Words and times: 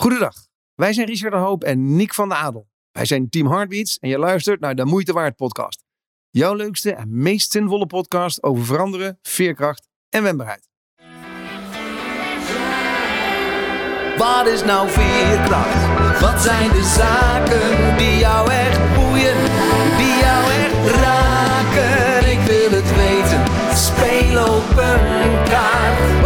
Goedendag, 0.00 0.34
wij 0.74 0.92
zijn 0.92 1.06
Richard 1.06 1.32
de 1.32 1.38
Hoop 1.38 1.64
en 1.64 1.96
Nick 1.96 2.14
van 2.14 2.28
de 2.28 2.34
Adel. 2.34 2.68
Wij 2.92 3.04
zijn 3.04 3.28
Team 3.28 3.46
Heartbeats 3.46 3.98
en 3.98 4.08
je 4.08 4.18
luistert 4.18 4.60
naar 4.60 4.74
de 4.74 4.84
Moeite 4.84 5.12
Waard 5.12 5.36
podcast. 5.36 5.84
Jouw 6.30 6.54
leukste 6.54 6.92
en 6.92 7.22
meest 7.22 7.50
zinvolle 7.50 7.86
podcast 7.86 8.42
over 8.42 8.64
veranderen, 8.64 9.18
veerkracht 9.22 9.88
en 10.08 10.22
wendbaarheid. 10.22 10.68
Wat 14.16 14.46
is 14.46 14.64
nou 14.64 14.88
veerkracht? 14.88 16.20
Wat 16.20 16.40
zijn 16.40 16.70
de 16.70 16.84
zaken 16.96 17.96
die 17.96 18.18
jou 18.18 18.50
echt 18.50 18.94
boeien, 18.94 19.36
die 19.96 20.16
jou 20.24 20.52
echt 20.52 20.96
raken? 20.96 22.30
Ik 22.30 22.40
wil 22.40 22.70
het 22.70 22.94
weten, 22.96 23.76
speel 23.76 24.56
op 24.56 24.76
een 24.76 25.48
kaart. 25.48 26.19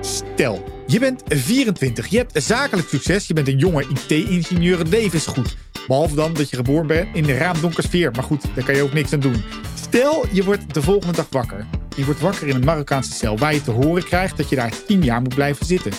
Stel, 0.00 0.64
je 0.86 0.98
bent 0.98 1.22
24, 1.26 2.06
je 2.06 2.16
hebt 2.16 2.42
zakelijk 2.42 2.88
succes, 2.88 3.26
je 3.26 3.34
bent 3.34 3.48
een 3.48 3.58
jonge 3.58 3.84
IT-ingenieur, 3.88 4.78
het 4.78 4.88
leven 4.88 5.18
is 5.18 5.26
goed. 5.26 5.56
Behalve 5.86 6.14
dan 6.14 6.34
dat 6.34 6.50
je 6.50 6.56
geboren 6.56 6.86
bent 6.86 7.08
in 7.14 7.22
de 7.22 7.36
raamdonkersfeer, 7.36 8.10
maar 8.10 8.24
goed, 8.24 8.44
daar 8.54 8.64
kan 8.64 8.74
je 8.74 8.82
ook 8.82 8.92
niks 8.92 9.12
aan 9.12 9.20
doen. 9.20 9.42
Stel, 9.74 10.24
je 10.32 10.44
wordt 10.44 10.74
de 10.74 10.82
volgende 10.82 11.16
dag 11.16 11.26
wakker. 11.30 11.66
Je 11.96 12.04
wordt 12.04 12.20
wakker 12.20 12.48
in 12.48 12.54
een 12.54 12.64
Marokkaanse 12.64 13.12
cel 13.12 13.38
waar 13.38 13.54
je 13.54 13.62
te 13.62 13.70
horen 13.70 14.04
krijgt 14.04 14.36
dat 14.36 14.48
je 14.48 14.56
daar 14.56 14.72
10 14.86 15.02
jaar 15.02 15.20
moet 15.20 15.34
blijven 15.34 15.66
zitten. 15.66 15.92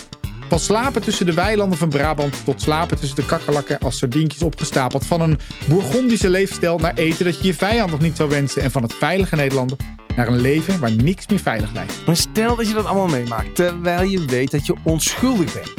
Van 0.48 0.58
slapen 0.58 1.02
tussen 1.02 1.26
de 1.26 1.34
weilanden 1.34 1.78
van 1.78 1.88
Brabant 1.88 2.44
tot 2.44 2.62
slapen 2.62 2.98
tussen 2.98 3.16
de 3.16 3.26
kakkerlakken 3.26 3.78
als 3.78 3.98
sardientjes 3.98 4.42
opgestapeld. 4.42 5.06
Van 5.06 5.20
een 5.20 5.38
Bourgondische 5.68 6.30
leefstijl 6.30 6.78
naar 6.78 6.94
eten 6.94 7.24
dat 7.24 7.38
je 7.40 7.46
je 7.46 7.54
vijand 7.54 7.90
nog 7.90 8.00
niet 8.00 8.16
zou 8.16 8.28
wensen. 8.28 8.62
En 8.62 8.70
van 8.70 8.82
het 8.82 8.94
veilige 8.94 9.36
Nederlander 9.36 9.76
naar 10.16 10.28
een 10.28 10.40
leven 10.40 10.80
waar 10.80 10.92
niks 10.92 11.26
meer 11.26 11.38
veilig 11.38 11.72
lijkt. 11.72 12.06
Maar 12.06 12.16
stel 12.16 12.56
dat 12.56 12.68
je 12.68 12.74
dat 12.74 12.84
allemaal 12.84 13.08
meemaakt 13.08 13.54
terwijl 13.54 14.02
je 14.08 14.24
weet 14.24 14.50
dat 14.50 14.66
je 14.66 14.74
onschuldig 14.82 15.52
bent. 15.52 15.74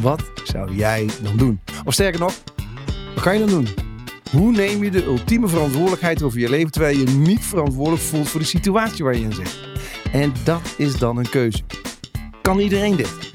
Wat 0.00 0.22
zou 0.44 0.74
jij 0.74 1.08
dan 1.22 1.36
doen? 1.36 1.60
Of 1.84 1.92
sterker 1.92 2.20
nog, 2.20 2.32
wat 3.14 3.24
kan 3.24 3.32
je 3.32 3.40
dan 3.40 3.48
doen? 3.48 3.68
Hoe 4.30 4.52
neem 4.52 4.84
je 4.84 4.90
de 4.90 5.04
ultieme 5.04 5.48
verantwoordelijkheid 5.48 6.22
over 6.22 6.38
je 6.38 6.48
leven 6.48 6.70
terwijl 6.70 6.98
je 6.98 7.06
niet 7.06 7.44
verantwoordelijk 7.44 8.02
voelt 8.02 8.28
voor 8.28 8.40
de 8.40 8.46
situatie 8.46 9.04
waar 9.04 9.14
je 9.14 9.20
in 9.20 9.32
zit? 9.32 9.58
En 10.12 10.32
dat 10.44 10.74
is 10.76 10.96
dan 10.96 11.16
een 11.16 11.28
keuze. 11.28 11.62
Kan 12.42 12.58
iedereen 12.58 12.96
dit? 12.96 13.27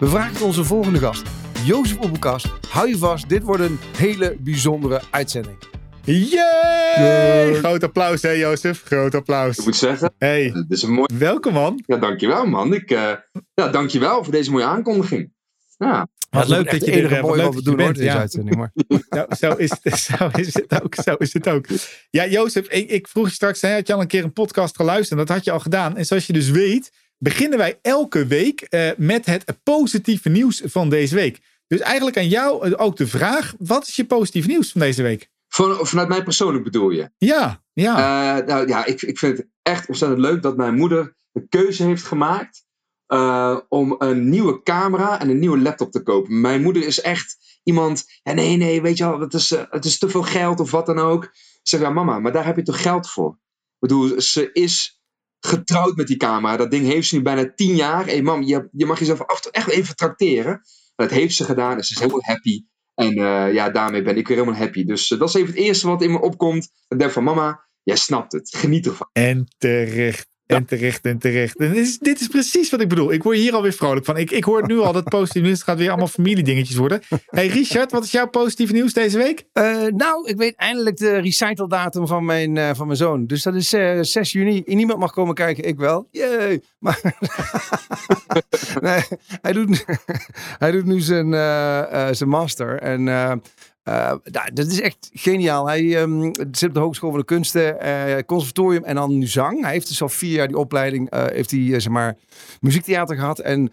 We 0.00 0.06
vragen 0.06 0.32
het 0.32 0.42
onze 0.42 0.64
volgende 0.64 0.98
gast, 0.98 1.22
Jozef 1.64 1.98
Oebelkas. 2.02 2.44
Hou 2.68 2.88
je 2.88 2.98
vast, 2.98 3.28
dit 3.28 3.42
wordt 3.42 3.62
een 3.62 3.78
hele 3.96 4.36
bijzondere 4.40 5.00
uitzending. 5.10 5.56
Yay! 6.04 7.54
Groot 7.54 7.82
applaus, 7.84 8.22
hè, 8.22 8.30
Jozef? 8.30 8.82
Groot 8.84 9.14
applaus. 9.14 9.58
Ik 9.58 9.64
moet 9.64 9.76
zeggen, 9.76 10.12
Hey, 10.18 10.50
dit 10.52 10.64
is 10.68 10.82
een 10.82 10.92
mooi. 10.92 11.18
welkom 11.18 11.52
man. 11.52 11.82
Ja, 11.86 11.96
dankjewel 11.96 12.46
man. 12.46 12.74
Ik, 12.74 12.90
eh 12.90 13.12
ja, 13.54 13.68
dankjewel 13.68 14.22
voor 14.24 14.32
deze 14.32 14.50
mooie 14.50 14.64
aankondiging. 14.64 15.32
Ja, 15.76 16.08
Wat 16.30 16.48
leuk 16.48 16.70
dat 16.70 16.84
je 16.84 16.92
er 16.92 17.12
eh, 17.12 17.22
dat 17.36 17.54
je 17.54 17.62
doen 17.62 17.80
hoor, 17.80 18.02
Ja. 18.02 18.18
uitzending. 18.18 18.56
Maar. 18.56 18.72
Zo, 19.08 19.24
zo, 19.48 19.52
is 19.56 19.70
het, 19.82 19.98
zo 20.18 20.28
is 20.32 20.54
het 20.54 20.82
ook. 20.82 20.94
Zo 20.94 21.14
is 21.14 21.32
het 21.32 21.48
ook. 21.48 21.66
Ja, 22.10 22.26
Jozef, 22.26 22.66
ik, 22.68 22.90
ik 22.90 23.08
vroeg 23.08 23.26
je 23.28 23.34
straks, 23.34 23.60
hè, 23.60 23.72
had 23.72 23.86
je 23.86 23.92
al 23.94 24.00
een 24.00 24.06
keer 24.06 24.24
een 24.24 24.32
podcast 24.32 24.76
geluisterd? 24.76 25.18
Dat 25.18 25.28
had 25.28 25.44
je 25.44 25.50
al 25.50 25.60
gedaan. 25.60 25.96
En 25.96 26.06
zoals 26.06 26.26
je 26.26 26.32
dus 26.32 26.50
weet, 26.50 26.92
beginnen 27.22 27.58
wij 27.58 27.78
elke 27.82 28.26
week 28.26 28.60
eh, 28.60 28.90
met 28.96 29.26
het 29.26 29.44
positieve 29.62 30.28
nieuws 30.28 30.62
van 30.64 30.88
deze 30.88 31.14
week. 31.14 31.40
Dus 31.66 31.80
eigenlijk 31.80 32.16
aan 32.16 32.28
jou 32.28 32.66
eh, 32.66 32.84
ook 32.84 32.96
de 32.96 33.06
vraag: 33.06 33.54
wat 33.58 33.86
is 33.86 33.96
je 33.96 34.04
positieve 34.04 34.48
nieuws 34.48 34.72
van 34.72 34.80
deze 34.80 35.02
week? 35.02 35.30
Van, 35.48 35.86
vanuit 35.86 36.08
mij 36.08 36.22
persoonlijk 36.22 36.64
bedoel 36.64 36.90
je. 36.90 37.10
Ja, 37.18 37.62
ja. 37.72 37.96
Eh, 38.38 38.46
nou 38.46 38.68
ja, 38.68 38.84
ik, 38.84 39.02
ik 39.02 39.18
vind 39.18 39.38
het 39.38 39.46
echt 39.62 39.88
ontzettend 39.88 40.20
leuk 40.20 40.42
dat 40.42 40.56
mijn 40.56 40.74
moeder 40.74 41.16
de 41.32 41.46
keuze 41.48 41.82
heeft 41.82 42.04
gemaakt 42.04 42.68
om 43.68 43.94
een 43.98 44.28
nieuwe 44.28 44.62
camera 44.62 45.20
en 45.20 45.28
een 45.28 45.38
nieuwe 45.38 45.58
laptop 45.58 45.92
te 45.92 46.02
kopen. 46.02 46.40
Mijn 46.40 46.62
moeder 46.62 46.86
is 46.86 47.00
echt 47.00 47.36
iemand, 47.62 48.04
ja, 48.22 48.32
nee, 48.32 48.56
nee, 48.56 48.82
weet 48.82 48.96
je 48.96 49.04
wel, 49.04 49.20
het 49.20 49.34
is, 49.34 49.50
het 49.70 49.84
is 49.84 49.98
te 49.98 50.08
veel 50.08 50.22
geld 50.22 50.60
of 50.60 50.70
wat 50.70 50.86
dan 50.86 50.98
ook. 50.98 51.24
Ik 51.24 51.60
zeg, 51.62 51.80
ja 51.80 51.90
mama, 51.90 52.18
maar 52.18 52.32
daar 52.32 52.44
heb 52.44 52.56
je 52.56 52.62
toch 52.62 52.82
geld 52.82 53.10
voor? 53.10 53.30
Ik 53.32 53.88
bedoel, 53.88 54.20
ze 54.20 54.52
is 54.52 54.99
getrouwd 55.40 55.96
met 55.96 56.06
die 56.06 56.16
camera. 56.16 56.56
Dat 56.56 56.70
ding 56.70 56.86
heeft 56.86 57.08
ze 57.08 57.16
nu 57.16 57.22
bijna 57.22 57.52
tien 57.54 57.74
jaar. 57.76 58.06
Hé 58.06 58.22
mam, 58.22 58.42
je, 58.42 58.68
je 58.72 58.86
mag 58.86 58.98
jezelf 58.98 59.22
af 59.22 59.36
en 59.36 59.42
toe 59.42 59.52
echt 59.52 59.68
even 59.68 59.96
tracteren. 59.96 60.60
Dat 60.96 61.10
heeft 61.10 61.34
ze 61.34 61.44
gedaan 61.44 61.76
en 61.76 61.84
ze 61.84 61.92
is 61.94 61.98
helemaal 61.98 62.22
happy. 62.24 62.64
En 62.94 63.16
eh, 63.16 63.52
ja, 63.52 63.70
daarmee 63.70 64.02
ben 64.02 64.16
ik 64.16 64.28
weer 64.28 64.36
helemaal 64.36 64.60
happy. 64.60 64.84
Dus 64.84 65.10
eh, 65.10 65.18
dat 65.18 65.28
is 65.28 65.34
even 65.34 65.48
het 65.48 65.58
eerste 65.58 65.86
wat 65.86 66.02
in 66.02 66.10
me 66.10 66.20
opkomt. 66.20 66.70
Ik 66.88 66.98
denk 66.98 67.10
van 67.10 67.24
mama, 67.24 67.64
jij 67.82 67.96
snapt 67.96 68.32
het. 68.32 68.56
Geniet 68.56 68.86
ervan. 68.86 69.08
En 69.12 69.54
terecht. 69.58 70.29
En 70.56 70.64
terecht 70.64 71.04
en 71.04 71.18
terecht. 71.18 71.58
En 71.58 71.72
dit 71.72 71.86
is, 71.86 71.98
dit 71.98 72.20
is 72.20 72.26
precies 72.26 72.70
wat 72.70 72.80
ik 72.80 72.88
bedoel. 72.88 73.12
Ik 73.12 73.22
word 73.22 73.36
hier 73.36 73.54
alweer 73.54 73.72
vrolijk 73.72 74.04
van. 74.04 74.16
Ik, 74.16 74.30
ik 74.30 74.44
hoor 74.44 74.66
nu 74.66 74.78
al 74.78 74.92
dat 74.92 75.04
positief 75.18 75.42
nieuws. 75.42 75.58
Het 75.58 75.66
gaat 75.66 75.78
weer 75.78 75.88
allemaal 75.88 76.06
familiedingetjes 76.06 76.76
worden. 76.76 77.00
Hey 77.26 77.46
Richard, 77.46 77.92
wat 77.92 78.04
is 78.04 78.10
jouw 78.10 78.28
positieve 78.28 78.72
nieuws 78.72 78.92
deze 78.92 79.18
week? 79.18 79.44
Eh, 79.52 79.86
nou, 79.86 80.28
ik 80.28 80.36
weet 80.36 80.54
eindelijk 80.56 80.96
de 80.96 81.18
recital 81.18 81.68
datum 81.68 82.06
van 82.06 82.24
mijn, 82.24 82.56
eh, 82.56 82.70
van 82.74 82.86
mijn 82.86 82.98
zoon. 82.98 83.26
Dus 83.26 83.42
dat 83.42 83.54
is 83.54 83.72
eh 83.72 83.98
6 84.00 84.32
juni. 84.32 84.62
Niemand 84.66 84.98
mag 84.98 85.12
komen 85.12 85.34
kijken, 85.34 85.64
ik 85.64 85.78
wel. 85.78 86.08
Yay! 86.10 86.60
Maar 86.78 87.00
nee, 88.80 89.02
hij, 89.42 89.52
doet, 89.52 89.84
hij 90.58 90.70
doet 90.70 90.84
nu 90.84 91.00
zijn, 91.00 91.34
eh, 91.34 92.08
eh, 92.08 92.14
zijn 92.14 92.28
master. 92.28 92.78
En 92.78 93.42
eh, 93.82 94.12
nou, 94.24 94.52
dat 94.52 94.66
is 94.66 94.80
echt 94.80 95.10
geniaal. 95.12 95.66
Hij 95.66 96.00
ehm, 96.00 96.32
zit 96.50 96.68
op 96.68 96.74
de 96.74 96.80
Hogeschool 96.80 97.10
van 97.10 97.18
de 97.18 97.24
Kunsten, 97.24 97.80
eh, 97.80 98.24
conservatorium 98.26 98.84
en 98.84 98.94
dan 98.94 99.18
nu 99.18 99.26
zang. 99.26 99.62
Hij 99.62 99.72
heeft 99.72 99.88
dus 99.88 100.02
al 100.02 100.08
vier 100.08 100.32
jaar 100.32 100.48
die 100.48 100.58
opleiding, 100.58 101.10
eh, 101.10 101.24
heeft 101.26 101.50
hij 101.50 101.80
zeg 101.80 101.88
maar 101.88 102.16
muziektheater 102.60 103.16
gehad. 103.16 103.38
En 103.38 103.72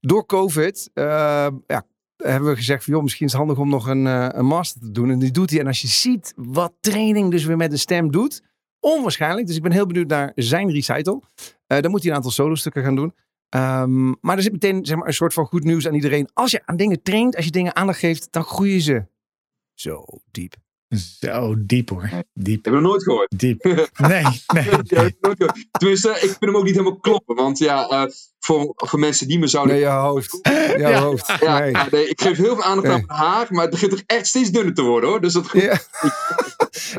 door 0.00 0.26
COVID 0.26 0.90
ja, 0.94 1.84
hebben 2.16 2.50
we 2.50 2.56
gezegd 2.56 2.84
van, 2.84 2.92
joh, 2.92 3.02
misschien 3.02 3.26
is 3.26 3.32
het 3.32 3.40
handig 3.40 3.58
om 3.58 3.68
nog 3.68 3.86
een, 3.86 4.04
een 4.38 4.46
master 4.46 4.80
te 4.80 4.90
doen. 4.90 5.10
En 5.10 5.18
die 5.18 5.30
doet 5.30 5.50
hij. 5.50 5.60
En 5.60 5.66
als 5.66 5.80
je 5.80 5.88
ziet 5.88 6.32
wat 6.36 6.72
training 6.80 7.30
dus 7.30 7.44
weer 7.44 7.56
met 7.56 7.70
de 7.70 7.76
stem 7.76 8.10
doet, 8.10 8.42
onwaarschijnlijk. 8.80 9.46
Dus 9.46 9.56
ik 9.56 9.62
ben 9.62 9.72
heel 9.72 9.86
benieuwd 9.86 10.08
naar 10.08 10.32
zijn 10.34 10.70
recital. 10.70 11.22
Dan 11.66 11.90
moet 11.90 12.00
hij 12.00 12.10
een 12.10 12.16
aantal 12.16 12.30
solostukken 12.30 12.82
gaan 12.82 12.96
doen. 12.96 13.14
Ehm, 13.48 14.12
maar 14.20 14.36
er 14.36 14.42
zit 14.42 14.52
meteen 14.52 14.86
zeg 14.86 14.96
maar, 14.96 15.06
een 15.06 15.14
soort 15.14 15.32
van 15.32 15.46
goed 15.46 15.64
nieuws 15.64 15.86
aan 15.86 15.94
iedereen. 15.94 16.28
Als 16.32 16.50
je 16.50 16.62
aan 16.64 16.76
dingen 16.76 17.02
traint, 17.02 17.36
als 17.36 17.44
je 17.44 17.50
dingen 17.50 17.76
aandacht 17.76 17.98
geeft, 17.98 18.28
dan 18.30 18.42
groeien 18.42 18.80
ze 18.80 19.04
zo 19.76 20.04
diep. 20.30 20.54
Zo 21.20 21.54
diep 21.66 21.88
hoor. 21.88 22.10
Diep. 22.34 22.64
Heb 22.64 22.74
je 22.74 22.80
nog 22.80 22.90
nooit 22.90 23.02
gehoord? 23.02 23.38
Diep. 23.38 23.64
Nee, 23.96 24.24
nee. 24.54 24.62
Gehoord. 24.62 25.66
Tenminste, 25.70 26.10
ik 26.10 26.18
vind 26.18 26.36
hem 26.40 26.56
ook 26.56 26.64
niet 26.64 26.74
helemaal 26.76 26.98
kloppen. 26.98 27.34
Want 27.36 27.58
ja, 27.58 27.88
eh, 27.88 28.04
voor, 28.38 28.72
voor 28.76 28.98
mensen 28.98 29.28
die 29.28 29.38
me 29.38 29.46
zouden... 29.46 29.74
Nee, 29.74 29.84
je 29.84 29.90
hoofd. 29.90 30.38
Jouw 30.76 30.76
Ja. 30.90 31.00
hoofd. 31.00 31.26
Ja, 31.40 31.58
Nee. 31.58 31.70
ja, 31.70 31.86
nee, 31.90 32.08
ik 32.08 32.20
geef 32.20 32.36
heel 32.36 32.54
veel 32.54 32.62
aandacht 32.64 32.86
aan 32.86 32.92
Nee. 32.96 33.04
mijn 33.06 33.18
haar, 33.18 33.46
maar 33.50 33.62
het 33.62 33.70
begint 33.70 33.90
toch 33.90 34.02
echt 34.06 34.26
steeds 34.26 34.50
dunner 34.50 34.74
te 34.74 34.82
worden 34.82 35.10
hoor. 35.10 35.20
Dus 35.20 35.32
dat 35.32 35.48
goed. 35.50 35.60
Ja. 35.62 35.78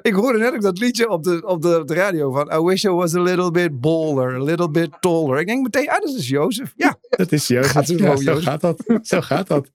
ik 0.01 0.13
hoorde 0.13 0.37
net 0.39 0.53
ook 0.53 0.61
dat 0.61 0.77
liedje 0.79 1.09
op 1.09 1.23
de, 1.23 1.41
op, 1.45 1.61
de, 1.61 1.77
op 1.81 1.87
de 1.87 1.93
radio 1.93 2.31
van 2.31 2.51
I 2.53 2.59
wish 2.63 2.83
I 2.83 2.89
was 2.89 3.13
a 3.15 3.21
little 3.21 3.51
bit 3.51 3.79
bolder, 3.81 4.35
a 4.35 4.43
little 4.43 4.69
bit 4.71 4.89
taller. 4.99 5.39
Ik 5.39 5.47
denk 5.47 5.63
meteen, 5.63 5.89
ah, 5.89 5.99
dat 6.01 6.13
is 6.15 6.27
Jozef. 6.27 6.73
Ja, 6.75 6.97
Dat 7.09 7.31
is 7.31 7.47
Jozef. 7.47 7.71
Gaat 7.71 7.87
zo 7.87 7.93
Jozef. 7.93 8.43
gaat 8.43 8.61
dat. 8.61 8.83
Zo 9.01 9.21
gaat 9.21 9.47
dat. 9.47 9.67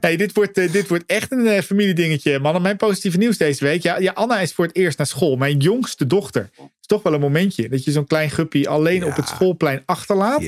Hey, 0.00 0.16
dit, 0.16 0.32
wordt, 0.34 0.58
eh, 0.58 0.72
dit 0.72 0.88
wordt 0.88 1.04
echt 1.06 1.32
een 1.32 1.46
eh, 1.46 1.62
familiedingetje, 1.62 2.38
mannen. 2.38 2.62
Mijn 2.62 2.76
positieve 2.76 3.18
nieuws 3.18 3.36
deze 3.36 3.64
week. 3.64 3.82
Ja, 3.82 3.98
ja, 3.98 4.12
Anna 4.12 4.40
is 4.40 4.52
voor 4.52 4.66
het 4.66 4.76
eerst 4.76 4.98
naar 4.98 5.06
school. 5.06 5.36
Mijn 5.36 5.56
jongste 5.56 6.06
dochter. 6.06 6.42
Het 6.52 6.70
is 6.80 6.86
toch 6.86 7.02
wel 7.02 7.12
een 7.14 7.20
momentje 7.20 7.68
dat 7.68 7.84
je 7.84 7.90
zo'n 7.90 8.06
klein 8.06 8.30
guppy 8.30 8.64
alleen 8.66 9.00
Ja. 9.00 9.06
op 9.06 9.16
het 9.16 9.28
schoolplein 9.28 9.82
achterlaat. 9.86 10.42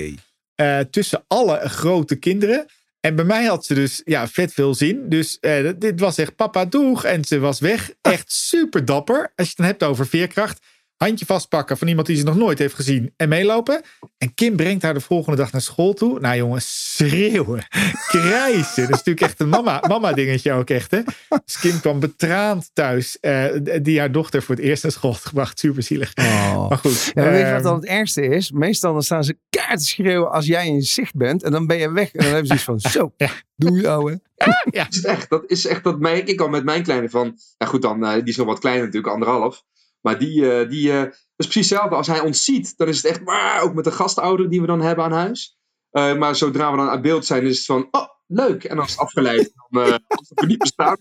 Eh, 0.55 0.79
tussen 0.79 1.25
alle 1.29 1.69
grote 1.69 2.17
kinderen. 2.17 2.67
En 3.01 3.15
bij 3.17 3.25
mij 3.25 3.45
had 3.45 3.65
ze 3.65 3.75
dus 3.75 4.01
ja, 4.05 4.29
vet 4.29 4.53
veel 4.53 4.75
zin. 4.75 5.09
Dus 5.09 5.39
dit 5.79 6.01
was 6.01 6.19
echt 6.19 6.37
papa 6.37 6.65
doeg. 6.65 7.05
En 7.05 7.25
ze 7.25 7.39
was 7.39 7.61
weg. 7.61 7.91
Echt 8.01 8.33
super 8.33 8.85
dapper. 8.85 9.19
Als 9.21 9.31
je 9.37 9.43
het 9.45 9.57
dan 9.57 9.67
hebt 9.67 9.83
over 9.83 10.07
veerkracht. 10.07 10.61
Handje 11.03 11.27
vastpakken 11.27 11.79
van 11.79 11.89
iemand 11.89 12.07
die 12.07 12.17
ze 12.17 12.25
nog 12.25 12.37
nooit 12.37 12.59
heeft 12.59 12.75
gezien. 12.75 13.13
En 13.17 13.29
meelopen. 13.29 13.83
En 14.19 14.35
Kim 14.35 14.57
brengt 14.57 14.83
haar 14.83 14.95
de 14.95 15.01
volgende 15.01 15.37
dag 15.39 15.53
naar 15.53 15.61
school 15.61 15.93
toe. 15.95 16.21
Nou 16.21 16.37
jongens, 16.37 16.95
schreeuwen. 16.97 17.67
Krijsen. 18.09 18.83
Dat 18.83 18.91
is 18.91 18.97
natuurlijk 18.97 19.21
echt 19.21 19.41
een 19.41 19.49
mama, 19.49 19.85
mama 19.89 20.13
dingetje 20.13 20.53
ook 20.53 20.71
echt. 20.71 20.91
Hè? 20.91 21.01
Dus 21.45 21.59
Kim 21.61 21.81
kwam 21.81 22.01
betraand 22.01 22.71
thuis. 22.73 23.21
eh, 23.21 23.45
die 23.83 23.99
haar 23.99 24.13
dochter 24.13 24.43
voor 24.43 24.55
het 24.55 24.65
eerst 24.65 24.83
naar 24.83 24.93
school 24.93 25.13
had 25.13 25.25
gebracht. 25.25 25.59
Super 25.59 25.83
zielig. 25.83 26.13
Oh. 26.15 26.69
Maar 26.69 26.79
goed. 26.79 27.11
Ja, 27.15 27.23
maar 27.23 27.31
weet 27.31 27.39
je 27.41 27.45
ehm, 27.45 27.55
wat 27.55 27.63
dan 27.63 27.75
het 27.75 27.85
ergste 27.87 28.23
is? 28.27 28.51
Meestal 28.51 28.93
dan 28.93 29.03
staan 29.03 29.25
ze 29.25 29.39
kaart 29.51 29.79
te 29.79 29.85
schreeuwen 29.87 30.31
als 30.31 30.47
jij 30.47 30.67
in 30.67 30.83
zicht 30.83 31.15
bent. 31.17 31.43
En 31.43 31.53
dan 31.53 31.67
ben 31.67 31.79
je 31.79 31.93
weg. 31.93 32.13
En 32.13 32.19
dan 32.25 32.29
hebben 32.33 32.47
ze 32.47 32.55
iets 32.55 32.63
van, 32.65 32.81
zo, 32.91 33.13
Ja. 33.17 33.31
doe 33.57 33.81
je 33.81 33.89
ouwe. 33.89 34.21
Dat 34.35 34.87
is 34.91 35.05
echt. 35.05 35.29
Dat 35.31 35.43
is 35.47 35.67
echt, 35.67 35.85
dat 35.85 35.99
merk 35.99 36.29
ik 36.29 36.41
al 36.41 36.49
met 36.49 36.65
mijn 36.65 36.83
kleine 36.83 37.09
van. 37.09 37.39
Ja 37.59 37.67
goed 37.67 37.83
dan, 37.83 38.05
eh, 38.05 38.13
die 38.13 38.23
is 38.25 38.37
nog 38.37 38.47
wat 38.47 38.59
kleiner 38.59 38.85
natuurlijk, 38.85 39.13
anderhalf. 39.13 39.65
Maar 40.03 40.19
die, 40.19 40.53
eh, 40.53 40.69
die 40.69 40.93
eh, 40.93 41.03
is 41.37 41.47
precies 41.47 41.71
hetzelfde. 41.71 41.97
Als 41.97 42.07
hij 42.07 42.21
ons 42.21 42.45
ziet, 42.45 42.77
dan 42.77 42.89
is 42.89 42.97
het 42.97 43.07
echt, 43.07 43.25
maar 43.25 43.63
ook 43.63 43.75
met 43.75 43.85
de 43.85 43.91
gastouder 43.91 44.51
die 44.51 44.61
we 44.61 44.67
dan 44.67 44.81
hebben 44.81 45.05
aan 45.05 45.13
huis. 45.13 45.57
Eh, 45.91 46.15
maar 46.15 46.37
zodra 46.37 46.71
we 46.71 46.77
dan 46.77 46.89
aan 46.89 47.03
beeld 47.03 47.27
zijn, 47.27 47.47
is 47.47 47.57
het 47.57 47.67
van, 47.67 47.89
oh, 47.91 48.09
leuk. 48.27 48.65
En 48.65 48.77
dan 48.77 48.85
is 48.85 48.91
het 48.91 49.01
afgeleid. 49.01 49.53
Dan, 49.71 50.01
alsof 50.07 50.41
we 50.41 50.47
niet 50.47 50.59
bestaan. 50.59 50.97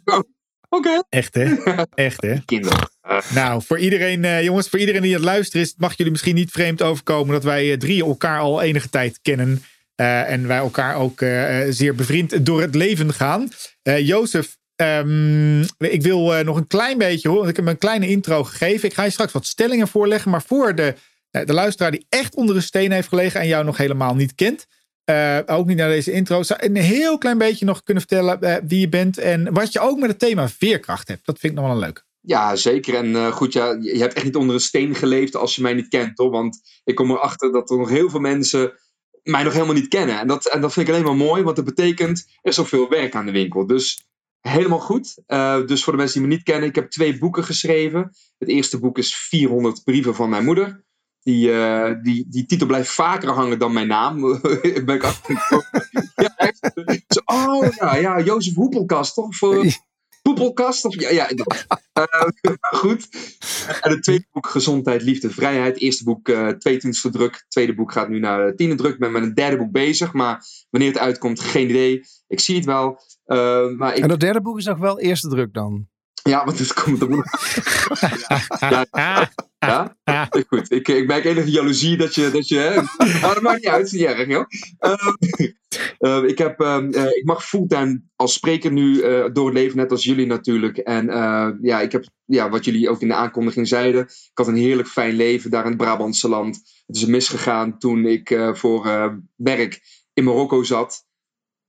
Oké. 0.69 1.03
Echt 1.09 1.33
hè? 1.33 1.55
Echt 2.07 2.21
hè? 2.21 2.35
Kinderen. 2.45 2.89
Nou, 3.33 3.61
voor 3.63 3.79
iedereen, 3.79 4.43
jongens, 4.43 4.69
voor 4.69 4.79
iedereen 4.79 5.01
die 5.01 5.11
aan 5.11 5.21
het 5.21 5.29
luisteren 5.29 5.61
is, 5.65 5.73
mag 5.77 5.97
jullie 5.97 6.11
misschien 6.11 6.35
niet 6.35 6.51
vreemd 6.51 6.81
overkomen 6.81 7.33
dat 7.33 7.43
wij 7.43 7.77
drie 7.77 8.05
elkaar 8.05 8.39
al 8.39 8.61
enige 8.61 8.89
tijd 8.89 9.19
kennen. 9.21 9.63
En 9.95 10.47
wij 10.47 10.57
elkaar 10.57 10.95
ook 10.95 11.19
zeer 11.69 11.95
bevriend 11.95 12.45
door 12.45 12.61
het 12.61 12.75
leven 12.75 13.13
gaan. 13.13 13.49
Jozef, 13.83 14.57
ehm, 14.81 15.61
ik 15.77 16.01
wil 16.01 16.35
eh, 16.35 16.45
nog 16.45 16.57
een 16.57 16.67
klein 16.67 16.97
beetje 16.97 17.29
horen. 17.29 17.49
Ik 17.49 17.55
heb 17.55 17.67
een 17.67 17.77
kleine 17.77 18.07
intro 18.07 18.43
gegeven. 18.43 18.87
Ik 18.89 18.93
ga 18.93 19.03
je 19.03 19.09
straks 19.09 19.31
wat 19.31 19.45
stellingen 19.45 19.87
voorleggen. 19.87 20.31
Maar 20.31 20.43
voor 20.43 20.75
de, 20.75 20.95
eh, 21.31 21.45
de 21.45 21.53
luisteraar 21.53 21.91
die 21.91 22.05
echt 22.09 22.35
onder 22.35 22.55
een 22.55 22.61
steen 22.61 22.91
heeft 22.91 23.07
gelegen 23.07 23.39
en 23.41 23.47
jou 23.47 23.65
nog 23.65 23.77
helemaal 23.77 24.15
niet 24.15 24.35
kent. 24.35 24.67
eh, 25.03 25.39
ook 25.45 25.65
niet 25.67 25.77
naar 25.77 25.89
deze 25.89 26.11
intro. 26.11 26.43
Zou 26.43 26.59
een 26.63 26.75
heel 26.75 27.17
klein 27.17 27.37
beetje 27.37 27.65
nog 27.65 27.83
kunnen 27.83 28.03
vertellen 28.07 28.41
eh, 28.41 28.55
wie 28.67 28.79
je 28.79 28.89
bent. 28.89 29.17
En 29.17 29.53
wat 29.53 29.71
je 29.73 29.79
ook 29.79 29.99
met 29.99 30.09
het 30.09 30.19
thema 30.19 30.49
veerkracht 30.49 31.07
hebt. 31.07 31.25
Dat 31.25 31.39
vind 31.39 31.53
ik 31.53 31.59
nog 31.59 31.67
wel 31.67 31.77
een 31.77 31.85
leuk. 31.87 32.05
Ja, 32.21 32.55
zeker. 32.55 32.95
En 32.95 33.31
goed, 33.31 33.53
ja, 33.53 33.71
je 33.81 33.93
je 33.95 33.99
hebt 34.01 34.13
echt 34.13 34.25
niet 34.25 34.35
onder 34.35 34.55
een 34.55 34.61
steen 34.61 34.95
geleefd 34.95 35.35
als 35.35 35.55
je 35.55 35.61
mij 35.61 35.73
niet 35.73 35.87
kent, 35.87 36.17
hoor. 36.17 36.29
Want 36.29 36.59
ik 36.83 36.95
kom 36.95 37.11
erachter 37.11 37.51
dat 37.51 37.69
er 37.69 37.77
nog 37.77 37.89
heel 37.89 38.09
veel 38.09 38.19
mensen 38.19 38.73
mij 39.23 39.43
nog 39.43 39.53
helemaal 39.53 39.75
niet 39.75 39.87
kennen. 39.87 40.19
En 40.19 40.27
dat, 40.27 40.45
en 40.45 40.61
dat 40.61 40.73
vind 40.73 40.87
ik 40.87 40.93
alleen 40.93 41.05
maar 41.05 41.15
mooi, 41.27 41.43
want 41.43 41.55
dat 41.55 41.65
betekent 41.65 42.19
er 42.41 42.49
is 42.49 42.55
zoveel 42.55 42.89
werk 42.89 43.15
aan 43.15 43.25
de 43.25 43.31
winkel. 43.31 43.67
Dus 43.67 44.10
helemaal 44.41 44.79
goed. 44.79 45.21
Eh, 45.25 45.65
dus 45.65 45.83
voor 45.83 45.93
de 45.93 45.99
mensen 45.99 46.19
die 46.19 46.27
me 46.27 46.35
niet 46.35 46.43
kennen, 46.43 46.69
ik 46.69 46.75
heb 46.75 46.89
twee 46.89 47.17
boeken 47.17 47.43
geschreven. 47.43 48.11
Het 48.37 48.49
eerste 48.49 48.79
boek 48.79 48.97
is 48.97 49.15
400 49.15 49.83
brieven 49.83 50.15
van 50.15 50.29
mijn 50.29 50.45
moeder. 50.45 50.83
Die, 51.21 51.51
eh, 51.51 51.93
die, 52.01 52.25
die 52.29 52.45
titel 52.45 52.67
blijft 52.67 52.91
vaker 52.91 53.29
hangen 53.29 53.59
dan 53.59 53.73
mijn 53.73 53.87
naam. 53.87 54.21
ben 54.85 54.95
ik 54.95 55.03
ja, 56.15 56.35
echt. 56.35 57.21
Oh 57.25 57.67
ja, 57.75 57.95
ja, 57.95 58.21
Jozef 58.21 58.53
Hoepelkast, 58.53 59.13
toch? 59.13 59.35
Voor, 59.35 59.65
Poepelkast? 60.21 60.85
Of, 60.85 60.99
ja, 60.99 61.09
ja. 61.09 61.29
Eh, 61.93 62.03
goed. 62.61 63.09
En 63.81 63.91
het 63.91 64.03
tweede 64.03 64.25
boek, 64.31 64.47
Gezondheid, 64.47 65.01
Liefde, 65.01 65.29
Vrijheid. 65.29 65.79
Eerste 65.79 66.03
boek, 66.03 66.29
eh 66.29 66.47
22e 66.47 67.09
druk. 67.11 67.45
Tweede 67.47 67.73
boek 67.73 67.91
gaat 67.91 68.09
nu 68.09 68.19
naar 68.19 68.45
de 68.45 68.55
tiende 68.55 68.75
druk. 68.75 68.93
Ik 68.93 68.99
ben 68.99 69.11
met 69.11 69.23
een 69.23 69.33
derde 69.33 69.57
boek 69.57 69.71
bezig. 69.71 70.13
Maar 70.13 70.45
wanneer 70.69 70.89
het 70.89 70.99
uitkomt, 70.99 71.39
geen 71.39 71.69
idee. 71.69 72.01
Ik 72.27 72.39
zie 72.39 72.55
het 72.55 72.65
wel. 72.65 72.99
Eh, 73.31 73.69
maar 73.77 73.95
ik, 73.95 74.03
En 74.03 74.09
dat 74.09 74.19
derde 74.19 74.41
boek 74.41 74.57
is 74.57 74.65
nog 74.65 74.77
wel 74.77 74.99
eerste 74.99 75.29
druk 75.29 75.53
dan. 75.53 75.87
ja, 76.23 76.45
want 76.45 76.59
het 76.59 76.73
komt... 76.73 77.01
er 77.01 77.09
ja, 78.91 79.29
ja, 79.59 79.95
ja, 80.03 80.29
goed. 80.47 80.71
Ik, 80.71 80.87
ik 80.87 81.07
merk 81.07 81.25
enige 81.25 81.51
jaloezie 81.51 81.97
dat 81.97 82.15
je... 82.15 82.29
Dat 82.31 82.47
je? 82.47 82.83
Maar 83.21 83.33
dat 83.33 83.41
maakt 83.41 83.61
niet 83.61 83.67
uit, 83.67 83.77
het 83.77 83.85
is 83.85 83.99
niet 83.99 84.09
erg, 84.09 84.27
joh. 84.27 84.45
Ehm, 84.79 85.13
eh, 85.97 86.23
ik, 86.23 86.37
heb, 86.37 86.59
ehm, 86.59 86.89
eh, 86.89 87.05
ik 87.05 87.23
mag 87.25 87.45
fulltime 87.45 88.01
als 88.15 88.33
spreker 88.33 88.71
nu 88.71 89.01
eh, 89.01 89.25
door 89.33 89.45
het 89.45 89.53
leven, 89.53 89.77
net 89.77 89.91
als 89.91 90.03
jullie 90.03 90.25
natuurlijk. 90.25 90.77
En 90.77 91.09
eh, 91.09 91.49
ja, 91.61 91.81
ik 91.81 91.91
heb, 91.91 92.05
ja, 92.25 92.49
wat 92.49 92.65
jullie 92.65 92.89
ook 92.89 93.01
in 93.01 93.07
de 93.07 93.13
aankondiging 93.13 93.67
zeiden, 93.67 94.01
ik 94.01 94.31
had 94.33 94.47
een 94.47 94.55
heerlijk 94.55 94.87
fijn 94.87 95.15
leven 95.15 95.51
daar 95.51 95.63
in 95.63 95.69
het 95.69 95.77
Brabantse 95.77 96.29
land. 96.29 96.55
Het 96.87 96.95
is 96.95 97.05
misgegaan 97.05 97.77
toen 97.77 98.05
ik 98.05 98.39
voor 98.53 98.83
werk 99.35 99.81
in 100.13 100.23
Marokko 100.23 100.63
zat. 100.63 101.05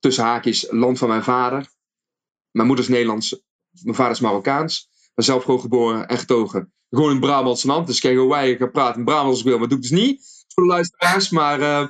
Tussen 0.02 0.24
haakjes, 0.24 0.66
land 0.70 0.98
van 0.98 1.08
mijn 1.08 1.22
vader. 1.22 1.66
Mijn 2.50 2.66
moeder 2.66 2.84
is 2.84 2.90
Nederlands, 2.90 3.42
mijn 3.82 3.96
vader 3.96 4.12
is 4.12 4.20
Marokkaans. 4.20 4.88
Ik 4.92 5.10
ben 5.14 5.24
zelf 5.24 5.44
gewoon 5.44 5.60
geboren 5.60 6.08
en 6.08 6.18
getogen. 6.18 6.72
Gewoon 6.90 7.10
in 7.10 7.20
Brabantse 7.20 7.66
land. 7.66 7.86
Dus 7.86 8.00
kijk 8.00 8.16
hoe 8.16 8.28
wij 8.28 8.56
gaan 8.56 8.70
praten 8.70 8.98
in 8.98 9.04
Brabants 9.04 9.30
als 9.30 9.38
ik 9.38 9.44
wil. 9.44 9.58
Maar 9.58 9.68
doe 9.68 9.76
ik 9.76 9.82
dus 9.82 9.90
niet 9.90 10.44
voor 10.54 10.62
de 10.62 10.68
luisteraars. 10.68 11.30
Maar 11.30 11.60
eh, 11.60 11.88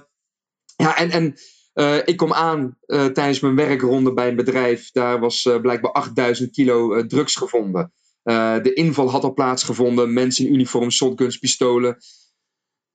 ja, 0.76 0.97
en, 0.97 1.11
en 1.11 1.35
eh, 1.73 1.97
ik 2.05 2.17
kom 2.17 2.32
aan 2.32 2.79
eh, 2.81 3.06
tijdens 3.06 3.41
mijn 3.41 3.55
werkronde 3.55 4.12
bij 4.12 4.29
een 4.29 4.37
bedrijf. 4.37 4.91
Daar 4.91 5.20
was 5.20 5.49
blijkbaar 5.62 5.93
8000 5.93 6.50
kilo 6.50 7.06
drugs 7.06 7.37
gevonden. 7.37 7.93
De 8.62 8.73
inval 8.75 9.11
had 9.11 9.25
al 9.25 9.35
plaatsgevonden. 9.35 10.12
Mensen 10.12 10.47
in 10.47 10.55
uniform, 10.55 10.91
shotguns, 10.91 11.38
pistolen. 11.38 11.99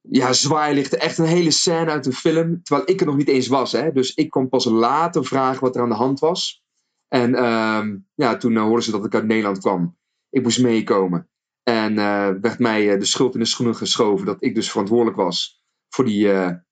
Ja, 0.09 0.33
zwaailichten. 0.33 0.99
Echt 0.99 1.17
een 1.17 1.25
hele 1.25 1.51
scène 1.51 1.91
uit 1.91 2.05
een 2.05 2.13
film. 2.13 2.63
Terwijl 2.63 2.89
ik 2.89 2.99
er 2.99 3.05
nog 3.05 3.17
niet 3.17 3.27
eens 3.27 3.47
was. 3.47 3.71
Hè? 3.71 3.91
Dus 3.91 4.13
ik 4.13 4.29
kon 4.29 4.49
pas 4.49 4.65
later 4.65 5.25
vragen 5.25 5.61
wat 5.61 5.75
er 5.75 5.81
aan 5.81 5.89
de 5.89 5.95
hand 5.95 6.19
was. 6.19 6.63
En 7.07 7.35
ehm, 7.35 7.97
ja, 8.15 8.37
toen 8.37 8.55
eh, 8.55 8.61
hoorden 8.61 8.83
ze 8.83 8.91
dat 8.91 9.05
ik 9.05 9.15
uit 9.15 9.25
Nederland 9.25 9.59
kwam. 9.59 9.97
Ik 10.29 10.43
moest 10.43 10.61
meekomen. 10.61 11.29
En 11.63 11.97
eh, 11.97 12.29
werd 12.41 12.59
mij 12.59 12.93
eh, 12.93 12.99
de 12.99 13.05
schuld 13.05 13.33
in 13.33 13.39
de 13.39 13.45
schoenen 13.45 13.75
geschoven. 13.75 14.25
Dat 14.25 14.37
ik 14.39 14.55
dus 14.55 14.71
verantwoordelijk 14.71 15.17
was 15.17 15.63
voor 15.89 16.05
die 16.05 16.27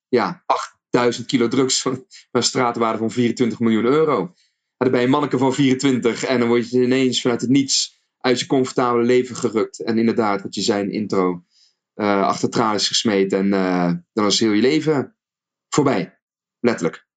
ja, 0.08 0.44
8000 0.46 1.28
kilo 1.28 1.48
drugs. 1.48 1.82
Van 1.82 2.06
een 2.32 2.44
straatwaarde 2.44 2.98
van 2.98 3.12
24 3.12 3.60
miljoen 3.60 3.86
euro. 3.86 4.20
En 4.22 4.34
dan 4.78 4.92
ben 4.92 5.00
je 5.00 5.06
een 5.06 5.12
manneke 5.12 5.38
van 5.38 5.54
24. 5.54 6.24
En 6.24 6.40
dan 6.40 6.48
word 6.48 6.70
je 6.70 6.84
ineens 6.84 7.22
vanuit 7.22 7.42
het 7.42 7.50
niets 7.50 8.00
uit 8.18 8.40
je 8.40 8.46
comfortabele 8.46 9.04
leven 9.04 9.36
gerukt. 9.36 9.84
En 9.84 9.98
inderdaad, 9.98 10.42
wat 10.42 10.56
je 10.56 10.62
zei 10.62 10.84
in 10.84 10.92
intro. 10.92 11.44
Eh 11.96 12.22
achter 12.22 12.50
tralies 12.50 12.88
gesmeten. 12.88 13.40
En 13.40 13.54
eh, 13.54 13.92
dan 14.14 14.26
is 14.26 14.40
heel 14.40 14.52
je 14.52 14.62
leven 14.62 15.16
voorbij. 15.70 16.20
Letterlijk. 16.60 17.08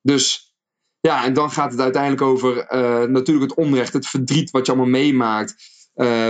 Dus 0.00 0.54
ja, 1.00 1.24
en 1.24 1.32
dan 1.32 1.50
gaat 1.50 1.70
het 1.70 1.80
uiteindelijk 1.80 2.22
over 2.22 2.58
eh, 2.58 3.08
natuurlijk 3.08 3.50
het 3.50 3.58
onrecht, 3.58 3.92
het 3.92 4.06
verdriet 4.06 4.50
wat 4.50 4.66
je 4.66 4.72
allemaal 4.72 4.90
meemaakt. 4.90 5.72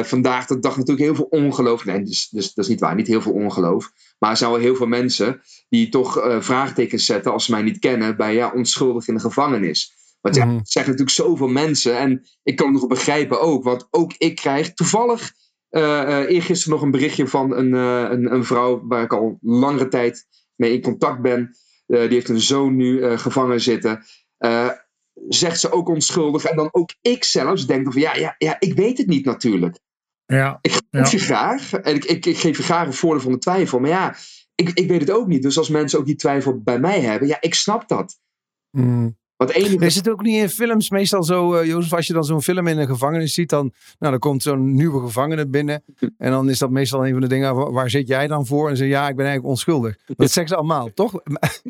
Vandaag 0.02 0.46
de 0.46 0.58
dag 0.58 0.76
natuurlijk 0.76 1.06
heel 1.06 1.14
veel 1.14 1.40
ongeloof. 1.40 1.84
Nee, 1.84 2.02
dus, 2.02 2.28
dus 2.28 2.54
dat 2.54 2.64
is 2.64 2.70
niet 2.70 2.80
waar, 2.80 2.94
niet 2.94 3.06
heel 3.06 3.22
veel 3.22 3.32
ongeloof. 3.32 3.92
Maar 4.18 4.30
er 4.30 4.36
zijn 4.36 4.50
wel 4.50 4.60
heel 4.60 4.76
veel 4.76 4.86
mensen 4.86 5.40
die 5.68 5.88
toch 5.88 6.36
vraagtekens 6.38 7.04
zetten 7.04 7.32
als 7.32 7.44
ze 7.44 7.50
mij 7.50 7.62
niet 7.62 7.78
kennen 7.78 8.16
bij 8.16 8.34
ja, 8.34 8.52
onschuldig 8.54 9.08
in 9.08 9.14
de 9.14 9.20
gevangenis. 9.20 9.94
Want 10.20 10.36
ja, 10.36 10.48
het 10.48 10.70
zeggen 10.70 10.92
natuurlijk 10.92 11.16
zoveel 11.16 11.48
mensen. 11.48 11.98
En 11.98 12.26
ik 12.42 12.56
kan 12.56 12.72
het 12.72 12.80
nog 12.80 12.86
begrijpen 12.86 13.40
ook, 13.40 13.64
want 13.64 13.88
ook 13.90 14.14
ik 14.18 14.36
krijg 14.36 14.74
toevallig 14.74 15.32
eh 15.74 16.20
eh, 16.20 16.30
eergisteren 16.30 16.74
nog 16.74 16.82
een 16.82 16.90
berichtje 16.90 17.26
van 17.26 17.56
een, 17.56 17.74
eh, 17.74 18.10
een, 18.10 18.32
een 18.32 18.44
vrouw 18.44 18.86
waar 18.86 19.02
ik 19.02 19.12
al 19.12 19.38
langere 19.40 19.88
tijd 19.88 20.26
mee 20.54 20.72
in 20.72 20.82
contact 20.82 21.22
ben. 21.22 21.56
Die 21.86 22.08
heeft 22.08 22.28
een 22.28 22.40
zoon 22.40 22.76
nu 22.76 23.18
gevangen 23.18 23.60
zitten. 23.60 24.04
Zegt 25.28 25.60
ze 25.60 25.72
ook 25.72 25.88
onschuldig. 25.88 26.44
En 26.44 26.56
dan 26.56 26.68
ook 26.72 26.94
ik 27.00 27.24
zelfs 27.24 27.66
denk 27.66 27.92
van 27.92 28.00
ja, 28.00 28.14
ja, 28.14 28.34
ja, 28.38 28.56
ik 28.58 28.74
weet 28.74 28.98
het 28.98 29.06
niet 29.06 29.24
natuurlijk. 29.24 29.78
Ja. 30.26 30.58
Ik 30.60 30.80
geloof 30.90 31.10
je 31.10 31.18
graag. 31.18 31.72
En 31.72 31.94
ik, 31.94 32.04
ik, 32.04 32.26
ik 32.26 32.38
geef 32.38 32.56
je 32.56 32.62
graag 32.62 32.86
een 32.86 32.92
voordeel 32.92 33.22
van 33.22 33.32
de 33.32 33.38
twijfel. 33.38 33.78
Maar 33.78 33.90
ja, 33.90 34.16
ik, 34.54 34.70
ik 34.74 34.88
weet 34.88 35.00
het 35.00 35.10
ook 35.10 35.26
niet. 35.26 35.42
Dus 35.42 35.58
als 35.58 35.68
mensen 35.68 35.98
ook 35.98 36.06
die 36.06 36.16
twijfel 36.16 36.62
bij 36.62 36.78
mij 36.78 37.00
hebben, 37.00 37.28
ja, 37.28 37.36
ik 37.40 37.54
snap 37.54 37.88
dat. 37.88 38.18
Mm. 38.70 39.18
Want 39.36 39.50
enige. 39.50 39.84
Is 39.86 39.94
het 39.94 40.08
ook 40.10 40.22
niet 40.22 40.36
in 40.42 40.48
films 40.48 40.90
meestal 40.90 41.22
zo, 41.24 41.54
eh 41.54 41.66
Jozef, 41.66 41.92
als 41.92 42.06
je 42.06 42.12
dan 42.12 42.24
zo'n 42.24 42.42
film 42.42 42.66
in 42.66 42.78
een 42.78 42.86
gevangenis 42.86 43.34
ziet, 43.34 43.48
dan, 43.48 43.72
nou, 43.98 44.10
dan 44.10 44.18
komt 44.20 44.42
zo'n 44.42 44.74
nieuwe 44.74 45.00
gevangene 45.00 45.46
binnen. 45.48 45.82
En 46.18 46.30
dan 46.30 46.48
is 46.50 46.58
dat 46.58 46.70
meestal 46.70 47.06
een 47.06 47.12
van 47.12 47.20
de 47.20 47.26
dingen, 47.28 47.54
waar, 47.54 47.72
waar 47.72 47.90
zit 47.90 48.08
jij 48.08 48.26
dan 48.26 48.46
voor? 48.46 48.68
En 48.70 48.76
ze 48.76 48.86
ja, 48.86 49.08
ik 49.08 49.16
ben 49.16 49.24
eigenlijk 49.26 49.54
onschuldig. 49.54 49.96
Dat 50.06 50.30
zeggen 50.30 50.48
ze 50.48 50.56
allemaal, 50.56 50.90
toch? 50.94 51.14
echt- 51.24 51.62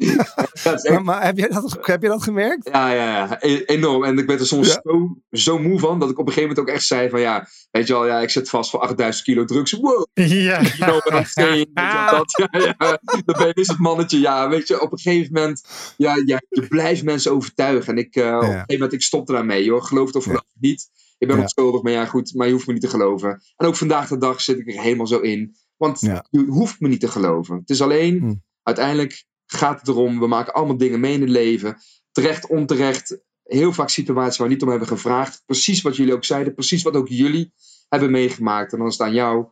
Maar, 0.88 1.02
maar 1.04 1.24
heb, 1.24 1.38
jij 1.38 1.48
dat, 1.48 1.78
heb 1.80 2.02
je 2.02 2.08
dat 2.08 2.22
gemerkt? 2.22 2.68
Ja, 2.72 2.90
ja, 2.92 3.04
ja, 3.16 3.36
e- 3.40 3.62
enorm. 3.66 4.04
En 4.04 4.18
ik 4.18 4.26
ben 4.26 4.38
er 4.38 4.46
soms 4.46 4.68
Ja. 4.68 4.80
zo, 4.84 5.16
zo 5.30 5.58
moe 5.58 5.78
van 5.78 5.98
dat 5.98 6.10
ik 6.10 6.18
op 6.18 6.26
een 6.26 6.32
gegeven 6.32 6.48
moment 6.54 6.68
ook 6.68 6.74
echt 6.74 6.86
zei: 6.86 7.08
van 7.08 7.20
ja, 7.20 7.48
weet 7.70 7.86
je 7.86 7.92
wel, 7.92 8.06
ja, 8.06 8.20
ik 8.20 8.30
zit 8.30 8.48
vast 8.48 8.70
voor 8.70 8.80
8000 8.80 9.24
kilo 9.24 9.44
drugs. 9.44 9.72
Wow, 9.72 10.06
Ja. 10.14 10.58
kilo 10.58 10.98
dat. 11.04 11.30
Ja, 11.34 11.54
ja. 11.54 12.98
Dan 13.24 13.36
ben 13.38 13.46
je 13.46 13.52
dus 13.54 13.68
het 13.68 13.78
mannetje. 13.78 14.20
Ja, 14.20 14.48
weet 14.48 14.68
je, 14.68 14.80
op 14.80 14.92
een 14.92 14.98
gegeven 14.98 15.32
moment, 15.32 15.64
ja, 15.96 16.14
ja 16.26 16.40
je 16.48 16.66
blijft 16.68 17.02
mensen 17.04 17.32
overtuigen. 17.60 17.96
En 17.96 17.98
ik, 18.04 18.16
eh, 18.16 18.24
op 18.36 18.42
een 18.42 18.48
gegeven 18.48 18.64
moment, 18.72 18.92
ik 18.92 19.02
stopte 19.02 19.32
daarmee, 19.32 19.64
joh. 19.64 19.82
Geloof 19.84 20.06
het 20.06 20.16
of 20.16 20.22
geloof 20.24 20.38
het 20.52 20.60
niet. 20.62 20.88
Ik 21.18 21.26
ben 21.26 21.36
Ja. 21.36 21.42
onschuldig, 21.42 21.82
maar 21.82 21.92
ja, 21.92 22.04
goed, 22.06 22.34
maar 22.34 22.46
je 22.46 22.52
hoeft 22.52 22.66
me 22.66 22.72
niet 22.72 22.82
te 22.82 22.88
geloven. 22.88 23.42
En 23.56 23.66
ook 23.66 23.76
vandaag 23.76 24.08
de 24.08 24.18
dag 24.18 24.40
zit 24.40 24.58
ik 24.58 24.68
er 24.74 24.80
helemaal 24.82 25.06
zo 25.06 25.18
in. 25.20 25.56
Want 25.76 26.00
Ja. 26.00 26.26
je 26.30 26.44
hoeft 26.44 26.80
me 26.80 26.88
niet 26.88 27.00
te 27.00 27.08
geloven. 27.08 27.56
Het 27.56 27.70
is 27.70 27.80
alleen, 27.82 28.18
Hm. 28.18 28.34
uiteindelijk 28.62 29.24
gaat 29.46 29.78
het 29.80 29.88
erom, 29.88 30.18
we 30.20 30.26
maken 30.26 30.52
allemaal 30.52 30.76
dingen 30.76 31.00
mee 31.00 31.12
in 31.14 31.20
het 31.20 31.30
leven. 31.30 31.76
Terecht, 32.12 32.46
onterecht, 32.46 33.18
heel 33.42 33.72
vaak 33.72 33.88
situaties 33.88 34.38
waar 34.38 34.46
we 34.48 34.52
niet 34.52 34.62
om 34.62 34.68
hebben 34.68 34.88
gevraagd. 34.88 35.42
Precies 35.46 35.82
wat 35.82 35.96
jullie 35.96 36.14
ook 36.14 36.24
zeiden, 36.24 36.54
precies 36.54 36.82
wat 36.82 36.94
ook 36.96 37.08
jullie 37.08 37.52
hebben 37.88 38.10
meegemaakt. 38.10 38.72
En 38.72 38.78
dan 38.78 38.86
is 38.86 38.92
het 38.98 39.06
aan 39.06 39.14
jou 39.14 39.46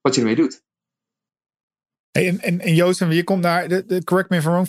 wat 0.00 0.14
je 0.14 0.20
ermee 0.20 0.36
doet. 0.36 0.62
Hey, 2.10 2.28
en, 2.28 2.40
en, 2.40 2.60
en 2.60 2.74
Jozef, 2.74 3.12
je 3.12 3.24
komt 3.24 3.42
naar, 3.42 3.68
de, 3.68 3.84
de, 3.86 4.04
correct 4.04 4.30
me 4.30 4.36
if 4.36 4.44
I'm 4.44 4.50
wrong, 4.50 4.68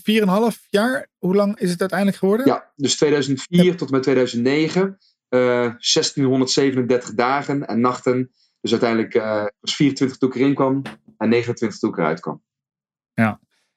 4,5 0.55 0.67
jaar. 0.69 1.07
Hoe 1.17 1.35
lang 1.35 1.59
is 1.59 1.69
het 1.71 1.79
uiteindelijk 1.79 2.19
geworden? 2.19 2.45
Ja, 2.45 2.64
dus 2.75 2.95
2004 2.95 3.75
tot 3.75 3.87
en 3.87 3.93
met 3.93 4.03
2009, 4.03 4.97
eh 5.29 5.39
1637 5.39 7.13
dagen 7.13 7.67
en 7.67 7.79
nachten. 7.79 8.31
Dus 8.61 8.71
uiteindelijk 8.71 9.13
eh 9.13 9.45
was 9.59 9.75
24 9.75 10.17
toen 10.17 10.29
ik 10.29 10.35
erin 10.35 10.53
kwam 10.53 10.81
en 11.17 11.29
29 11.29 11.79
toen 11.79 11.89
ik 11.89 11.97
eruit 11.97 12.19
kwam. 12.19 12.43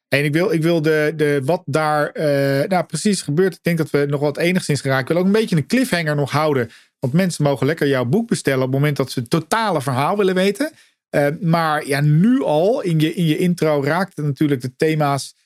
En 0.08 0.24
ik 0.24 0.32
wil, 0.32 0.52
ik 0.52 0.62
wil 0.62 0.82
de, 0.82 1.12
de, 1.16 1.40
wat 1.44 1.62
daar 1.64 2.10
eh, 2.10 2.68
nou, 2.68 2.84
precies 2.84 3.22
gebeurt. 3.22 3.54
Ik 3.54 3.62
denk 3.62 3.78
dat 3.78 3.90
we 3.90 4.06
nog 4.08 4.20
wat 4.20 4.38
enigszins 4.38 4.80
geraakt. 4.80 5.02
Ik 5.02 5.08
wil 5.08 5.16
ook 5.16 5.24
een 5.24 5.32
beetje 5.32 5.56
een 5.56 5.66
cliffhanger 5.66 6.16
nog 6.16 6.30
houden. 6.30 6.70
Want 6.98 7.12
mensen 7.12 7.44
mogen 7.44 7.66
lekker 7.66 7.88
jouw 7.88 8.04
boek 8.04 8.28
bestellen 8.28 8.62
op 8.62 8.66
het 8.66 8.74
moment 8.74 8.96
dat 8.96 9.10
ze 9.10 9.20
het 9.20 9.30
totale 9.30 9.82
verhaal 9.82 10.16
willen 10.16 10.34
weten. 10.34 10.72
Eh, 11.08 11.26
maar 11.40 11.86
ja, 11.86 12.00
nu 12.00 12.42
al 12.42 12.80
in 12.80 13.00
je, 13.00 13.14
in 13.14 13.24
je 13.24 13.38
intro 13.38 13.82
raakte 13.82 14.22
natuurlijk 14.22 14.60
de 14.60 14.76
thema's 14.76 15.34
eh, 15.34 15.38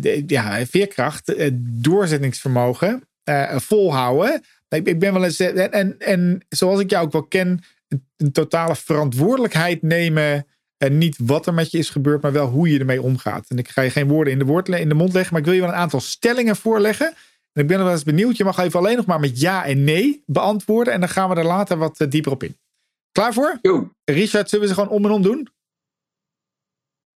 de, 0.00 0.22
ja, 0.26 0.66
veerkracht, 0.66 1.34
eh, 1.34 1.50
doorzettingsvermogen, 1.54 3.02
eh, 3.24 3.56
volhouden. 3.58 4.42
Ik, 4.68 4.86
ik 4.86 4.98
ben 4.98 5.12
wel 5.12 5.24
eens. 5.24 5.40
eh, 5.40 5.62
En, 5.62 5.72
en, 5.72 5.94
en 5.98 6.44
zoals 6.48 6.80
ik 6.80 6.90
jou 6.90 7.04
ook 7.04 7.12
wel 7.12 7.22
ken, 7.22 7.60
een, 7.88 8.04
een 8.16 8.32
totale 8.32 8.76
verantwoordelijkheid 8.76 9.82
nemen. 9.82 10.46
En 10.76 10.98
niet 10.98 11.16
wat 11.22 11.46
er 11.46 11.54
met 11.54 11.70
je 11.70 11.78
is 11.78 11.90
gebeurd, 11.90 12.22
maar 12.22 12.32
wel 12.32 12.46
hoe 12.48 12.68
je 12.70 12.78
ermee 12.78 13.02
omgaat. 13.02 13.44
En 13.48 13.58
ik 13.58 13.68
ga 13.68 13.82
je 13.82 13.90
geen 13.90 14.08
woorden 14.08 14.32
in 14.32 14.38
de, 14.38 14.44
woord, 14.44 14.68
in 14.68 14.88
de 14.88 14.94
mond 14.94 15.12
leggen, 15.12 15.32
maar 15.32 15.40
ik 15.40 15.46
wil 15.46 15.56
je 15.56 15.62
wel 15.62 15.70
een 15.70 15.76
aantal 15.76 16.00
stellingen 16.00 16.56
voorleggen. 16.56 17.06
En 17.52 17.62
ik 17.62 17.66
ben 17.68 17.78
wel 17.78 17.90
eens 17.90 18.02
benieuwd. 18.02 18.36
Je 18.36 18.44
mag 18.44 18.58
even 18.58 18.78
alleen 18.78 18.96
nog 18.96 19.06
maar 19.06 19.20
met 19.20 19.40
ja 19.40 19.64
en 19.64 19.84
nee 19.84 20.22
beantwoorden. 20.26 20.92
En 20.92 21.00
dan 21.00 21.08
gaan 21.08 21.28
we 21.28 21.34
er 21.34 21.44
later 21.44 21.76
wat 21.76 22.00
eh, 22.00 22.10
dieper 22.10 22.32
op 22.32 22.42
in. 22.42 22.56
Klaar 23.12 23.32
voor? 23.32 23.58
Yo, 23.62 23.92
Richard, 24.04 24.48
zullen 24.48 24.68
we 24.68 24.74
ze 24.74 24.80
gewoon 24.80 24.96
om 24.96 25.04
en 25.04 25.10
om 25.10 25.22
doen? 25.22 25.48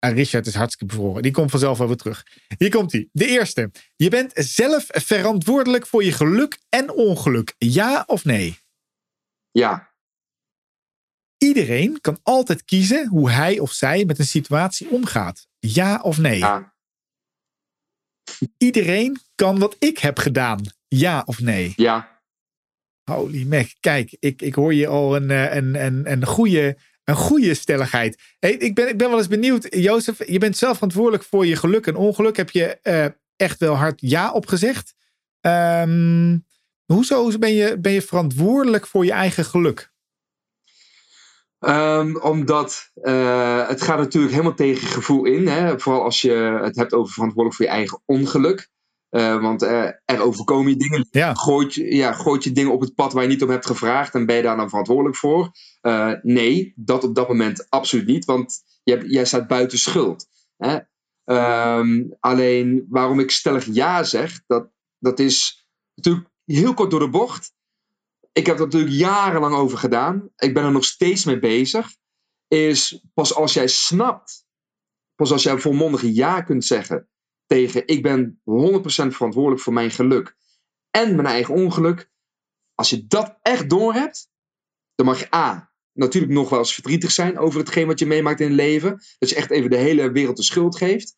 Ah, 0.07 0.15
Richard 0.15 0.47
is 0.47 0.55
hartstikke 0.55 0.95
bevroren. 0.95 1.23
Die 1.23 1.33
komt 1.33 1.51
vanzelf 1.51 1.79
wel 1.79 1.87
weer 1.87 1.97
terug. 1.97 2.27
Hier 2.59 2.71
komt 2.71 2.93
hij. 2.93 3.09
De 3.13 3.27
eerste. 3.27 3.71
Je 3.97 4.09
bent 4.09 4.33
zelf 4.35 4.87
verantwoordelijk 4.89 5.87
voor 5.87 6.05
je 6.05 6.13
geluk 6.13 6.59
en 6.69 6.93
ongeluk. 6.93 7.55
Ja 7.59 8.05
of 8.07 8.25
nee? 8.25 8.59
ja, 9.51 9.95
Iedereen 11.39 12.01
kan 12.01 12.19
altijd 12.23 12.65
kiezen 12.65 13.09
hoe 13.09 13.31
hij 13.31 13.59
of 13.59 13.73
zij 13.73 14.05
met 14.05 14.19
een 14.19 14.27
situatie 14.27 14.89
omgaat. 14.91 15.47
Ja 15.59 16.01
of 16.03 16.19
nee? 16.19 16.39
ja, 16.39 16.75
Iedereen 18.59 19.19
kan 19.35 19.59
wat 19.59 19.77
ik 19.79 19.99
heb 19.99 20.19
gedaan. 20.19 20.63
Ja 20.89 21.23
of 21.27 21.41
nee? 21.41 21.73
ja, 21.77 22.21
Holy 23.11 23.47
Mac, 23.47 23.69
kijk, 23.81 24.17
ik, 24.21 24.43
ik 24.43 24.55
hoor 24.55 24.75
je 24.75 24.87
al 24.87 25.17
een, 25.17 25.31
eh, 25.31 25.55
een, 25.55 25.85
een, 25.85 26.11
een, 26.11 26.27
goede, 26.27 26.79
een 27.07 27.15
goede 27.15 27.55
stelligheid. 27.55 28.23
Ik, 28.39 28.75
ben, 28.75 28.89
ik 28.89 28.99
ben 28.99 29.09
wel 29.09 29.19
eens 29.19 29.29
benieuwd, 29.29 29.67
Jozef, 29.71 30.27
je 30.27 30.39
bent 30.39 30.57
zelf 30.57 30.75
verantwoordelijk 30.75 31.25
voor 31.25 31.47
je 31.47 31.57
geluk 31.57 31.87
en 31.87 31.97
ongeluk. 31.97 32.37
Heb 32.37 32.51
je 32.51 32.79
eh, 32.83 33.07
echt 33.37 33.59
wel 33.59 33.75
hard 33.75 34.01
ja 34.01 34.33
op 34.33 34.47
gezegd? 34.47 34.95
Ehm, 35.41 36.39
hoezo 36.85 37.39
ben 37.39 37.53
je, 37.53 37.79
ben 37.81 37.93
je 37.93 38.03
verantwoordelijk 38.03 38.87
voor 38.87 39.05
je 39.05 39.13
eigen 39.13 39.45
geluk? 39.45 39.93
Ehm, 41.59 42.17
omdat 42.17 42.91
eh, 42.95 43.69
het 43.69 43.83
gaat 43.83 43.99
natuurlijk 43.99 44.33
helemaal 44.33 44.55
tegen 44.55 44.89
gevoel 44.89 45.25
in. 45.25 45.47
Hè? 45.47 45.81
Vooral 45.81 46.03
als 46.03 46.21
je 46.21 46.61
het 46.63 46.77
hebt 46.77 46.93
over 46.93 47.13
verantwoordelijk 47.13 47.57
voor 47.57 47.67
je 47.67 47.79
eigen 47.79 48.03
ongeluk. 48.05 48.69
Eh, 49.17 49.41
want 49.41 49.63
eh, 49.63 49.89
er 50.05 50.21
overkomen 50.21 50.71
je 50.71 50.77
dingen. 50.77 51.09
Ja. 51.11 51.35
Gooit 51.35 51.75
je, 51.75 51.95
ja, 51.95 52.13
gooit 52.13 52.45
je 52.45 52.53
dingen 52.53 52.73
op 52.73 52.81
het 52.81 52.95
pad 52.95 53.13
waar 53.13 53.23
je 53.23 53.29
niet 53.29 53.43
om 53.43 53.51
hebt 53.51 53.67
gevraagd. 53.67 54.15
En 54.15 54.27
ben 54.27 54.37
je 54.37 54.43
daar 54.43 54.57
dan 54.57 54.69
verantwoordelijk 54.69 55.17
voor? 55.17 55.51
Eh, 55.81 56.13
nee, 56.23 56.73
dat 56.77 57.05
op 57.05 57.15
dat 57.15 57.29
moment 57.29 57.71
absoluut 57.71 58.07
niet. 58.07 58.25
Want 58.25 58.63
je 58.83 58.93
hebt, 58.93 59.11
jij 59.11 59.25
staat 59.25 59.47
buiten 59.47 59.79
schuld. 59.79 60.29
Hè? 60.57 60.79
Ehm, 61.25 62.05
alleen 62.21 62.87
waarom 62.89 63.21
ik 63.21 63.31
stellig 63.31 63.65
ja 63.65 64.03
zeg, 64.03 64.43
dat, 64.47 64.69
dat 64.99 65.19
is 65.19 65.67
natuurlijk 65.95 66.29
heel 66.45 66.75
kort 66.75 66.91
door 66.91 67.01
de 67.01 67.11
bocht. 67.11 67.53
Ik 68.33 68.47
heb 68.47 68.59
er 68.59 68.65
natuurlijk 68.65 68.95
jarenlang 68.95 69.55
over 69.55 69.79
gedaan. 69.79 70.29
Ik 70.37 70.55
ben 70.55 70.65
er 70.65 70.73
nog 70.73 70.85
steeds 70.85 71.25
mee 71.25 71.39
bezig. 71.39 71.97
Is 72.49 73.05
pas 73.15 73.35
als 73.35 73.53
jij 73.53 73.69
snapt, 73.69 74.47
pas 75.15 75.33
als 75.33 75.43
jij 75.43 75.59
volmondig 75.59 76.03
ja 76.03 76.43
kunt 76.43 76.65
zeggen 76.65 77.09
tegen 77.47 77.87
ik 77.87 78.03
ben 78.03 78.41
100% 78.41 78.43
verantwoordelijk 78.85 79.63
voor 79.63 79.73
mijn 79.73 79.91
geluk 79.91 80.37
en 80.91 81.15
mijn 81.15 81.27
eigen 81.27 81.55
ongeluk. 81.55 82.11
Als 82.75 82.91
je 82.91 83.07
dat 83.07 83.39
echt 83.43 83.71
doorhebt, 83.71 84.31
dan 84.95 85.07
mag 85.07 85.19
je 85.19 85.35
A. 85.35 85.75
Natuurlijk 85.93 86.33
nog 86.33 86.49
wel 86.49 86.59
eens 86.59 86.75
verdrietig 86.75 87.11
zijn 87.11 87.39
over 87.39 87.59
hetgeen 87.59 87.87
wat 87.87 87.99
je 87.99 88.07
meemaakt 88.07 88.41
in 88.41 88.47
het 88.47 88.57
leven. 88.57 89.03
Dat 89.19 89.29
je 89.29 89.37
echt 89.37 89.51
even 89.51 89.71
de 89.71 89.77
hele 89.77 90.11
wereld 90.11 90.37
de 90.37 90.43
schuld 90.43 90.77
geeft. 90.77 91.17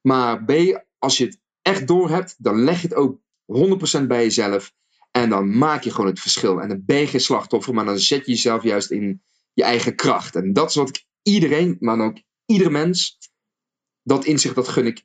Maar 0.00 0.44
B, 0.44 0.52
als 0.98 1.16
je 1.16 1.24
het 1.24 1.40
echt 1.62 1.86
doorhebt, 1.86 2.34
dan 2.38 2.64
leg 2.64 2.82
je 2.82 2.88
het 2.88 2.96
ook 2.96 3.20
100% 4.02 4.06
bij 4.06 4.22
jezelf. 4.22 4.74
En 5.10 5.30
dan 5.30 5.58
maak 5.58 5.82
je 5.82 5.90
gewoon 5.90 6.06
het 6.06 6.20
verschil. 6.20 6.60
En 6.60 6.68
dan 6.68 6.82
ben 6.84 6.98
je 6.98 7.06
geen 7.06 7.20
slachtoffer, 7.20 7.74
maar 7.74 7.84
dan 7.84 7.98
zet 7.98 8.26
je 8.26 8.32
jezelf 8.32 8.62
juist 8.62 8.90
in 8.90 9.22
je 9.52 9.62
eigen 9.62 9.94
kracht. 9.94 10.34
En 10.34 10.52
dat 10.52 10.68
is 10.68 10.74
wat 10.74 10.88
ik 10.88 11.04
iedereen, 11.22 11.76
maar 11.80 12.00
ook 12.00 12.18
iedere 12.46 12.70
mens, 12.70 13.18
dat 14.02 14.24
inzicht, 14.24 14.54
dat 14.54 14.68
gun 14.68 14.86
ik, 14.86 15.04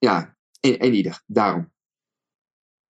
ja, 0.00 0.36
in, 0.60 0.78
in 0.78 0.94
ieder. 0.94 1.22
Daarom. 1.26 1.70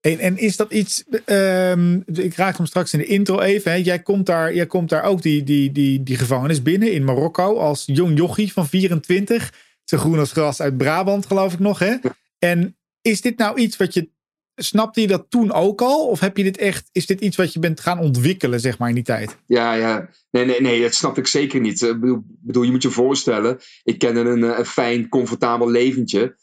En, 0.02 0.20
en 0.20 0.38
is 0.38 0.56
dat 0.56 0.72
iets, 0.72 1.04
ehm, 1.26 2.00
ik 2.06 2.36
raak 2.36 2.58
hem 2.58 2.66
straks 2.66 2.94
in 2.94 3.00
de 3.00 3.06
intro 3.06 3.40
even. 3.40 3.72
Hè. 3.72 3.78
Jij, 3.78 4.00
komt 4.02 4.26
daar, 4.26 4.54
jij 4.54 4.66
komt 4.66 4.90
daar 4.90 5.04
ook 5.04 5.22
die, 5.22 5.44
die, 5.44 5.72
die, 5.72 6.04
die 6.04 6.18
gevangenis 6.18 6.62
binnen 6.62 6.92
in 6.92 7.04
Marokko 7.04 7.58
als 7.58 7.84
jong 7.86 8.18
jochie 8.18 8.54
van 8.54 8.68
24. 8.68 9.54
Zo 9.84 9.98
groen 9.98 10.20
als 10.20 10.32
gras 10.32 10.62
uit 10.62 10.78
Brabant 10.78 11.26
geloof 11.26 11.54
ik 11.54 11.60
nog. 11.60 11.80
Hè? 11.80 11.96
En 12.40 12.78
is 13.02 13.22
dit 13.22 13.38
nou 13.38 13.60
iets 13.60 13.78
wat 13.78 13.94
je, 13.94 14.10
snapte 14.56 15.02
je 15.02 15.08
dat 15.08 15.26
toen 15.30 15.52
ook 15.52 15.82
al? 15.82 16.08
Of 16.08 16.20
heb 16.20 16.38
je 16.38 16.44
dit 16.44 16.58
echt, 16.58 16.90
is 16.92 17.06
dit 17.06 17.22
iets 17.22 17.38
wat 17.38 17.54
je 17.54 17.60
bent 17.60 17.80
gaan 17.80 18.00
ontwikkelen 18.00 18.60
zeg 18.60 18.78
maar 18.78 18.90
in 18.90 18.96
die 18.96 19.04
tijd? 19.04 19.38
Ja, 19.46 19.74
ja. 19.74 20.10
Nee, 20.32 20.46
nee, 20.46 20.62
nee, 20.62 20.82
dat 20.82 20.94
snap 20.94 21.18
ik 21.18 21.28
zeker 21.28 21.60
niet. 21.60 21.82
Ik 21.82 22.00
bedoel, 22.00 22.24
bedoel, 22.26 22.64
je 22.64 22.72
moet 22.72 22.84
je 22.84 22.90
voorstellen, 22.90 23.60
ik 23.84 24.00
kende 24.00 24.20
een, 24.20 24.44
eh, 24.44 24.58
een 24.58 24.66
fijn, 24.66 25.10
comfortabel 25.10 25.70
leventje. 25.70 26.36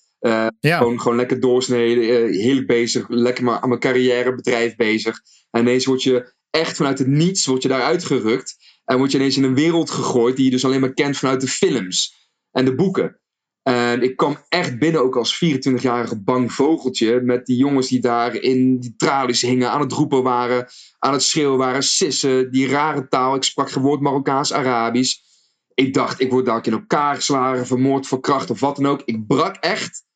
Gewoon, 0.60 1.00
gewoon 1.00 1.16
lekker 1.16 1.40
doorsneden, 1.40 2.02
eh, 2.02 2.40
heerlijk 2.40 2.66
bezig, 2.66 3.08
lekker 3.08 3.44
maar 3.44 3.60
aan 3.60 3.68
mijn 3.68 3.80
carrièrebedrijf 3.80 4.76
bezig. 4.76 5.20
En 5.50 5.60
ineens 5.60 5.84
word 5.84 6.02
je 6.02 6.32
echt 6.50 6.76
vanuit 6.76 6.98
het 6.98 7.08
niets 7.08 7.46
word 7.46 7.62
je 7.62 7.68
daaruit 7.68 8.04
gerukt. 8.04 8.56
En 8.84 8.98
word 8.98 9.10
je 9.10 9.18
ineens 9.18 9.36
in 9.36 9.44
een 9.44 9.54
wereld 9.54 9.90
gegooid 9.90 10.36
die 10.36 10.44
je 10.44 10.50
dus 10.50 10.64
alleen 10.64 10.80
maar 10.80 10.94
kent 10.94 11.16
vanuit 11.16 11.40
de 11.40 11.48
films 11.48 12.14
en 12.50 12.64
de 12.64 12.74
boeken. 12.74 13.20
En 13.62 14.02
ik 14.02 14.16
kwam 14.16 14.36
echt 14.48 14.78
binnen 14.78 15.02
ook 15.02 15.16
als 15.16 15.44
24-jarige 15.44 16.22
bang 16.22 16.52
vogeltje. 16.52 17.20
Met 17.20 17.46
die 17.46 17.56
jongens 17.56 17.88
die 17.88 18.00
daar 18.00 18.34
in 18.34 18.80
die 18.80 18.94
tralies 18.96 19.42
hingen, 19.42 19.70
aan 19.70 19.80
het 19.80 19.92
roepen 19.92 20.22
waren, 20.22 20.66
aan 20.98 21.12
het 21.12 21.22
schreeuwen 21.22 21.58
waren, 21.58 21.82
sissen, 21.82 22.50
die 22.50 22.68
rare 22.68 23.08
taal. 23.08 23.34
Ik 23.34 23.42
sprak 23.42 23.70
geen 23.70 23.82
woord 23.82 24.00
Marokkaans, 24.00 24.52
Arabisch. 24.52 25.16
Ik 25.74 25.94
dacht, 25.94 26.20
ik 26.20 26.30
word 26.30 26.46
daar 26.46 26.66
in 26.66 26.72
elkaar 26.72 27.14
geslagen, 27.14 27.66
vermoord, 27.66 28.06
verkracht 28.06 28.50
of 28.50 28.60
wat 28.60 28.76
dan 28.76 28.86
ook. 28.86 29.02
Ik 29.04 29.26
brak 29.26 29.56
echt. 29.56 30.06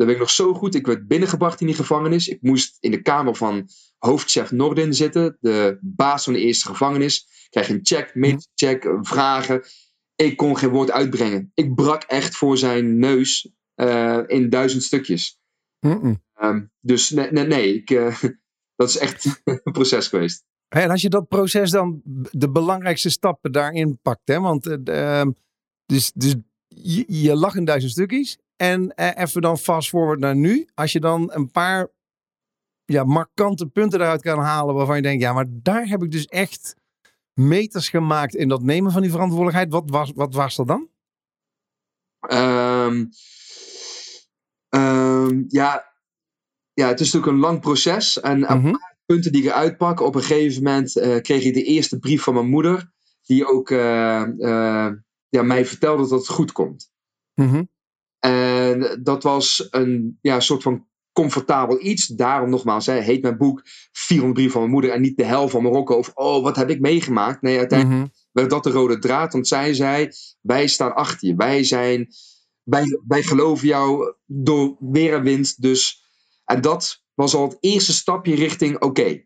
Dat 0.00 0.08
weet 0.08 0.18
ik 0.18 0.24
nog 0.24 0.34
zo 0.34 0.54
goed. 0.54 0.74
Ik 0.74 0.86
werd 0.86 1.06
binnengebracht 1.06 1.60
in 1.60 1.66
die 1.66 1.76
gevangenis. 1.76 2.28
Ik 2.28 2.42
moest 2.42 2.76
in 2.80 2.90
de 2.90 3.02
kamer 3.02 3.34
van 3.34 3.68
hoofdchef 3.98 4.50
Nordin 4.50 4.94
zitten, 4.94 5.36
de 5.40 5.78
baas 5.80 6.24
van 6.24 6.32
de 6.32 6.38
eerste 6.38 6.66
gevangenis. 6.66 7.18
Ik 7.18 7.50
kreeg 7.50 7.68
een 7.68 7.80
check, 7.82 8.14
medische 8.14 8.50
check, 8.54 8.98
vragen. 9.00 9.62
Ik 10.14 10.36
kon 10.36 10.56
geen 10.56 10.70
woord 10.70 10.90
uitbrengen. 10.90 11.50
Ik 11.54 11.74
brak 11.74 12.02
echt 12.02 12.36
voor 12.36 12.58
zijn 12.58 12.98
neus 12.98 13.52
eh, 13.74 14.20
in 14.26 14.50
duizend 14.50 14.82
stukjes. 14.82 15.38
Ehm, 16.34 16.64
dus 16.80 17.10
nee, 17.10 17.30
nee, 17.30 17.46
nee 17.46 17.74
ik, 17.74 17.90
eh, 17.90 18.22
dat 18.76 18.88
is 18.88 18.98
echt 18.98 19.42
een 19.44 19.72
proces 19.72 20.08
geweest. 20.08 20.44
En 20.68 20.90
als 20.90 21.02
je 21.02 21.08
dat 21.08 21.28
proces 21.28 21.70
dan 21.70 22.00
de 22.30 22.50
belangrijkste 22.50 23.10
stappen 23.10 23.52
daarin 23.52 23.98
pakt, 24.02 24.28
hè? 24.28 24.40
Want 24.40 24.66
eh, 24.66 25.20
ehm, 25.20 25.30
dus, 25.86 26.12
dus 26.14 26.34
je, 26.74 27.04
je 27.06 27.36
lag 27.36 27.54
in 27.54 27.64
duizend 27.64 27.92
stukjes. 27.92 28.38
En 28.56 28.94
eh, 28.94 29.22
even 29.24 29.42
dan 29.42 29.58
fast 29.58 29.88
forward 29.88 30.20
naar 30.20 30.36
nu. 30.36 30.68
Als 30.74 30.92
je 30.92 31.00
dan 31.00 31.30
een 31.32 31.50
paar 31.50 31.88
ja, 32.84 33.04
markante 33.04 33.66
punten 33.66 34.00
eruit 34.00 34.22
kan 34.22 34.38
halen 34.38 34.74
waarvan 34.74 34.96
je 34.96 35.02
denkt, 35.02 35.22
ja, 35.22 35.32
maar 35.32 35.46
daar 35.48 35.86
heb 35.86 36.02
ik 36.02 36.10
dus 36.10 36.26
echt 36.26 36.74
meters 37.32 37.88
gemaakt 37.88 38.34
in 38.34 38.48
dat 38.48 38.62
nemen 38.62 38.92
van 38.92 39.02
die 39.02 39.10
verantwoordelijkheid. 39.10 39.72
Wat 39.72 39.90
was, 39.90 40.12
wat 40.14 40.34
was 40.34 40.56
dat 40.56 40.66
dan? 40.66 40.88
Ehm, 42.20 43.04
ehm, 44.68 45.44
ja, 45.48 45.84
ja, 46.72 46.88
het 46.88 47.00
is 47.00 47.12
natuurlijk 47.12 47.32
een 47.32 47.48
lang 47.48 47.60
proces. 47.60 48.20
En 48.20 48.50
een 48.50 48.58
Mhm. 48.58 48.70
paar 48.70 48.98
punten 49.06 49.32
die 49.32 49.42
ik 49.42 49.48
eruit 49.48 49.76
pak. 49.76 50.00
Op 50.00 50.14
een 50.14 50.22
gegeven 50.22 50.62
moment 50.62 50.96
eh, 50.96 51.20
kreeg 51.20 51.44
ik 51.44 51.54
de 51.54 51.64
eerste 51.64 51.98
brief 51.98 52.22
van 52.22 52.34
mijn 52.34 52.48
moeder. 52.48 52.92
Die 53.22 53.46
ook 53.46 53.70
eh, 53.70 54.88
ja, 55.30 55.42
mij 55.42 55.66
vertelde 55.66 56.02
dat 56.08 56.18
het 56.18 56.28
goed 56.28 56.52
komt. 56.52 56.92
Mhm. 57.34 57.64
En 58.18 59.00
dat 59.02 59.22
was 59.22 59.68
een 59.70 60.18
ja, 60.20 60.40
soort 60.40 60.62
van 60.62 60.88
comfortabel 61.12 61.80
iets. 61.84 62.06
Daarom 62.06 62.50
nogmaals, 62.50 62.86
hè, 62.86 63.00
heet 63.00 63.22
mijn 63.22 63.36
boek 63.36 63.62
400 63.92 64.32
brieven 64.34 64.52
van 64.52 64.60
mijn 64.60 64.72
moeder 64.72 64.90
en 64.90 65.00
niet 65.00 65.16
de 65.16 65.24
hel 65.24 65.48
van 65.48 65.62
Marokko. 65.62 65.94
Of 65.94 66.10
oh, 66.14 66.42
wat 66.42 66.56
heb 66.56 66.70
ik 66.70 66.80
meegemaakt? 66.80 67.42
Nee, 67.42 67.58
uiteindelijk 67.58 68.00
Mhm. 68.00 68.10
werd 68.32 68.50
dat 68.50 68.64
de 68.64 68.70
rode 68.70 68.98
draad. 68.98 69.32
Want 69.32 69.48
zij 69.48 69.74
zei, 69.74 70.08
wij 70.40 70.66
staan 70.66 70.94
achter 70.94 71.28
je. 71.28 71.34
Wij 71.34 71.64
zijn, 71.64 72.08
wij, 72.62 72.84
wij 73.06 73.22
geloven 73.22 73.66
jou 73.68 74.14
door 74.26 74.76
weer 74.80 75.14
en 75.14 75.22
wind. 75.22 75.62
Dus, 75.62 76.04
en 76.44 76.60
dat 76.60 77.04
was 77.14 77.34
al 77.34 77.48
het 77.48 77.56
eerste 77.60 77.92
stapje 77.92 78.34
richting, 78.34 78.80
oké. 78.80 79.24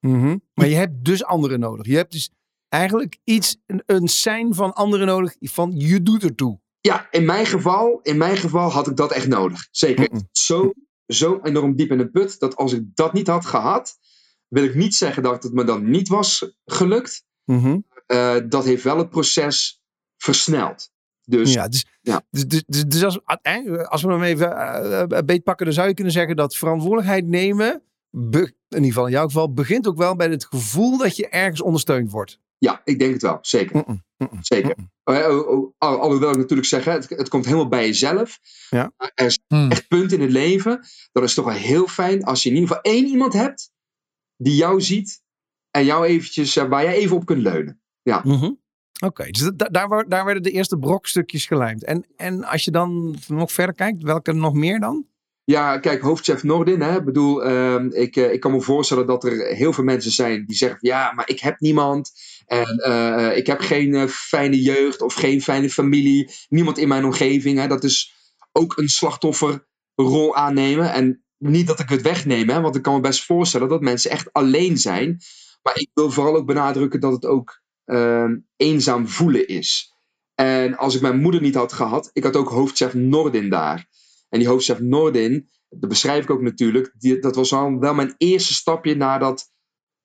Mhm. 0.00 0.36
Maar 0.54 0.68
je 0.68 0.74
hebt 0.74 1.04
dus 1.04 1.24
anderen 1.24 1.60
nodig. 1.60 1.86
Je 1.86 1.96
hebt 1.96 2.12
dus 2.12 2.30
eigenlijk 2.70 3.18
iets, 3.24 3.56
een, 3.66 3.82
een 3.86 4.08
sein 4.08 4.54
van 4.54 4.72
anderen 4.72 5.06
nodig. 5.06 5.36
Van 5.40 5.72
je 5.76 6.02
doet 6.02 6.24
ertoe. 6.24 6.60
Ja, 6.80 7.08
in 7.10 7.24
mijn 7.24 7.46
geval, 7.46 8.00
in 8.02 8.16
mijn 8.16 8.36
geval 8.36 8.70
had 8.70 8.86
ik 8.86 8.96
dat 8.96 9.12
echt 9.12 9.28
nodig. 9.28 9.68
Zeker. 9.70 10.08
Zo, 10.32 10.72
zo 11.06 11.40
enorm 11.42 11.76
diep 11.76 11.90
in 11.90 11.98
de 11.98 12.10
put, 12.10 12.38
dat 12.38 12.56
als 12.56 12.72
ik 12.72 12.82
dat 12.94 13.12
niet 13.12 13.26
had 13.26 13.46
gehad, 13.46 13.98
wil 14.48 14.64
ik 14.64 14.74
niet 14.74 14.94
zeggen 14.94 15.22
dat 15.22 15.42
het 15.42 15.52
me 15.52 15.64
dan 15.64 15.90
niet 15.90 16.08
was 16.08 16.54
gelukt. 16.64 17.24
Mhm. 17.44 17.78
Eh, 18.06 18.36
dat 18.48 18.64
heeft 18.64 18.82
wel 18.82 18.98
het 18.98 19.10
proces 19.10 19.82
versneld. 20.16 20.90
Dus 21.24 21.52
Ja, 21.52 21.68
dus, 21.68 21.86
ja. 22.00 22.22
dus, 22.30 22.46
dus, 22.46 22.62
dus, 22.66 22.84
dus 22.86 23.02
als, 23.04 23.20
als 23.88 24.02
we 24.02 24.12
hem 24.12 24.22
even 24.22 24.56
eh, 24.56 25.00
eh, 25.00 25.24
beetpakken, 25.24 25.66
dan 25.66 25.74
zou 25.74 25.88
je 25.88 25.94
kunnen 25.94 26.12
zeggen 26.12 26.36
dat 26.36 26.56
verantwoordelijkheid 26.56 27.26
nemen 27.26 27.82
be- 28.10 28.38
in 28.68 28.76
ieder 28.76 28.86
geval 28.86 29.06
in 29.06 29.12
jouw 29.12 29.26
geval, 29.26 29.52
begint 29.52 29.86
ook 29.88 29.96
wel 29.96 30.16
bij 30.16 30.28
het 30.28 30.44
gevoel 30.44 30.98
dat 30.98 31.16
je 31.16 31.28
ergens 31.28 31.60
ondersteund 31.62 32.10
wordt. 32.10 32.40
Ja, 32.60 32.80
ik 32.84 32.98
denk 32.98 33.12
het 33.12 33.22
wel. 33.22 33.38
Zeker. 33.40 33.84
Zeker. 34.40 34.74
Oh, 35.04 35.16
oh, 35.28 35.48
oh, 35.48 35.72
al- 35.78 36.00
alhoewel 36.00 36.30
ik 36.30 36.36
natuurlijk 36.36 36.68
zeg, 36.68 36.84
het, 36.84 37.08
het 37.08 37.28
komt 37.28 37.44
helemaal 37.44 37.68
bij 37.68 37.86
jezelf. 37.86 38.38
Ja. 38.70 38.92
Maar 38.96 39.12
Er 39.14 39.26
is 39.26 39.38
Hmm. 39.46 39.70
echt 39.70 39.88
punt 39.88 40.12
in 40.12 40.20
het 40.20 40.30
leven. 40.30 40.80
Dan 41.12 41.22
is 41.22 41.36
het 41.36 41.44
toch 41.44 41.54
wel 41.54 41.62
heel 41.62 41.86
fijn 41.86 42.24
als 42.24 42.42
je 42.42 42.48
in 42.48 42.54
ieder 42.54 42.68
geval 42.68 42.92
één 42.92 43.06
iemand 43.06 43.32
hebt 43.32 43.70
die 44.36 44.54
jou 44.56 44.80
ziet 44.80 45.22
en 45.70 45.84
jou 45.84 46.06
eventjes, 46.06 46.56
eh, 46.56 46.68
waar 46.68 46.82
jij 46.82 46.94
even 46.94 47.16
op 47.16 47.24
kunt 47.26 47.42
leunen. 47.42 47.80
Mhm. 48.02 48.50
Oké, 49.04 49.30
dus 49.30 49.50
da- 49.54 49.68
daar, 49.68 50.08
daar 50.08 50.24
werden 50.24 50.42
de 50.42 50.50
eerste 50.50 50.78
brokstukjes 50.78 51.46
gelijmd. 51.46 51.84
En, 51.84 52.04
en 52.16 52.44
als 52.44 52.64
je 52.64 52.70
dan 52.70 53.16
nog 53.28 53.52
verder 53.52 53.74
kijkt, 53.74 54.02
welke 54.02 54.32
nog 54.32 54.54
meer 54.54 54.80
dan? 54.80 55.06
Ja, 55.44 55.78
kijk, 55.78 56.00
hoofdchef 56.02 56.42
Nordin. 56.42 56.80
Hè, 56.80 56.96
ik 56.96 57.04
bedoel, 57.04 57.44
ehm, 57.44 57.88
ik, 57.90 58.16
eh, 58.16 58.32
ik 58.32 58.40
kan 58.40 58.52
me 58.52 58.60
voorstellen 58.60 59.06
dat 59.06 59.24
er 59.24 59.46
heel 59.54 59.72
veel 59.72 59.84
mensen 59.84 60.10
zijn 60.10 60.44
die 60.46 60.56
zeggen: 60.56 60.78
Ja, 60.80 61.12
maar 61.12 61.28
ik 61.28 61.40
heb 61.40 61.60
niemand. 61.60 62.12
En 62.50 62.76
eh, 62.76 63.36
ik 63.36 63.46
heb 63.46 63.60
geen 63.60 63.94
eh, 63.94 64.06
fijne 64.06 64.62
jeugd 64.62 65.02
of 65.02 65.14
geen 65.14 65.42
fijne 65.42 65.70
familie. 65.70 66.30
Niemand 66.48 66.78
in 66.78 66.88
mijn 66.88 67.04
omgeving. 67.04 67.58
Hè, 67.58 67.66
dat 67.66 67.84
is 67.84 68.14
ook 68.52 68.76
een 68.76 68.88
slachtofferrol 68.88 70.34
aannemen. 70.34 70.92
En 70.92 71.24
niet 71.38 71.66
dat 71.66 71.80
ik 71.80 71.88
het 71.88 72.02
wegneem, 72.02 72.48
hè, 72.48 72.60
want 72.60 72.76
ik 72.76 72.82
kan 72.82 72.94
me 72.94 73.00
best 73.00 73.24
voorstellen 73.24 73.68
dat 73.68 73.80
mensen 73.80 74.10
echt 74.10 74.32
alleen 74.32 74.78
zijn. 74.78 75.20
Maar 75.62 75.78
ik 75.78 75.90
wil 75.94 76.10
vooral 76.10 76.36
ook 76.36 76.46
benadrukken 76.46 77.00
dat 77.00 77.12
het 77.12 77.24
ook 77.24 77.60
ehm, 77.84 78.36
eenzaam 78.56 79.08
voelen 79.08 79.48
is. 79.48 79.94
En 80.34 80.76
als 80.76 80.94
ik 80.94 81.00
mijn 81.00 81.20
moeder 81.20 81.40
niet 81.40 81.54
had 81.54 81.72
gehad, 81.72 82.10
ik 82.12 82.24
had 82.24 82.36
ook 82.36 82.48
hoofdchef 82.48 82.94
Nordin 82.94 83.50
daar. 83.50 83.88
En 84.28 84.38
die 84.38 84.48
hoofdchef 84.48 84.78
Nordin, 84.78 85.48
dat 85.68 85.88
beschrijf 85.88 86.22
ik 86.22 86.30
ook 86.30 86.42
natuurlijk, 86.42 86.94
die, 86.98 87.18
dat 87.18 87.34
was 87.34 87.52
al 87.52 87.78
wel 87.78 87.94
mijn 87.94 88.14
eerste 88.18 88.54
stapje 88.54 88.94
naar 88.94 89.18
dat, 89.18 89.50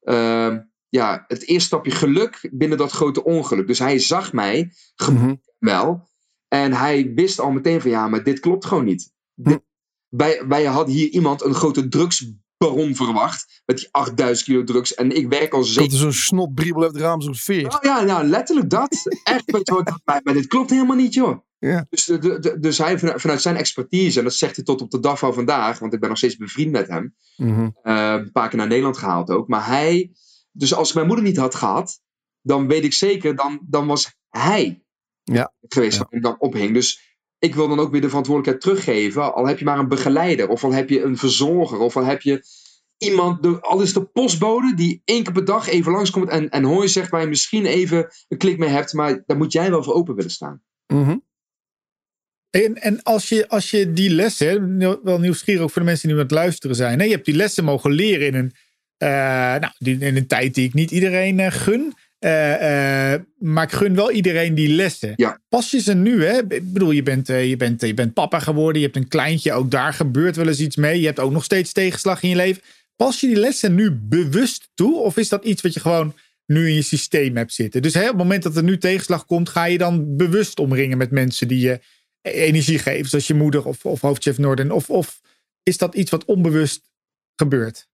ehm, 0.02 0.60
ja, 0.96 1.24
het 1.28 1.48
eerste 1.48 1.68
stapje 1.68 1.92
geluk 1.92 2.50
binnen 2.52 2.78
dat 2.78 2.92
grote 2.92 3.24
ongeluk. 3.24 3.68
Dus 3.68 3.80
hij 3.80 4.00
zag 4.00 4.34
mij 4.34 4.72
Mhm. 5.12 5.36
wel 5.60 6.08
en 6.48 6.74
hij 6.74 7.12
wist 7.16 7.40
al 7.40 7.52
meteen 7.52 7.82
van 7.82 7.90
ja, 7.92 8.08
maar 8.08 8.24
dit 8.24 8.40
klopt 8.40 8.66
gewoon 8.66 8.86
niet. 8.86 9.12
Dit- 9.34 9.62
wij, 10.10 10.44
wij 10.48 10.64
hadden 10.66 10.94
hier 10.96 11.10
iemand, 11.10 11.44
een 11.44 11.54
grote 11.54 11.88
drugsbaron 11.88 12.96
verwacht, 12.96 13.62
met 13.66 13.78
die 13.78 13.88
8000 13.92 14.48
kilo 14.48 14.64
drugs. 14.64 14.94
En 14.94 15.12
ik 15.16 15.28
werk 15.30 15.54
al 15.54 15.64
zeker 15.64 15.92
er 15.92 15.98
zo'n 15.98 16.14
snotbriebel 16.14 16.84
uit 16.84 16.92
het 16.94 17.02
raam, 17.02 17.22
zo'n 17.22 17.36
veer. 17.36 17.68
Oh 17.68 17.78
ja, 17.82 18.02
ja, 18.02 18.24
letterlijk 18.24 18.70
dat. 18.70 18.94
Echt, 19.24 19.52
weet 19.52 19.68
je 19.68 19.74
wat, 19.74 20.00
maar, 20.24 20.34
dit 20.34 20.48
klopt 20.48 20.70
helemaal 20.70 20.96
niet, 20.96 21.14
joh. 21.14 21.40
Ja. 21.60 21.86
Dus, 21.90 22.06
de, 22.06 22.40
de, 22.40 22.60
dus 22.60 22.78
hij 22.78 23.00
vanuit, 23.00 23.22
vanuit 23.22 23.42
zijn 23.42 23.56
expertise, 23.56 24.18
en 24.20 24.24
dat 24.26 24.34
zegt 24.34 24.56
hij 24.56 24.66
tot 24.66 24.82
op 24.82 24.92
de 24.92 25.00
dag 25.00 25.20
van 25.20 25.34
vandaag, 25.34 25.80
want 25.80 25.94
ik 25.94 26.00
ben 26.00 26.10
nog 26.10 26.18
steeds 26.18 26.38
bevriend 26.38 26.72
met 26.72 26.88
hem, 26.88 27.16
Mhm. 27.38 27.70
eh, 27.82 28.14
een 28.14 28.32
paar 28.32 28.50
keer 28.50 28.58
naar 28.58 28.68
Nederland 28.68 28.98
gehaald 28.98 29.30
ook. 29.30 29.48
Maar 29.48 29.66
hij, 29.68 30.12
dus 30.58 30.74
als 30.74 30.90
ik 30.90 30.96
mijn 30.96 31.08
moeder 31.08 31.26
niet 31.26 31.38
had 31.38 31.56
gehad, 31.56 32.02
dan 32.42 32.68
weet 32.68 32.84
ik 32.84 32.94
zeker, 32.94 33.36
dan, 33.36 33.60
dan 33.70 33.88
was 33.88 34.16
hij 34.30 34.84
Ja. 35.24 35.54
geweest 35.68 35.98
Ja. 35.98 36.08
die 36.10 36.22
dan 36.22 36.40
ophing. 36.40 36.74
Dus 36.74 37.18
ik 37.40 37.56
wil 37.56 37.68
dan 37.68 37.80
ook 37.80 37.92
weer 37.92 38.02
de 38.02 38.08
verantwoordelijkheid 38.10 38.62
teruggeven, 38.64 39.34
al 39.34 39.48
heb 39.48 39.60
je 39.60 39.66
maar 39.66 39.80
een 39.80 39.88
begeleider, 39.88 40.48
of 40.50 40.64
al 40.64 40.74
heb 40.74 40.90
je 40.90 41.02
een 41.02 41.18
verzorger, 41.18 41.80
of 41.80 41.98
al 41.98 42.06
heb 42.06 42.22
je 42.22 42.44
iemand, 42.98 43.62
al 43.62 43.82
is 43.82 43.94
de 43.94 44.06
postbode 44.06 44.74
die 44.76 45.02
één 45.06 45.24
keer 45.24 45.34
per 45.34 45.46
dag 45.46 45.68
even 45.68 45.92
langskomt 45.92 46.30
en, 46.30 46.50
en 46.50 46.64
hoor 46.64 46.82
je 46.82 46.88
zegt 46.88 47.10
waar 47.10 47.22
je 47.22 47.28
misschien 47.28 47.66
even 47.66 48.08
een 48.28 48.38
klik 48.38 48.58
mee 48.58 48.70
hebt, 48.70 48.94
maar 48.94 49.24
daar 49.26 49.38
moet 49.38 49.52
jij 49.52 49.70
wel 49.70 49.84
voor 49.84 49.94
open 49.94 50.16
willen 50.16 50.32
staan. 50.32 50.64
Mhm. 50.88 51.18
En, 52.50 52.76
en 52.76 53.04
als, 53.04 53.30
je, 53.30 53.50
als 53.50 53.72
je 53.72 53.94
die 53.94 54.10
lessen, 54.10 54.78
wel 55.04 55.20
nieuwsgierig 55.20 55.62
ook 55.64 55.72
voor 55.72 55.82
de 55.82 55.88
mensen 55.88 56.10
die 56.10 56.18
het 56.18 56.32
luisteren 56.32 56.76
zijn. 56.76 57.00
Hè? 57.00 57.06
Je 57.06 57.12
hebt 57.12 57.26
die 57.26 57.36
lessen 57.36 57.64
mogen 57.64 57.92
leren 57.92 58.28
in 58.28 58.36
een, 58.36 58.54
nou, 58.98 59.72
die- 59.78 60.00
in 60.00 60.16
een 60.16 60.28
tijd 60.28 60.54
die 60.54 60.66
ik 60.68 60.74
niet 60.74 60.92
iedereen 60.92 61.40
eh, 61.40 61.52
gun. 61.52 61.94
Eh, 62.20 63.14
eh, 63.14 63.22
maar 63.38 63.64
ik 63.64 63.72
gun 63.72 63.96
wel 63.96 64.12
iedereen 64.12 64.56
die 64.56 64.70
lessen. 64.70 65.14
Ja. 65.16 65.40
Pas 65.50 65.72
je 65.72 65.80
ze 65.82 65.94
nu, 65.94 66.24
hè? 66.26 66.38
Ik 66.48 66.74
bedoel, 66.74 66.92
je 66.92 67.04
bent, 67.04 67.30
eh, 67.30 67.50
je, 67.50 67.58
bent, 67.58 67.82
je 67.82 67.94
bent 67.94 68.14
papa 68.14 68.40
geworden, 68.40 68.82
je 68.82 68.86
hebt 68.88 68.98
een 68.98 69.08
kleintje, 69.08 69.54
ook 69.54 69.72
daar 69.72 69.94
gebeurt 69.94 70.36
wel 70.36 70.48
eens 70.48 70.60
iets 70.60 70.76
mee. 70.76 71.00
Je 71.00 71.06
hebt 71.06 71.20
ook 71.20 71.32
nog 71.32 71.44
steeds 71.44 71.72
tegenslag 71.72 72.24
in 72.24 72.30
je 72.30 72.36
leven. 72.36 72.62
Pas 72.96 73.20
je 73.20 73.28
die 73.28 73.36
lessen 73.36 73.76
nu 73.76 73.92
bewust 73.92 74.70
toe? 74.74 75.00
Of 75.00 75.18
is 75.18 75.30
dat 75.30 75.46
iets 75.46 75.62
wat 75.62 75.74
je 75.74 75.80
gewoon 75.80 76.14
nu 76.46 76.68
in 76.68 76.74
je 76.76 76.82
systeem 76.82 77.36
hebt 77.38 77.54
zitten? 77.54 77.82
Dus 77.82 77.94
hè, 77.94 78.02
op 78.02 78.08
het 78.08 78.18
moment 78.18 78.44
dat 78.44 78.56
er 78.58 78.64
nu 78.64 78.78
tegenslag 78.78 79.26
komt, 79.26 79.50
ga 79.50 79.66
je 79.66 79.78
dan 79.78 80.16
bewust 80.18 80.60
omringen 80.60 80.98
met 80.98 81.12
mensen 81.12 81.48
die 81.48 81.60
je 81.60 81.80
energie 82.22 82.80
geven, 82.80 83.10
zoals 83.10 83.28
je 83.28 83.34
moeder 83.34 83.66
of, 83.66 83.86
of 83.86 84.02
hoofdchef 84.02 84.38
Norden? 84.38 84.72
Of, 84.72 84.90
of 84.90 85.22
is 85.64 85.78
dat 85.78 85.96
iets 85.96 86.12
wat 86.12 86.26
onbewust 86.26 86.82
gebeurt? 87.36 87.88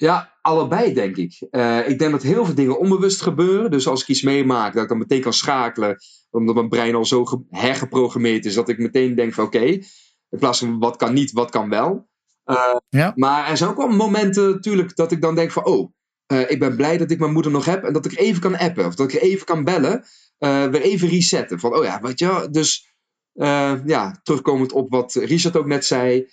Ja, 0.00 0.38
allebei 0.42 0.92
denk 0.94 1.16
ik. 1.16 1.46
Eh, 1.50 1.88
ik 1.88 1.98
denk 1.98 2.10
dat 2.10 2.22
heel 2.22 2.44
veel 2.44 2.54
dingen 2.54 2.78
onbewust 2.78 3.20
gebeuren. 3.22 3.70
Dus 3.70 3.86
als 3.86 4.02
ik 4.02 4.08
iets 4.08 4.22
meemaak, 4.22 4.72
dat 4.74 4.82
ik 4.82 4.88
dan 4.88 4.98
meteen 4.98 5.20
kan 5.20 5.32
schakelen. 5.32 5.96
Omdat 6.30 6.54
mijn 6.54 6.68
brein 6.68 6.94
al 6.94 7.04
zo 7.04 7.24
ge- 7.24 7.44
hergeprogrammeerd 7.50 8.44
is. 8.44 8.54
Dat 8.54 8.68
ik 8.68 8.78
meteen 8.78 9.14
denk 9.14 9.34
van 9.34 9.44
oké. 9.44 9.58
in 9.58 10.38
plaats 10.38 10.58
van 10.58 10.78
wat 10.78 10.96
kan 10.96 11.12
niet, 11.12 11.32
wat 11.32 11.50
kan 11.50 11.68
wel. 11.68 12.08
Eh, 12.44 12.76
Ja. 12.88 13.12
Maar 13.16 13.48
er 13.50 13.56
zijn 13.56 13.70
ook 13.70 13.76
wel 13.76 13.88
momenten 13.88 14.50
natuurlijk 14.50 14.96
dat 14.96 15.12
ik 15.12 15.20
dan 15.22 15.34
denk 15.34 15.50
van 15.50 15.64
oh. 15.64 15.92
eh, 16.26 16.50
ik 16.50 16.58
ben 16.58 16.76
blij 16.76 16.98
dat 16.98 17.10
ik 17.10 17.18
mijn 17.18 17.32
moeder 17.32 17.52
nog 17.52 17.64
heb. 17.64 17.84
En 17.84 17.92
dat 17.92 18.04
ik 18.06 18.18
even 18.18 18.40
kan 18.40 18.56
appen. 18.58 18.86
Of 18.86 18.94
dat 18.94 19.12
ik 19.12 19.20
even 19.22 19.46
kan 19.46 19.64
bellen. 19.64 20.04
weer 20.38 20.80
even 20.80 21.08
resetten. 21.08 21.60
Van 21.60 21.76
oh 21.76 21.84
ja, 21.84 22.00
weet 22.00 22.18
je 22.18 22.26
wel. 22.26 22.50
Dus 22.52 22.92
ja, 23.84 24.20
terugkomend 24.22 24.72
op 24.72 24.90
wat 24.90 25.14
Richard 25.14 25.56
ook 25.56 25.66
net 25.66 25.84
zei. 25.84 26.26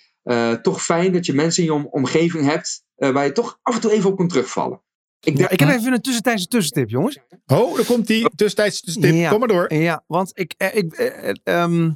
toch 0.62 0.82
fijn 0.84 1.12
dat 1.12 1.26
je 1.26 1.32
mensen 1.34 1.62
in 1.62 1.68
je 1.68 1.74
om- 1.74 1.88
omgeving 1.90 2.44
hebt. 2.44 2.86
Eh, 2.98 3.10
waar 3.10 3.24
je 3.24 3.32
toch 3.32 3.58
af 3.62 3.74
en 3.74 3.80
toe 3.80 3.92
even 3.92 4.10
op 4.10 4.16
kunt 4.16 4.30
terugvallen. 4.30 4.82
Ik 5.20 5.36
denk, 5.36 5.38
Ja, 5.38 5.48
ik 5.50 5.60
heb 5.60 5.68
even 5.68 5.92
een 5.92 6.00
tussentijdse 6.00 6.46
tussentip, 6.46 6.88
jongens. 6.90 7.18
Oh, 7.46 7.76
daar 7.76 7.84
komt 7.84 8.06
die 8.06 8.30
tussentijds 8.34 8.80
tip. 8.80 9.14
Ja. 9.14 9.30
Kom 9.30 9.38
maar 9.38 9.48
door. 9.48 9.74
Ja, 9.74 10.04
want 10.06 10.30
ik, 10.38 10.54
eh, 10.56 10.74
ik, 10.74 10.92
eh, 10.92 11.28
eh, 11.28 11.34
ehm, 11.42 11.90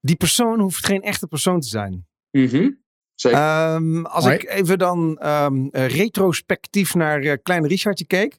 die 0.00 0.16
persoon 0.16 0.60
hoeft 0.60 0.86
geen 0.86 1.02
echte 1.02 1.26
persoon 1.26 1.60
te 1.60 1.68
zijn. 1.68 2.06
Mhm, 2.30 2.70
Zeker. 3.14 3.38
Ehm, 3.38 4.04
als 4.04 4.24
Hoi. 4.24 4.36
ik 4.36 4.48
even 4.48 4.78
dan 4.78 5.18
ehm, 5.18 5.66
eh, 5.70 5.86
retrospectief 5.86 6.94
naar 6.94 7.20
eh, 7.20 7.36
kleine 7.42 7.68
Richardje 7.68 8.06
keek. 8.06 8.38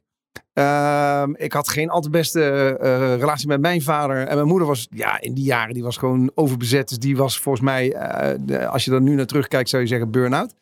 Ehm, 0.53 1.33
ik 1.35 1.53
had 1.53 1.69
geen 1.69 1.89
al 1.89 2.01
te 2.01 2.09
beste 2.09 2.41
eh, 2.81 3.15
relatie 3.15 3.47
met 3.47 3.61
mijn 3.61 3.81
vader. 3.81 4.27
En 4.27 4.35
mijn 4.35 4.47
moeder 4.47 4.67
was, 4.67 4.87
ja, 4.89 5.21
in 5.21 5.33
die 5.33 5.43
jaren, 5.43 5.73
die 5.73 5.83
was 5.83 5.97
gewoon 5.97 6.31
overbezet. 6.35 6.89
Dus 6.89 6.99
die 6.99 7.17
was 7.17 7.39
volgens 7.39 7.63
mij, 7.63 7.93
eh, 7.93 8.69
als 8.69 8.85
je 8.85 8.91
er 8.91 9.01
nu 9.01 9.15
naar 9.15 9.25
terugkijkt, 9.25 9.69
zou 9.69 9.81
je 9.81 9.87
zeggen 9.87 10.11
burn-out. 10.11 10.53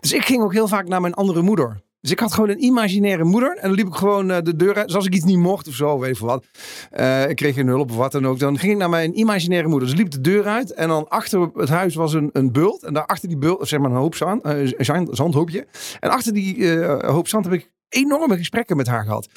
Dus 0.00 0.12
ik 0.12 0.24
ging 0.24 0.42
ook 0.42 0.52
heel 0.52 0.68
vaak 0.68 0.88
naar 0.88 1.00
mijn 1.00 1.14
andere 1.14 1.42
moeder. 1.42 1.80
Dus 2.00 2.10
ik 2.10 2.18
had 2.20 2.32
gewoon 2.34 2.48
een 2.48 2.62
imaginaire 2.64 3.24
moeder. 3.24 3.56
En 3.56 3.68
dan 3.68 3.76
liep 3.76 3.86
ik 3.86 3.94
gewoon 3.94 4.30
eh, 4.30 4.42
de 4.42 4.56
deur 4.56 4.74
uit. 4.76 4.86
Dus 4.86 4.96
als 4.96 5.06
ik 5.06 5.14
iets 5.14 5.24
niet 5.24 5.38
mocht 5.38 5.68
of 5.68 5.74
zo, 5.74 5.98
weet 5.98 6.16
veel 6.18 6.26
wat. 6.26 6.44
eh, 6.90 7.28
ik 7.28 7.36
kreeg 7.36 7.54
geen 7.54 7.66
hulp 7.66 7.90
of 7.90 7.96
wat 7.96 8.12
dan 8.12 8.26
ook. 8.26 8.38
Dan 8.38 8.58
ging 8.58 8.72
ik 8.72 8.78
naar 8.78 8.90
mijn 8.90 9.18
imaginaire 9.18 9.68
moeder. 9.68 9.88
Dus 9.88 9.96
liep 9.98 10.10
de 10.10 10.20
deur 10.20 10.46
uit. 10.46 10.72
En 10.72 10.88
dan 10.88 11.08
achter 11.08 11.50
het 11.54 11.68
huis 11.68 11.94
was 11.94 12.12
een, 12.12 12.30
een 12.32 12.52
bult. 12.52 12.82
En 12.82 12.92
daar 12.94 13.06
achter 13.06 13.28
die 13.28 13.38
bult, 13.38 13.68
zeg 13.68 13.80
maar 13.80 13.90
een 13.90 13.96
hoop 13.96 14.14
zand, 14.14 14.42
eh, 14.42 14.58
een 14.60 14.84
zand- 14.84 15.08
zandhoopje. 15.16 15.66
En 16.00 16.10
achter 16.10 16.32
die 16.32 16.72
eh, 16.80 17.10
hoop 17.10 17.28
zand 17.28 17.44
heb 17.44 17.54
ik 17.54 17.70
enorme 17.90 18.36
gesprekken 18.36 18.76
met 18.76 18.86
haar 18.86 19.04
gehad. 19.04 19.28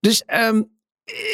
Dus 0.00 0.24
ehm, 0.24 0.62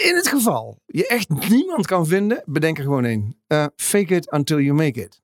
in 0.04 0.14
het 0.16 0.28
geval 0.28 0.82
je 0.86 1.06
echt 1.06 1.28
niemand 1.48 1.86
kan 1.86 2.06
vinden, 2.06 2.42
bedenk 2.46 2.78
er 2.78 2.84
gewoon 2.84 3.04
één. 3.04 3.40
Eh, 3.46 3.66
fake 3.76 4.14
it 4.14 4.32
until 4.32 4.58
you 4.60 4.76
make 4.76 5.00
it. 5.02 5.22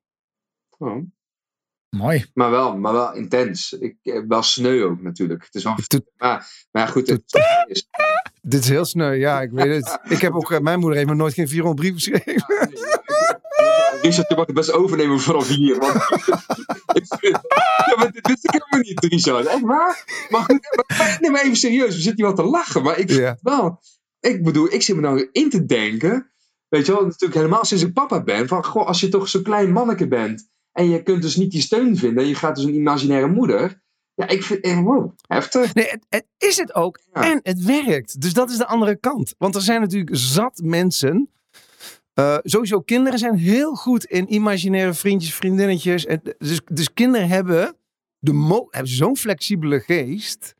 Oh. 0.79 0.97
Mooi. 1.97 2.25
Maar, 2.35 2.51
wel, 2.51 2.77
maar 2.79 2.93
wel 2.93 3.15
intens. 3.15 3.73
Ik, 3.73 3.97
eh, 4.03 4.23
wel 4.29 4.43
sneu 4.43 4.83
ook 4.83 5.01
natuurlijk. 5.03 5.45
Het 5.45 5.55
is 5.55 5.65
wel, 5.65 5.75
Toet- 5.87 6.11
maar, 6.17 6.67
maar 6.71 6.89
goed, 6.89 7.09
het 7.09 7.23
is, 7.67 7.89
Dit 8.43 8.63
is 8.63 8.69
heel 8.69 8.85
sneu, 8.85 9.13
ja, 9.13 9.41
ik 9.41 9.51
weet 9.51 9.75
het. 9.85 9.99
Ik 10.09 10.21
heb 10.21 10.33
ook, 10.33 10.51
eh, 10.53 10.59
mijn 10.61 10.79
moeder 10.79 10.97
heeft 10.99 11.11
me 11.11 11.15
nooit 11.17 11.35
geen 11.35 11.49
400 11.49 11.81
brieven 11.81 12.01
geschreven. 12.01 12.71
Richard, 14.03 14.29
je 14.29 14.35
mag 14.37 14.47
het 14.47 14.55
best 14.55 14.73
overnemen 14.73 15.21
vanaf 15.21 15.49
hier. 15.49 15.79
Want 15.79 15.93
ja, 17.21 17.95
maar 17.97 18.11
dit 18.13 18.27
wist 18.27 18.45
ik 18.45 18.51
helemaal 18.51 18.81
niet, 18.89 19.05
Richard. 19.05 19.47
Echt 19.47 19.61
waar? 19.61 20.27
Maar 20.29 20.41
goed, 20.43 20.61
maar- 20.99 21.17
nee, 21.21 21.31
maar 21.31 21.43
even 21.43 21.57
serieus. 21.57 21.95
We 21.95 22.01
zitten 22.01 22.15
hier 22.27 22.35
wel 22.35 22.45
te 22.45 22.51
lachen. 22.51 22.83
Maar 22.83 22.99
ik 22.99 23.09
vind 23.09 23.21
Ja. 23.21 23.29
het 23.31 23.39
wel... 23.43 23.81
Ik 24.21 24.45
bedoel, 24.45 24.73
ik 24.73 24.83
zit 24.83 24.95
me 24.97 25.01
nou 25.03 25.29
in 25.33 25.51
te 25.51 25.65
denken... 25.65 26.31
Weet 26.69 26.87
je 26.87 26.93
wel, 26.93 27.03
natuurlijk 27.05 27.35
helemaal 27.35 27.65
sinds 27.65 27.83
ik 27.85 27.93
papa 27.93 28.23
ben. 28.23 28.49
Van, 28.49 28.65
goh, 28.65 28.87
als 28.87 29.01
je 29.01 29.09
toch 29.09 29.29
zo'n 29.29 29.43
klein 29.43 29.73
manneke 29.73 30.09
bent... 30.09 30.51
En 30.73 30.89
je 30.91 31.03
kunt 31.03 31.23
dus 31.23 31.37
niet 31.37 31.51
die 31.51 31.61
steun 31.61 31.97
vinden. 31.97 32.23
En 32.23 32.29
je 32.29 32.35
gaat 32.35 32.55
dus 32.57 32.65
een 32.65 32.75
imaginaire 32.75 33.29
moeder. 33.29 33.83
Ja, 34.15 34.29
ik 34.29 34.43
vind... 34.43 34.61
eh, 34.65 34.81
Wow, 34.81 35.13
heftig. 35.27 35.75
Nee, 35.75 35.87
het, 35.89 36.07
het 36.09 36.27
is 36.39 36.57
het 36.57 36.75
ook. 36.75 37.01
Ja. 37.13 37.31
En 37.31 37.41
het 37.43 37.65
werkt. 37.65 38.21
Dus 38.21 38.33
dat 38.33 38.51
is 38.51 38.57
de 38.57 38.67
andere 38.67 38.97
kant. 38.97 39.35
Want 39.39 39.55
er 39.55 39.61
zijn 39.63 39.81
natuurlijk 39.81 40.17
zat 40.17 40.61
mensen. 40.65 41.31
Eh, 42.23 42.39
sowieso, 42.43 42.81
kinderen 42.81 43.19
zijn 43.19 43.37
heel 43.37 43.75
goed 43.75 44.05
in 44.05 44.35
imaginaire 44.35 44.95
vriendjes, 44.95 45.35
vriendinnetjes. 45.35 46.07
En 46.07 46.23
dus, 46.39 46.61
dus 46.73 46.93
kinderen 46.93 47.29
hebben, 47.29 47.77
hebben 48.21 48.93
zo'n 48.93 49.17
flexibele 49.17 49.81
geest. 49.81 50.55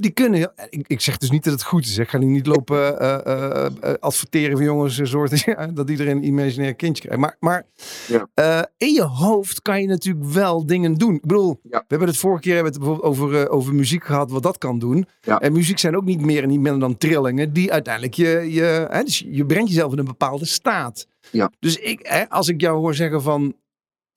Die 0.00 0.10
kunnen, 0.10 0.52
ik, 0.70 0.84
ik 0.88 1.00
zeg 1.00 1.16
dus 1.16 1.30
niet 1.30 1.44
dat 1.44 1.52
het 1.52 1.62
goed 1.62 1.84
is. 1.84 1.98
Ik 1.98 2.08
ga 2.08 2.18
niet 2.18 2.46
lopen 2.46 3.00
eh, 3.00 3.26
eh, 3.26 3.66
eh, 3.80 3.94
adverteren 4.00 4.56
van 4.56 4.64
jongens, 4.66 4.98
een 4.98 5.06
soort, 5.06 5.40
ja, 5.40 5.66
dat 5.66 5.90
iedereen 5.90 6.16
een 6.16 6.24
imaginair 6.24 6.74
kindje 6.74 7.02
krijgt. 7.02 7.20
Maar, 7.20 7.36
maar 7.40 7.66
Ja. 8.06 8.28
eh, 8.34 8.62
in 8.76 8.92
je 8.92 9.02
hoofd 9.02 9.62
kan 9.62 9.80
je 9.80 9.86
natuurlijk 9.86 10.24
wel 10.26 10.66
dingen 10.66 10.94
doen. 10.94 11.14
Ik 11.14 11.20
bedoel, 11.20 11.60
Ja. 11.62 11.78
we 11.78 11.84
hebben 11.88 12.08
het 12.08 12.16
vorige 12.16 12.40
keer 12.42 12.54
hebben 12.54 12.72
het 12.72 12.80
bijvoorbeeld 12.80 13.10
over, 13.12 13.42
eh, 13.46 13.54
over 13.54 13.74
muziek 13.74 14.04
gehad, 14.04 14.30
wat 14.30 14.42
dat 14.42 14.58
kan 14.58 14.78
doen. 14.78 15.06
En 15.38 15.52
muziek 15.52 15.78
zijn 15.78 15.96
ook 15.96 16.04
niet 16.04 16.20
meer 16.20 16.42
en 16.42 16.48
niet 16.48 16.60
minder 16.60 16.80
dan 16.80 16.96
trillingen, 16.96 17.52
die 17.52 17.72
uiteindelijk 17.72 18.14
je, 18.14 18.46
je, 18.52 18.86
hè, 18.90 19.02
dus 19.02 19.24
je 19.30 19.46
brengt 19.46 19.68
jezelf 19.68 19.92
in 19.92 19.98
een 19.98 20.04
bepaalde 20.04 20.46
staat. 20.46 21.06
Ja. 21.30 21.50
Dus 21.60 21.76
ik, 21.76 22.00
hè, 22.02 22.28
als 22.28 22.48
ik 22.48 22.60
jou 22.60 22.78
hoor 22.78 22.94
zeggen 22.94 23.22
van, 23.22 23.54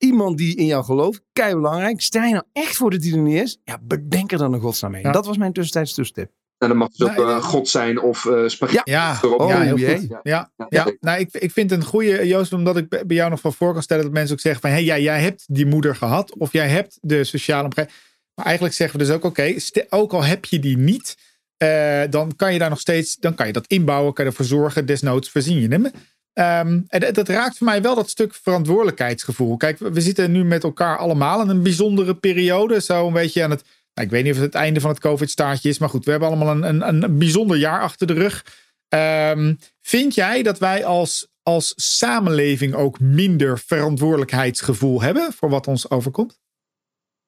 iemand 0.02 0.38
die 0.38 0.56
in 0.56 0.66
jou 0.66 0.84
gelooft, 0.84 1.22
kei 1.32 1.54
belangrijk. 1.54 2.00
Sta 2.00 2.24
je 2.24 2.32
nou 2.32 2.44
echt 2.52 2.76
voor 2.76 2.90
dat 2.90 3.00
die 3.00 3.12
er 3.12 3.18
niet 3.18 3.42
is? 3.42 3.58
Ja, 3.64 3.78
bedenk 3.82 4.32
er 4.32 4.38
dan 4.38 4.52
een 4.52 4.60
godsnaam 4.60 4.90
mee. 4.90 5.02
Ja. 5.02 5.12
Dat 5.12 5.26
was 5.26 5.36
mijn 5.36 5.52
tussentijds 5.52 5.94
tussenstip. 5.94 6.30
En 6.58 6.68
dat 6.68 6.76
mag 6.76 6.88
dus 6.88 7.08
ook 7.08 7.16
eh. 7.16 7.42
God 7.42 7.68
zijn 7.68 8.00
of 8.00 8.26
eh 8.26 8.46
spaghetti. 8.46 8.90
Ja, 8.90 9.18
erop. 9.22 9.40
Oh, 9.40 9.48
ja 9.48 9.60
heel 9.60 9.96
goed. 9.96 10.08
Ja. 10.08 10.20
Ja, 10.22 10.50
Ja, 10.56 10.66
ja. 10.68 10.92
Nou, 11.00 11.20
ik, 11.20 11.28
ik 11.32 11.50
vind 11.50 11.70
het 11.70 11.80
een 11.80 11.86
goede, 11.86 12.26
Joost, 12.26 12.52
omdat 12.52 12.76
ik 12.76 12.88
bij 12.88 13.16
jou 13.16 13.30
nog 13.30 13.40
van 13.40 13.52
voor 13.52 13.72
kan 13.72 13.82
stellen 13.82 14.04
dat 14.04 14.12
mensen 14.12 14.34
ook 14.34 14.40
zeggen 14.40 14.60
van, 14.60 14.70
hé, 14.70 14.76
hey, 14.76 14.84
ja, 14.84 14.98
jij 14.98 15.20
hebt 15.20 15.44
die 15.46 15.66
moeder 15.66 15.96
gehad 15.96 16.36
of 16.38 16.52
jij 16.52 16.68
hebt 16.68 16.98
de 17.00 17.24
sociale 17.24 17.64
omgeving. 17.64 17.94
Maar 18.34 18.44
eigenlijk 18.44 18.74
zeggen 18.74 18.98
we 18.98 19.04
dus 19.04 19.14
ook, 19.14 19.24
oké, 19.24 19.54
ook 19.88 20.12
al 20.12 20.24
heb 20.24 20.44
je 20.44 20.58
die 20.58 20.78
niet, 20.78 21.16
eh, 21.56 22.02
dan 22.10 22.36
kan 22.36 22.52
je 22.52 22.58
daar 22.58 22.70
nog 22.70 22.80
steeds, 22.80 23.16
dan 23.16 23.34
kan 23.34 23.46
je 23.46 23.52
dat 23.52 23.66
inbouwen, 23.66 24.12
kan 24.12 24.24
je 24.24 24.30
ervoor 24.30 24.46
zorgen, 24.46 24.86
desnoods 24.86 25.30
voorzien 25.30 25.60
je 25.60 25.68
hem. 25.68 25.90
Ehm, 26.32 26.80
en 26.88 27.12
dat, 27.12 27.28
raakt 27.28 27.58
voor 27.58 27.66
mij 27.66 27.82
wel 27.82 27.94
dat 27.94 28.10
stuk 28.10 28.34
verantwoordelijkheidsgevoel. 28.34 29.56
Kijk, 29.56 29.78
we, 29.78 30.00
zitten 30.00 30.32
nu 30.32 30.44
met 30.44 30.64
elkaar 30.64 30.98
allemaal 30.98 31.42
in 31.42 31.48
een 31.48 31.62
bijzondere 31.62 32.14
periode. 32.14 32.80
Zo 32.80 33.06
een 33.06 33.12
beetje 33.12 33.42
aan 33.42 33.50
het, 33.50 33.64
nou, 33.94 34.06
ik 34.06 34.12
weet 34.12 34.22
niet 34.22 34.32
of 34.32 34.38
het 34.38 34.52
het 34.52 34.62
einde 34.62 34.80
van 34.80 34.90
het 34.90 35.00
COVID-staartje 35.00 35.68
is. 35.68 35.78
Maar 35.78 35.88
goed, 35.88 36.04
we 36.04 36.10
hebben 36.10 36.28
allemaal 36.28 36.56
een, 36.56 36.62
een, 36.88 37.02
een 37.02 37.18
bijzonder 37.18 37.56
jaar 37.56 37.80
achter 37.80 38.06
de 38.06 38.12
rug. 38.12 38.44
Ehm, 38.88 39.54
vind 39.80 40.14
jij 40.14 40.42
dat 40.42 40.58
wij 40.58 40.84
als, 40.84 41.28
als 41.42 41.72
samenleving 41.76 42.74
ook 42.74 43.00
minder 43.00 43.58
verantwoordelijkheidsgevoel 43.58 45.02
hebben 45.02 45.32
voor 45.32 45.48
wat 45.48 45.66
ons 45.66 45.90
overkomt? 45.90 46.40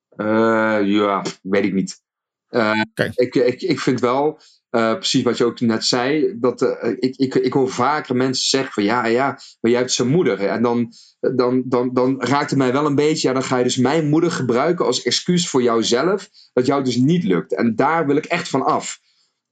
Eh, 0.08 0.78
ja, 0.82 1.22
weet 1.42 1.64
ik 1.64 1.72
niet. 1.72 2.02
Oké. 2.48 3.10
ik, 3.14 3.34
ik, 3.34 3.62
ik 3.62 3.80
vind 3.80 4.00
wel, 4.00 4.40
eh, 4.74 4.94
precies 4.94 5.22
wat 5.22 5.36
je 5.36 5.44
ook 5.44 5.60
net 5.60 5.84
zei, 5.84 6.34
dat 6.40 6.62
eh, 6.62 6.90
ik, 6.98 7.16
ik, 7.16 7.34
ik 7.34 7.52
hoor 7.52 7.70
vaker 7.70 8.16
mensen 8.16 8.48
zeggen 8.48 8.72
van 8.72 8.82
ja, 8.82 9.06
ja, 9.06 9.26
maar 9.60 9.70
jij 9.70 9.80
hebt 9.80 9.92
zijn 9.92 10.08
moeder. 10.08 10.40
En 10.40 10.62
dan, 10.62 10.92
dan, 11.20 11.62
dan, 11.66 11.90
dan 11.92 12.22
raakt 12.22 12.50
het 12.50 12.58
mij 12.58 12.72
wel 12.72 12.86
een 12.86 12.94
beetje, 12.94 13.28
ja, 13.28 13.34
dan 13.34 13.42
ga 13.42 13.56
je 13.56 13.64
dus 13.64 13.76
mijn 13.76 14.08
moeder 14.08 14.30
gebruiken 14.30 14.84
als 14.84 15.02
excuus 15.02 15.48
voor 15.48 15.62
jouzelf, 15.62 16.28
dat 16.52 16.66
jou 16.66 16.84
dus 16.84 16.96
niet 16.96 17.24
lukt. 17.24 17.54
En 17.54 17.76
daar 17.76 18.06
wil 18.06 18.16
ik 18.16 18.24
echt 18.24 18.48
van 18.48 18.62
af. 18.62 18.98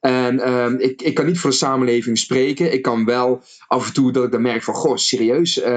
En 0.00 0.40
ehm, 0.40 0.74
ik, 0.78 1.02
ik 1.02 1.14
kan 1.14 1.26
niet 1.26 1.38
voor 1.38 1.50
de 1.50 1.56
samenleving 1.56 2.18
spreken. 2.18 2.72
Ik 2.72 2.82
kan 2.82 3.04
wel 3.04 3.42
af 3.66 3.86
en 3.86 3.92
toe 3.92 4.12
dat 4.12 4.24
ik 4.24 4.32
dan 4.32 4.42
merk 4.42 4.62
van, 4.62 4.74
goh, 4.74 4.96
serieus, 4.96 5.60
eh, 5.60 5.72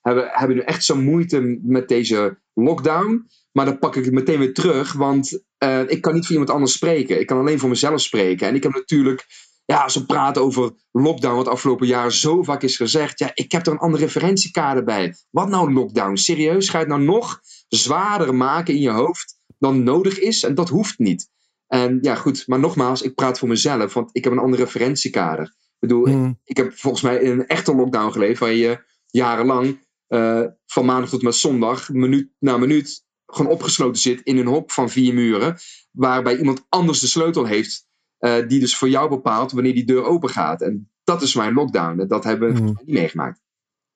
hebben, 0.00 0.28
hebben 0.30 0.48
we 0.48 0.54
nu 0.54 0.60
echt 0.60 0.84
zo'n 0.84 1.04
moeite 1.04 1.58
met 1.62 1.88
deze 1.88 2.38
lockdown? 2.54 3.26
Maar 3.52 3.64
dan 3.64 3.78
pak 3.78 3.96
ik 3.96 4.04
het 4.04 4.14
meteen 4.14 4.38
weer 4.38 4.54
terug, 4.54 4.92
want 4.92 5.42
eh, 5.58 5.80
ik 5.86 6.00
kan 6.00 6.14
niet 6.14 6.22
voor 6.24 6.32
iemand 6.32 6.50
anders 6.50 6.72
spreken. 6.72 7.20
Ik 7.20 7.26
kan 7.26 7.38
alleen 7.38 7.58
voor 7.58 7.68
mezelf 7.68 8.00
spreken. 8.00 8.48
En 8.48 8.54
ik 8.54 8.62
heb 8.62 8.72
natuurlijk, 8.72 9.26
ja, 9.64 9.82
als 9.82 9.94
we 9.94 10.06
praten 10.06 10.42
over 10.42 10.72
lockdown, 10.92 11.36
wat 11.36 11.48
afgelopen 11.48 11.86
jaar 11.86 12.12
zo 12.12 12.42
vaak 12.42 12.62
is 12.62 12.76
gezegd, 12.76 13.18
ja, 13.18 13.30
ik 13.34 13.52
heb 13.52 13.66
er 13.66 13.72
een 13.72 13.78
andere 13.78 14.04
referentiekader 14.04 14.84
bij. 14.84 15.14
Wat 15.30 15.48
nou 15.48 15.72
lockdown? 15.72 16.16
Serieus? 16.16 16.68
Ga 16.68 16.78
je 16.78 16.84
het 16.84 16.92
nou 16.92 17.04
nog 17.04 17.40
zwaarder 17.68 18.34
maken 18.34 18.74
in 18.74 18.80
je 18.80 18.90
hoofd 18.90 19.40
dan 19.58 19.82
nodig 19.82 20.18
is? 20.18 20.42
En 20.42 20.54
dat 20.54 20.68
hoeft 20.68 20.98
niet. 20.98 21.28
En 21.66 21.98
ja, 22.02 22.14
goed, 22.14 22.46
maar 22.46 22.58
nogmaals, 22.58 23.02
ik 23.02 23.14
praat 23.14 23.38
voor 23.38 23.48
mezelf, 23.48 23.94
want 23.94 24.10
ik 24.12 24.24
heb 24.24 24.32
een 24.32 24.38
ander 24.38 24.58
referentiekader. 24.58 25.44
Ik 25.44 25.88
bedoel, 25.88 26.06
ik, 26.06 26.12
Hmm. 26.12 26.40
ik 26.44 26.56
heb 26.56 26.78
volgens 26.78 27.02
mij 27.02 27.18
in 27.18 27.30
een 27.30 27.46
echte 27.46 27.74
lockdown 27.74 28.12
geleefd, 28.12 28.40
waar 28.40 28.52
je 28.52 28.84
jarenlang 29.06 29.86
eh, 30.06 30.42
van 30.66 30.84
maandag 30.84 31.10
tot 31.10 31.22
met 31.22 31.34
zondag, 31.34 31.88
minuut 31.88 32.30
na 32.38 32.56
minuut, 32.56 33.04
gewoon 33.32 33.52
opgesloten 33.52 34.00
zit 34.00 34.20
in 34.20 34.38
een 34.38 34.46
hok 34.46 34.70
van 34.70 34.90
vier 34.90 35.14
muren, 35.14 35.56
waarbij 35.90 36.36
iemand 36.36 36.66
anders 36.68 37.00
de 37.00 37.06
sleutel 37.06 37.44
heeft, 37.44 37.86
eh, 38.18 38.48
die 38.48 38.60
dus 38.60 38.76
voor 38.76 38.88
jou 38.88 39.08
bepaalt 39.08 39.52
wanneer 39.52 39.74
die 39.74 39.84
deur 39.84 40.04
open 40.04 40.28
gaat. 40.28 40.62
En 40.62 40.90
dat 41.04 41.22
is 41.22 41.34
mijn 41.34 41.52
lockdown. 41.54 42.00
En 42.00 42.08
dat 42.08 42.24
hebben 42.24 42.52
we 42.52 42.58
Hmm. 42.58 42.66
niet 42.66 42.94
meegemaakt. 42.94 43.40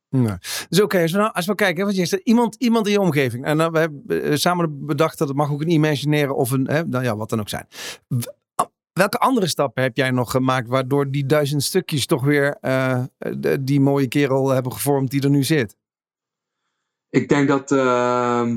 Nee. 0.08 0.36
Dus 0.68 0.80
oké, 0.80 1.00
als, 1.02 1.12
we 1.12 1.18
nou, 1.18 1.32
als 1.32 1.46
we 1.46 1.54
kijken, 1.54 1.84
wat 1.84 1.96
je 1.96 2.06
zegt, 2.06 2.22
iemand, 2.26 2.54
iemand 2.54 2.86
in 2.86 2.92
je 2.92 3.00
omgeving. 3.00 3.44
En 3.44 3.56
nou, 3.56 3.70
we 3.70 3.78
hebben 3.78 4.04
eh, 4.08 4.36
samen 4.36 4.86
bedacht 4.86 5.18
dat 5.18 5.28
het 5.28 5.36
mag 5.36 5.50
ook 5.52 5.60
een 5.60 5.70
imaginaire 5.70 6.34
of 6.34 6.50
een, 6.50 6.66
hè, 6.68 6.84
nou 6.84 7.04
ja, 7.04 7.16
wat 7.16 7.30
dan 7.30 7.40
ook 7.40 7.48
zijn. 7.48 7.66
Welke 8.92 9.18
andere 9.18 9.46
stappen 9.46 9.82
heb 9.82 9.96
jij 9.96 10.10
nog 10.10 10.30
gemaakt 10.30 10.68
waardoor 10.68 11.10
die 11.10 11.26
duizend 11.26 11.62
stukjes 11.62 12.06
toch 12.06 12.24
weer 12.24 12.58
die 13.60 13.80
mooie 13.80 14.08
kerel 14.08 14.48
hebben 14.48 14.72
gevormd 14.72 15.10
die 15.10 15.22
er 15.22 15.30
nu 15.30 15.44
zit? 15.44 15.76
Ik 17.08 17.28
denk 17.28 17.48
dat 17.48 17.72
ehm, 17.72 18.48
eh, 18.48 18.56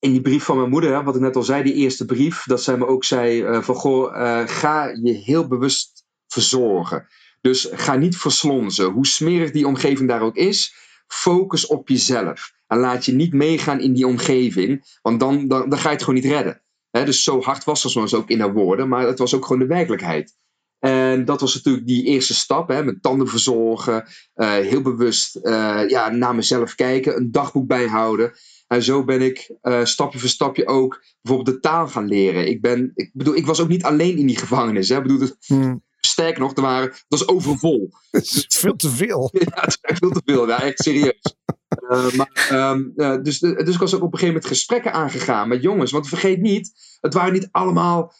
in 0.00 0.10
die 0.10 0.20
brief 0.20 0.44
van 0.44 0.56
mijn 0.56 0.68
moeder, 0.68 0.92
hè, 0.92 1.02
wat 1.02 1.14
ik 1.14 1.20
net 1.20 1.36
al 1.36 1.42
zei, 1.42 1.62
die 1.62 1.74
eerste 1.74 2.04
brief, 2.04 2.42
dat 2.44 2.62
zij 2.62 2.76
me 2.76 2.86
ook 2.86 3.04
zei 3.04 3.42
eh, 3.42 3.62
van 3.62 3.74
goh, 3.74 4.16
eh, 4.16 4.48
ga 4.48 4.86
je 5.02 5.12
heel 5.12 5.48
bewust 5.48 6.04
verzorgen. 6.26 7.06
Dus 7.40 7.68
ga 7.72 7.96
niet 7.96 8.16
verslonzen. 8.16 8.90
Hoe 8.90 9.06
smerig 9.06 9.50
die 9.50 9.66
omgeving 9.66 10.08
daar 10.08 10.20
ook 10.20 10.36
is, 10.36 10.74
focus 11.06 11.66
op 11.66 11.88
jezelf. 11.88 12.52
En 12.66 12.78
laat 12.78 13.04
je 13.04 13.12
niet 13.12 13.32
meegaan 13.32 13.80
in 13.80 13.92
die 13.92 14.06
omgeving, 14.06 14.98
want 15.02 15.20
dan, 15.20 15.48
dan, 15.48 15.78
ga 15.78 15.88
je 15.88 15.94
het 15.94 16.04
gewoon 16.04 16.20
niet 16.20 16.32
redden. 16.32 16.62
Dus 16.90 17.22
zo 17.22 17.40
hard 17.40 17.64
was 17.64 17.84
er 17.84 17.90
soms 17.90 18.14
ook 18.14 18.28
in 18.28 18.40
haar 18.40 18.52
woorden, 18.52 18.88
maar 18.88 19.06
het 19.06 19.18
was 19.18 19.34
ook 19.34 19.44
gewoon 19.44 19.58
de 19.58 19.74
werkelijkheid. 19.74 20.34
En 20.78 21.24
dat 21.24 21.40
was 21.40 21.54
natuurlijk 21.54 21.86
die 21.86 22.04
eerste 22.04 22.34
stap, 22.34 22.68
met 22.68 23.02
tanden 23.02 23.28
verzorgen, 23.28 24.04
eh, 24.34 24.50
heel 24.50 24.82
bewust 24.82 25.36
eh, 25.36 25.82
ja, 25.88 26.10
naar 26.10 26.34
mezelf 26.34 26.74
kijken, 26.74 27.16
een 27.16 27.30
dagboek 27.30 27.66
bijhouden. 27.66 28.32
En 28.70 28.82
zo 28.82 29.04
ben 29.04 29.22
ik 29.22 29.50
eh, 29.62 29.84
stapje 29.84 30.18
voor 30.18 30.28
stapje 30.28 30.66
ook 30.66 31.02
bijvoorbeeld 31.22 31.56
de 31.56 31.62
taal 31.62 31.88
gaan 31.88 32.06
leren. 32.06 32.48
Ik, 32.48 32.60
ben, 32.60 32.90
ik 32.94 33.10
bedoel, 33.12 33.34
ik 33.34 33.46
was 33.46 33.60
ook 33.60 33.68
niet 33.68 33.82
alleen 33.84 34.16
in 34.18 34.26
die 34.26 34.36
gevangenis. 34.36 34.88
Hè. 34.88 34.96
Ik 34.96 35.02
bedoel, 35.02 35.20
het- 35.20 35.36
sterker 36.00 36.40
nog, 36.40 36.56
er 36.56 36.62
waren, 36.62 36.88
het 36.88 37.04
was 37.08 37.28
overvol. 37.28 37.90
Het 38.10 38.22
is 38.24 38.46
veel 38.48 38.76
te 38.76 38.90
veel. 38.90 39.30
Ja, 39.44 39.60
het 39.60 39.66
is 39.68 39.78
echt 39.80 39.98
veel 39.98 40.10
te 40.10 40.22
veel. 40.24 40.48
Ja, 40.48 40.62
echt 40.62 40.82
serieus. 40.82 41.36
Eh, 41.88 42.12
maar, 42.12 42.46
ehm, 42.50 42.82
eh, 42.96 43.16
dus, 43.22 43.38
dus 43.38 43.74
ik 43.74 43.78
was 43.80 43.94
ook 43.94 44.02
op 44.02 44.12
een 44.12 44.18
gegeven 44.18 44.26
moment 44.26 44.46
gesprekken 44.46 44.92
aangegaan 44.92 45.48
met 45.48 45.62
jongens. 45.62 45.90
Want 45.90 46.08
vergeet 46.08 46.40
niet, 46.40 46.72
het 47.00 47.14
waren 47.14 47.32
niet 47.32 47.48
allemaal, 47.50 48.14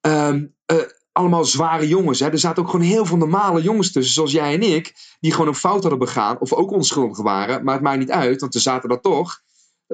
ehm, 0.00 0.46
eh, 0.66 0.76
allemaal 1.12 1.44
zware 1.44 1.88
jongens. 1.88 2.20
Hè. 2.20 2.28
Er 2.30 2.38
zaten 2.38 2.62
ook 2.62 2.70
gewoon 2.70 2.86
heel 2.86 3.06
veel 3.06 3.16
normale 3.16 3.62
jongens 3.62 3.92
tussen, 3.92 4.14
zoals 4.14 4.32
jij 4.32 4.54
en 4.54 4.62
ik, 4.62 4.94
die 5.20 5.32
gewoon 5.32 5.48
een 5.48 5.54
fout 5.54 5.80
hadden 5.80 5.98
begaan. 5.98 6.40
Of 6.40 6.52
ook 6.52 6.70
onschuldig 6.70 7.18
waren. 7.22 7.64
Maar 7.64 7.74
het 7.74 7.82
maakt 7.82 7.98
niet 7.98 8.10
uit, 8.10 8.40
want 8.40 8.54
we 8.54 8.60
zaten 8.60 8.90
er 8.90 9.00
toch. 9.00 9.40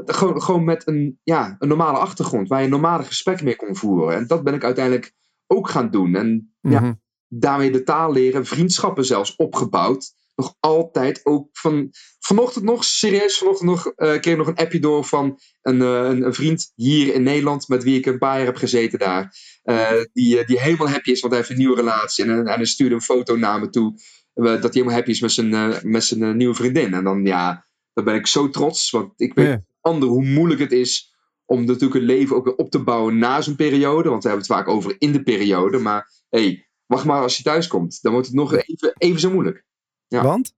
Gewoon, 0.04 0.42
gewoon 0.42 0.64
met 0.64 0.87
een, 0.87 1.20
ja, 1.22 1.56
een 1.58 1.68
normale 1.68 1.98
achtergrond, 1.98 2.48
waar 2.48 2.62
je 2.62 2.68
normale 2.68 3.02
gesprekken 3.04 3.44
mee 3.44 3.56
kon 3.56 3.76
voeren. 3.76 4.16
En 4.16 4.26
dat 4.26 4.44
ben 4.44 4.54
ik 4.54 4.64
uiteindelijk 4.64 5.12
ook 5.46 5.68
gaan 5.68 5.90
doen. 5.90 6.14
En 6.14 6.54
ja, 6.61 6.80
Mhm. 6.80 6.92
daarmee 7.28 7.70
de 7.70 7.82
taal 7.82 8.12
leren, 8.12 8.46
vriendschappen 8.46 9.04
zelfs 9.04 9.37
opgebouwd. 9.37 10.16
Nog 10.37 10.54
altijd 10.61 11.20
ook 11.26 11.48
van. 11.52 11.88
Vanochtend 12.18 12.64
nog, 12.64 12.84
serieus, 12.84 13.38
vanochtend 13.38 13.70
nog, 13.70 13.87
eh 13.87 14.08
kreeg 14.08 14.32
ik 14.32 14.37
nog 14.37 14.46
een 14.46 14.56
appje 14.56 14.78
door 14.80 15.04
van 15.04 15.38
een, 15.62 15.82
eh, 15.82 15.88
een, 16.08 16.22
een 16.22 16.34
vriend 16.34 16.72
hier 16.74 17.14
in 17.14 17.22
Nederland, 17.22 17.68
met 17.68 17.82
wie 17.82 17.98
ik 17.98 18.06
een 18.06 18.18
paar 18.18 18.37
jaar 18.37 18.46
heb 18.46 18.56
gezeten 18.56 18.98
daar. 18.98 19.37
eh, 19.62 19.90
die, 20.12 20.44
die 20.44 20.61
helemaal 20.61 20.88
happy 20.88 21.11
is, 21.11 21.20
want 21.20 21.32
hij 21.32 21.42
heeft 21.42 21.52
een 21.52 21.58
nieuwe 21.64 21.76
relatie. 21.76 22.24
En, 22.24 22.30
en 22.30 22.46
hij 22.46 22.64
stuurde 22.64 22.94
een 22.94 23.00
foto 23.02 23.37
naar 23.37 23.61
me 23.61 23.68
toe, 23.68 23.92
dat 24.34 24.62
hij 24.62 24.70
helemaal 24.72 24.94
happy 24.94 25.11
is 25.11 25.20
met 25.20 25.32
zijn, 25.32 25.74
met 25.82 26.04
zijn 26.04 26.37
nieuwe 26.37 26.54
vriendin. 26.54 26.94
En 26.94 27.04
dan, 27.04 27.24
ja, 27.24 27.66
dan 27.92 28.04
ben 28.04 28.14
ik 28.14 28.26
zo 28.26 28.48
trots, 28.50 28.90
want 28.90 29.12
ik 29.16 29.34
weet. 29.34 29.46
Ander 29.88 30.09
hoe 30.09 30.24
moeilijk 30.24 30.61
het 30.61 30.72
is 30.72 31.16
om 31.44 31.64
natuurlijk 31.64 31.94
een 32.01 32.07
leven 32.07 32.37
ook 32.37 32.44
weer 32.44 32.55
op 32.55 32.70
te 32.70 32.79
bouwen 32.83 33.18
na 33.18 33.40
zo'n 33.40 33.57
periode. 33.57 34.09
Want 34.09 34.22
we 34.22 34.29
hebben 34.29 34.46
het 34.46 34.57
vaak 34.57 34.68
over 34.68 34.96
in 34.98 35.12
de 35.12 35.22
periode. 35.22 35.79
Maar 35.79 36.12
hey, 36.29 36.68
wacht 36.87 37.05
maar 37.05 37.22
als 37.22 37.37
je 37.37 37.42
thuis 37.42 37.66
komt. 37.66 38.03
Dan 38.03 38.12
wordt 38.12 38.27
het 38.27 38.37
nog 38.37 38.55
even, 38.55 38.94
even 38.98 39.20
zo 39.20 39.31
moeilijk. 39.31 39.64
Ja. 40.07 40.22
Want? 40.22 40.57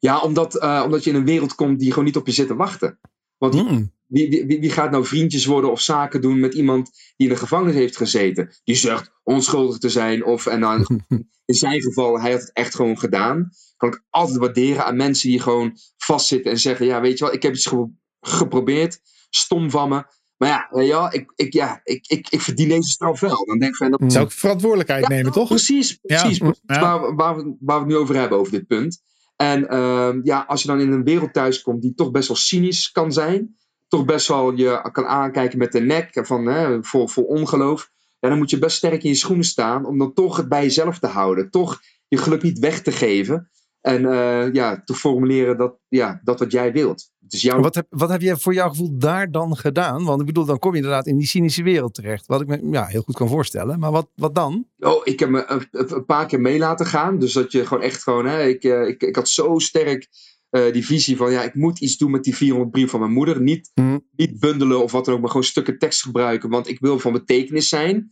Ja, 0.00 0.20
omdat, 0.20 0.54
eh, 0.54 0.82
omdat 0.84 1.04
je 1.04 1.10
in 1.10 1.16
een 1.16 1.24
wereld 1.24 1.54
komt 1.54 1.78
die 1.80 1.90
gewoon 1.90 2.04
niet 2.04 2.16
op 2.16 2.26
je 2.26 2.32
zit 2.32 2.46
te 2.46 2.54
wachten. 2.56 2.98
Want 3.38 3.54
Mm. 3.54 3.92
wie, 4.06 4.28
wie, 4.28 4.46
wie- 4.46 4.60
wie 4.60 4.70
gaat 4.70 4.90
nou 4.90 5.04
vriendjes 5.04 5.44
worden 5.46 5.70
of 5.70 5.80
zaken 5.80 6.20
doen 6.20 6.40
met 6.40 6.54
iemand 6.54 6.90
die 7.16 7.28
in 7.28 7.34
de 7.34 7.40
gevangenis 7.40 7.74
heeft 7.74 7.96
gezeten? 7.96 8.50
Die 8.64 8.74
zegt 8.76 9.12
onschuldig 9.22 9.78
te 9.78 9.88
zijn. 9.88 10.24
Of, 10.24 10.46
en 10.46 10.60
dan, 10.60 10.86
in 11.44 11.54
zijn 11.54 11.82
geval, 11.82 12.20
hij 12.20 12.30
had 12.32 12.40
het 12.40 12.52
echt 12.52 12.74
gewoon 12.74 12.98
gedaan. 12.98 13.50
Kan 13.90 13.92
ik 13.92 14.02
altijd 14.10 14.36
waarderen 14.38 14.84
aan 14.84 14.96
mensen 14.96 15.28
die 15.28 15.40
gewoon 15.40 15.76
vastzitten 15.96 16.50
en 16.50 16.58
zeggen: 16.58 16.86
Ja, 16.86 17.00
weet 17.00 17.18
je 17.18 17.24
wel, 17.24 17.34
ik 17.34 17.42
heb 17.42 17.54
iets 17.54 17.66
ge- 17.66 17.90
geprobeerd. 18.20 19.00
Stom 19.30 19.70
van 19.70 19.88
me. 19.88 20.04
Maar 20.36 20.48
ja, 20.48 20.68
weet 20.70 20.86
je 20.86 20.92
wel, 20.92 21.14
ik, 21.14 21.32
ik, 21.36 21.52
ja 21.52 21.80
ik, 21.84 22.06
ik, 22.06 22.28
ik 22.28 22.40
verdien 22.40 22.68
deze 22.68 22.88
straf 22.90 23.20
wel. 23.20 23.44
Dan 23.46 23.58
denk 23.58 23.70
ik 23.70 23.76
van, 23.76 23.90
dat, 23.90 24.00
Mm. 24.00 24.10
Zou 24.10 24.24
ik 24.24 24.30
verantwoordelijkheid 24.32 25.02
Ja, 25.02 25.08
nemen, 25.08 25.32
toch? 25.32 25.48
Precies, 25.48 25.98
Ja. 26.02 26.20
precies. 26.20 26.38
Ja. 26.38 26.80
Waar, 26.80 27.14
waar, 27.14 27.36
we, 27.36 27.56
waar 27.60 27.76
we 27.78 27.84
het 27.84 27.92
nu 27.92 27.96
over 27.96 28.14
hebben, 28.16 28.38
over 28.38 28.52
dit 28.52 28.66
punt. 28.66 29.02
En 29.36 29.68
ehm, 29.68 30.20
ja, 30.22 30.44
als 30.48 30.62
je 30.62 30.68
dan 30.68 30.80
in 30.80 30.92
een 30.92 31.04
wereld 31.04 31.32
thuiskomt 31.32 31.82
die 31.82 31.94
toch 31.94 32.10
best 32.10 32.28
wel 32.28 32.36
cynisch 32.36 32.90
kan 32.92 33.12
zijn, 33.12 33.56
toch 33.88 34.04
best 34.04 34.28
wel 34.28 34.52
je 34.56 34.88
kan 34.92 35.06
aankijken 35.06 35.58
met 35.58 35.72
de 35.72 35.80
nek 35.80 36.08
van, 36.26 36.46
hè, 36.46 36.82
vol, 36.84 37.08
vol 37.08 37.24
ongeloof. 37.24 37.90
Ja, 38.20 38.28
dan 38.28 38.38
moet 38.38 38.50
je 38.50 38.58
best 38.58 38.76
sterk 38.76 39.02
in 39.02 39.10
je 39.10 39.16
schoenen 39.16 39.44
staan 39.44 39.86
om 39.86 39.98
dan 39.98 40.12
toch 40.12 40.36
het 40.36 40.48
bij 40.48 40.62
jezelf 40.62 40.98
te 40.98 41.06
houden. 41.06 41.50
Toch 41.50 41.80
je 42.08 42.16
geluk 42.16 42.42
niet 42.42 42.58
weg 42.58 42.82
te 42.82 42.92
geven. 42.92 43.50
En 43.84 44.06
eh, 44.06 44.52
ja, 44.52 44.82
te 44.84 44.94
formuleren 44.94 45.56
dat, 45.56 45.78
ja, 45.88 46.20
dat 46.22 46.38
wat 46.38 46.52
jij 46.52 46.72
wilt. 46.72 47.10
Het 47.20 47.32
is 47.32 47.42
jouw... 47.42 47.60
Wat 47.60 47.74
heb, 47.74 47.86
wat 47.88 48.08
heb 48.08 48.20
je 48.20 48.36
voor 48.36 48.54
jouw 48.54 48.68
gevoel 48.68 48.98
daar 48.98 49.30
dan 49.30 49.56
gedaan? 49.56 50.04
Want 50.04 50.20
ik 50.20 50.26
bedoel, 50.26 50.44
dan 50.44 50.58
kom 50.58 50.70
je 50.70 50.76
inderdaad 50.76 51.06
in 51.06 51.18
die 51.18 51.26
cynische 51.26 51.62
wereld 51.62 51.94
terecht. 51.94 52.26
Wat 52.26 52.40
ik 52.40 52.46
me 52.46 52.70
ja, 52.70 52.86
heel 52.86 53.02
goed 53.02 53.14
kan 53.14 53.28
voorstellen. 53.28 53.78
Maar 53.78 53.90
wat, 53.90 54.08
wat 54.14 54.34
dan? 54.34 54.66
Oh, 54.78 55.00
ik 55.04 55.20
heb 55.20 55.28
me 55.28 55.44
een, 55.46 55.66
een 55.70 56.04
paar 56.04 56.26
keer 56.26 56.40
mee 56.40 56.58
laten 56.58 56.86
gaan. 56.86 57.18
Dus 57.18 57.32
dat 57.32 57.52
je 57.52 57.66
gewoon 57.66 57.82
echt 57.82 58.02
gewoon... 58.02 58.26
Hè, 58.26 58.42
ik, 58.46 58.64
eh, 58.64 58.88
ik, 58.88 59.02
ik 59.02 59.16
had 59.16 59.28
zo 59.28 59.58
sterk 59.58 60.08
eh, 60.50 60.72
die 60.72 60.86
visie 60.86 61.16
van... 61.16 61.30
Ja, 61.30 61.42
ik 61.42 61.54
moet 61.54 61.80
iets 61.80 61.96
doen 61.96 62.10
met 62.10 62.24
die 62.24 62.36
400 62.36 62.70
brief 62.70 62.90
van 62.90 63.00
mijn 63.00 63.12
moeder. 63.12 63.40
Niet, 63.40 63.70
Hm. 63.74 63.98
niet 64.16 64.40
bundelen 64.40 64.82
of 64.82 64.92
wat 64.92 65.04
dan 65.04 65.14
ook. 65.14 65.20
Maar 65.20 65.30
gewoon 65.30 65.44
stukken 65.44 65.78
tekst 65.78 66.02
gebruiken. 66.02 66.50
Want 66.50 66.68
ik 66.68 66.80
wil 66.80 66.98
van 66.98 67.12
betekenis 67.12 67.68
zijn. 67.68 68.10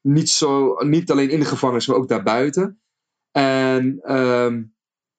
Niet, 0.00 0.30
zo, 0.30 0.74
niet 0.74 1.10
alleen 1.10 1.30
in 1.30 1.40
de 1.40 1.46
gevangenis, 1.46 1.86
maar 1.86 1.96
ook 1.96 2.08
daarbuiten. 2.08 2.80
En... 3.30 3.98
ehm, 4.02 4.62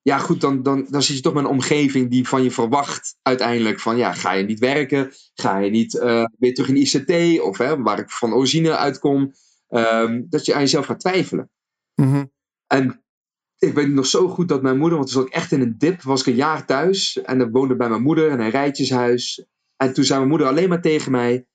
ja, 0.10 0.18
goed, 0.18 0.42
dan, 0.42 0.64
dan, 0.64 0.88
dan 0.90 1.04
zit 1.04 1.16
je 1.16 1.22
toch 1.22 1.34
met 1.34 1.44
een 1.44 1.50
omgeving 1.50 2.10
die 2.10 2.28
van 2.28 2.44
je 2.44 2.52
verwacht 2.52 3.18
uiteindelijk 3.22 3.80
van, 3.80 3.98
ja, 3.98 4.14
ga 4.14 4.32
je 4.32 4.44
niet 4.44 4.60
werken? 4.60 5.12
Ga 5.34 5.58
je 5.58 5.70
niet 5.70 5.98
eh, 5.98 6.26
weer 6.38 6.54
terug 6.54 6.70
in 6.70 6.76
ICT? 6.76 7.42
Of 7.42 7.58
hè, 7.58 7.82
waar 7.82 8.00
ik 8.00 8.10
van 8.10 8.34
origine 8.34 8.78
uitkom. 8.78 9.32
ehm, 9.68 10.24
dat 10.30 10.46
je 10.46 10.54
aan 10.54 10.62
jezelf 10.62 10.86
gaat 10.86 11.00
twijfelen. 11.00 11.52
Mhm. 11.96 12.26
En 12.68 13.04
ik 13.58 13.74
weet 13.74 13.90
nog 13.90 14.06
zo 14.06 14.28
goed 14.28 14.48
dat 14.48 14.62
mijn 14.62 14.78
moeder, 14.78 14.98
want 14.98 15.12
toen 15.12 15.22
zat 15.22 15.30
ik 15.30 15.34
echt 15.36 15.52
in 15.52 15.62
een 15.62 15.78
dip, 15.78 16.02
was 16.02 16.22
ik 16.22 16.28
een 16.28 16.36
jaar 16.36 16.66
thuis. 16.66 17.22
En 17.22 17.38
dan 17.38 17.52
woonde 17.52 17.76
bij 17.76 17.90
mijn 17.90 18.02
moeder 18.02 18.32
in 18.32 18.40
een 18.40 18.50
rijtjeshuis. 18.50 19.46
En 19.76 19.94
toen 19.94 20.04
zei 20.04 20.18
mijn 20.18 20.30
moeder 20.30 20.48
alleen 20.48 20.70
maar 20.70 20.82
tegen 20.82 21.12
mij, 21.12 21.48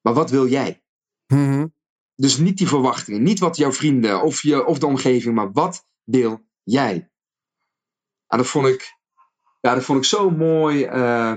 maar 0.00 0.14
wat 0.14 0.30
wil 0.30 0.48
jij? 0.48 0.82
Mhm. 1.26 1.66
Dus 2.14 2.38
niet 2.38 2.58
die 2.58 2.68
verwachtingen, 2.68 3.22
niet 3.22 3.38
wat 3.38 3.56
jouw 3.56 3.72
vrienden 3.72 4.22
of, 4.22 4.42
je, 4.42 4.64
of 4.64 4.78
de 4.78 4.86
omgeving, 4.86 5.34
maar 5.34 5.52
wat 5.52 5.86
wil 6.04 6.40
jij? 6.62 7.11
En 8.32 8.38
dat 8.38 8.46
vond 8.46 8.66
ik, 8.66 8.96
ja, 9.60 9.74
dat 9.74 9.84
vond 9.84 9.98
ik 9.98 10.04
zo 10.04 10.30
mooi. 10.30 10.84
eh, 10.84 11.34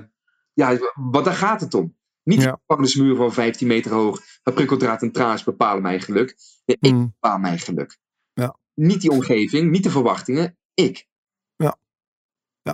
ja, 0.54 0.78
want 1.12 1.26
daar 1.26 1.34
gaat 1.34 1.62
het 1.62 1.74
om. 1.74 1.98
Niet 2.24 2.42
Ja. 2.42 2.52
de 2.52 2.58
gevangenismuur 2.60 3.16
van 3.16 3.34
15 3.34 3.68
meter 3.68 3.92
hoog, 3.92 4.22
waar 4.44 4.54
prikkeldraad 4.54 5.02
en 5.02 5.12
traas 5.12 5.44
bepalen 5.44 5.82
mijn 5.82 6.02
geluk. 6.02 6.36
Nee, 6.66 6.78
ik 6.80 6.92
Mhm. 6.92 7.06
bepaal 7.06 7.38
mijn 7.38 7.60
geluk. 7.60 7.98
Ja. 8.34 8.58
Niet 8.74 9.02
die 9.02 9.10
omgeving, 9.12 9.72
niet 9.72 9.84
de 9.84 9.90
verwachtingen, 9.90 10.58
ik. 10.74 11.08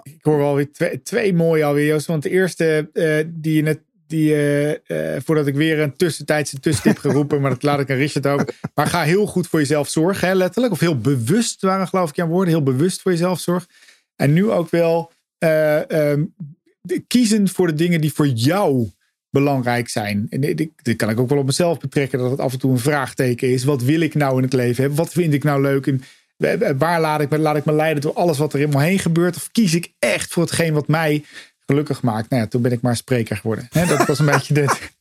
Ik 0.03 0.23
hoor 0.25 0.37
wel 0.37 0.55
weer 0.55 0.71
twee, 0.71 1.01
twee 1.01 1.33
mooie 1.33 1.63
alweer, 1.63 1.85
Joost. 1.85 2.05
Want 2.07 2.23
de 2.23 2.29
eerste 2.29 2.89
eh, 2.93 3.27
die 3.33 3.55
je 3.55 3.61
net, 3.61 3.81
die, 4.07 4.33
eh, 4.33 5.15
eh, 5.15 5.21
voordat 5.23 5.47
ik 5.47 5.55
weer 5.55 5.79
een 5.79 5.95
tussentijdse 5.95 6.59
tussentip 6.59 6.97
ga 6.97 7.11
roepen, 7.11 7.41
maar 7.41 7.49
dat 7.49 7.63
laat 7.63 7.79
ik 7.79 7.89
aan 7.89 7.95
Richard 7.97 8.27
ook. 8.27 8.45
Maar 8.75 8.87
ga 8.87 9.01
heel 9.03 9.25
goed 9.25 9.47
voor 9.47 9.59
jezelf 9.59 9.89
zorgen, 9.89 10.27
hè, 10.27 10.33
letterlijk. 10.33 10.73
Of 10.73 10.79
heel 10.79 10.97
bewust 10.97 11.61
waren 11.61 11.87
geloof 11.87 12.09
ik 12.09 12.19
aan 12.19 12.29
woorden. 12.29 12.53
Heel 12.53 12.63
bewust 12.63 13.01
voor 13.01 13.11
jezelf 13.11 13.39
zorgen. 13.39 13.69
En 14.21 14.33
nu 14.33 14.49
ook 14.51 14.69
wel 14.69 15.11
eh, 15.37 15.89
ehm, 16.11 16.23
de- 16.81 17.03
kiezen 17.07 17.49
voor 17.49 17.67
de 17.67 17.73
dingen 17.73 18.01
die 18.01 18.13
voor 18.13 18.27
jou 18.27 18.89
belangrijk 19.29 19.89
zijn. 19.89 20.27
En 20.29 20.41
dit, 20.41 20.95
kan 20.95 21.09
ik 21.09 21.19
ook 21.19 21.29
wel 21.29 21.37
op 21.37 21.45
mezelf 21.45 21.79
betrekken, 21.79 22.19
dat 22.19 22.31
het 22.31 22.39
af 22.39 22.53
en 22.53 22.59
toe 22.59 22.71
een 22.71 22.79
vraagteken 22.79 23.49
is. 23.49 23.63
Wat 23.63 23.83
wil 23.83 23.99
ik 24.01 24.13
nou 24.15 24.37
in 24.37 24.43
het 24.43 24.53
leven 24.53 24.79
hebben? 24.81 24.97
Wat 24.97 25.11
vind 25.11 25.33
ik 25.33 25.43
nou 25.43 25.61
leuk? 25.61 25.87
En 25.87 26.01
waar 26.77 27.01
laat 27.01 27.21
ik, 27.21 27.29
me, 27.29 27.37
laat 27.37 27.55
ik 27.55 27.65
me 27.65 27.73
leiden 27.73 28.01
door 28.01 28.13
alles 28.13 28.37
wat 28.37 28.53
er 28.53 28.59
in 28.59 28.69
me 28.69 28.81
heen 28.81 28.99
gebeurt? 28.99 29.35
Of 29.35 29.51
kies 29.51 29.73
ik 29.73 29.91
echt 29.99 30.31
voor 30.31 30.43
hetgeen 30.43 30.73
wat 30.73 30.87
mij 30.87 31.23
gelukkig 31.65 32.01
maakt? 32.01 32.29
Nou 32.29 32.41
ja, 32.41 32.47
toen 32.47 32.61
ben 32.61 32.71
ik 32.71 32.81
maar 32.81 32.95
spreker 32.95 33.35
geworden. 33.35 33.67
Dat 33.71 34.07
was 34.07 34.19
een 34.19 34.25
beetje 34.35 34.53
dit. 34.53 34.91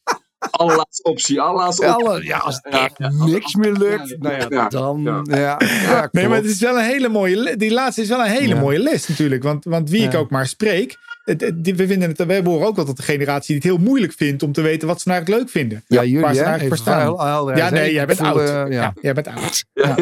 Allerlaatste 0.61 1.03
optie, 1.03 1.40
allerlaatste 1.40 1.87
optie. 1.87 2.07
Alle- 2.07 2.25
ja, 2.25 2.38
als 2.38 2.61
Ja, 2.70 2.85
echt 2.85 2.94
ja. 2.99 3.11
niks 3.11 3.55
meer 3.55 3.73
lukt, 3.73 4.16
nou 4.18 4.35
ja, 4.37 4.46
Ja, 4.49 4.68
dan... 4.68 5.01
ja. 5.03 5.23
Ja, 5.38 5.57
ja, 5.83 6.09
Nee, 6.12 6.29
maar 6.29 6.37
het 6.37 6.46
is 6.46 6.61
wel 6.61 6.79
een 6.79 6.85
hele 6.85 7.09
mooie. 7.09 7.57
Die 7.57 7.70
laatste 7.73 8.01
is 8.03 8.09
wel 8.09 8.20
een 8.20 8.31
hele 8.31 8.55
Ja. 8.55 8.61
mooie 8.61 8.79
list 8.79 9.09
natuurlijk. 9.09 9.42
Want, 9.42 9.64
want 9.64 9.90
wie 9.90 10.03
ik 10.03 10.14
ook 10.14 10.31
maar 10.31 10.46
spreek. 10.46 10.96
Het, 11.25 11.40
het- 11.40 11.64
die- 11.64 11.75
we, 11.75 11.87
vinden 11.87 12.09
het, 12.09 12.27
we 12.27 12.40
horen 12.44 12.66
ook 12.66 12.77
wel 12.77 12.85
tot 12.85 12.96
de 12.96 13.03
generatie 13.03 13.46
die 13.46 13.55
het 13.55 13.64
heel 13.79 13.87
moeilijk 13.88 14.12
vindt 14.12 14.42
om 14.42 14.53
te 14.53 14.61
weten 14.61 14.88
wat 14.88 15.01
ze 15.01 15.09
nou 15.09 15.18
eigenlijk 15.20 15.44
leuk 15.44 15.61
vinden. 15.62 15.85
Ja, 15.87 16.05
jullie, 16.05 16.20
waar 16.20 16.35
ze 16.35 16.40
nou 16.40 16.51
eigenlijk 16.53 16.83
voor 16.83 16.92
staan. 16.94 17.57
Ja, 17.57 17.70
nee, 17.70 17.92
jij 17.92 18.07
bent 18.07 18.18
voel, 18.18 18.27
oud. 18.29 18.38
eh, 18.40 18.46
ja. 18.55 18.66
ja. 18.68 18.92
jij 19.01 19.14
bent 19.14 19.27
oud. 19.27 19.64
Ja, 19.73 19.94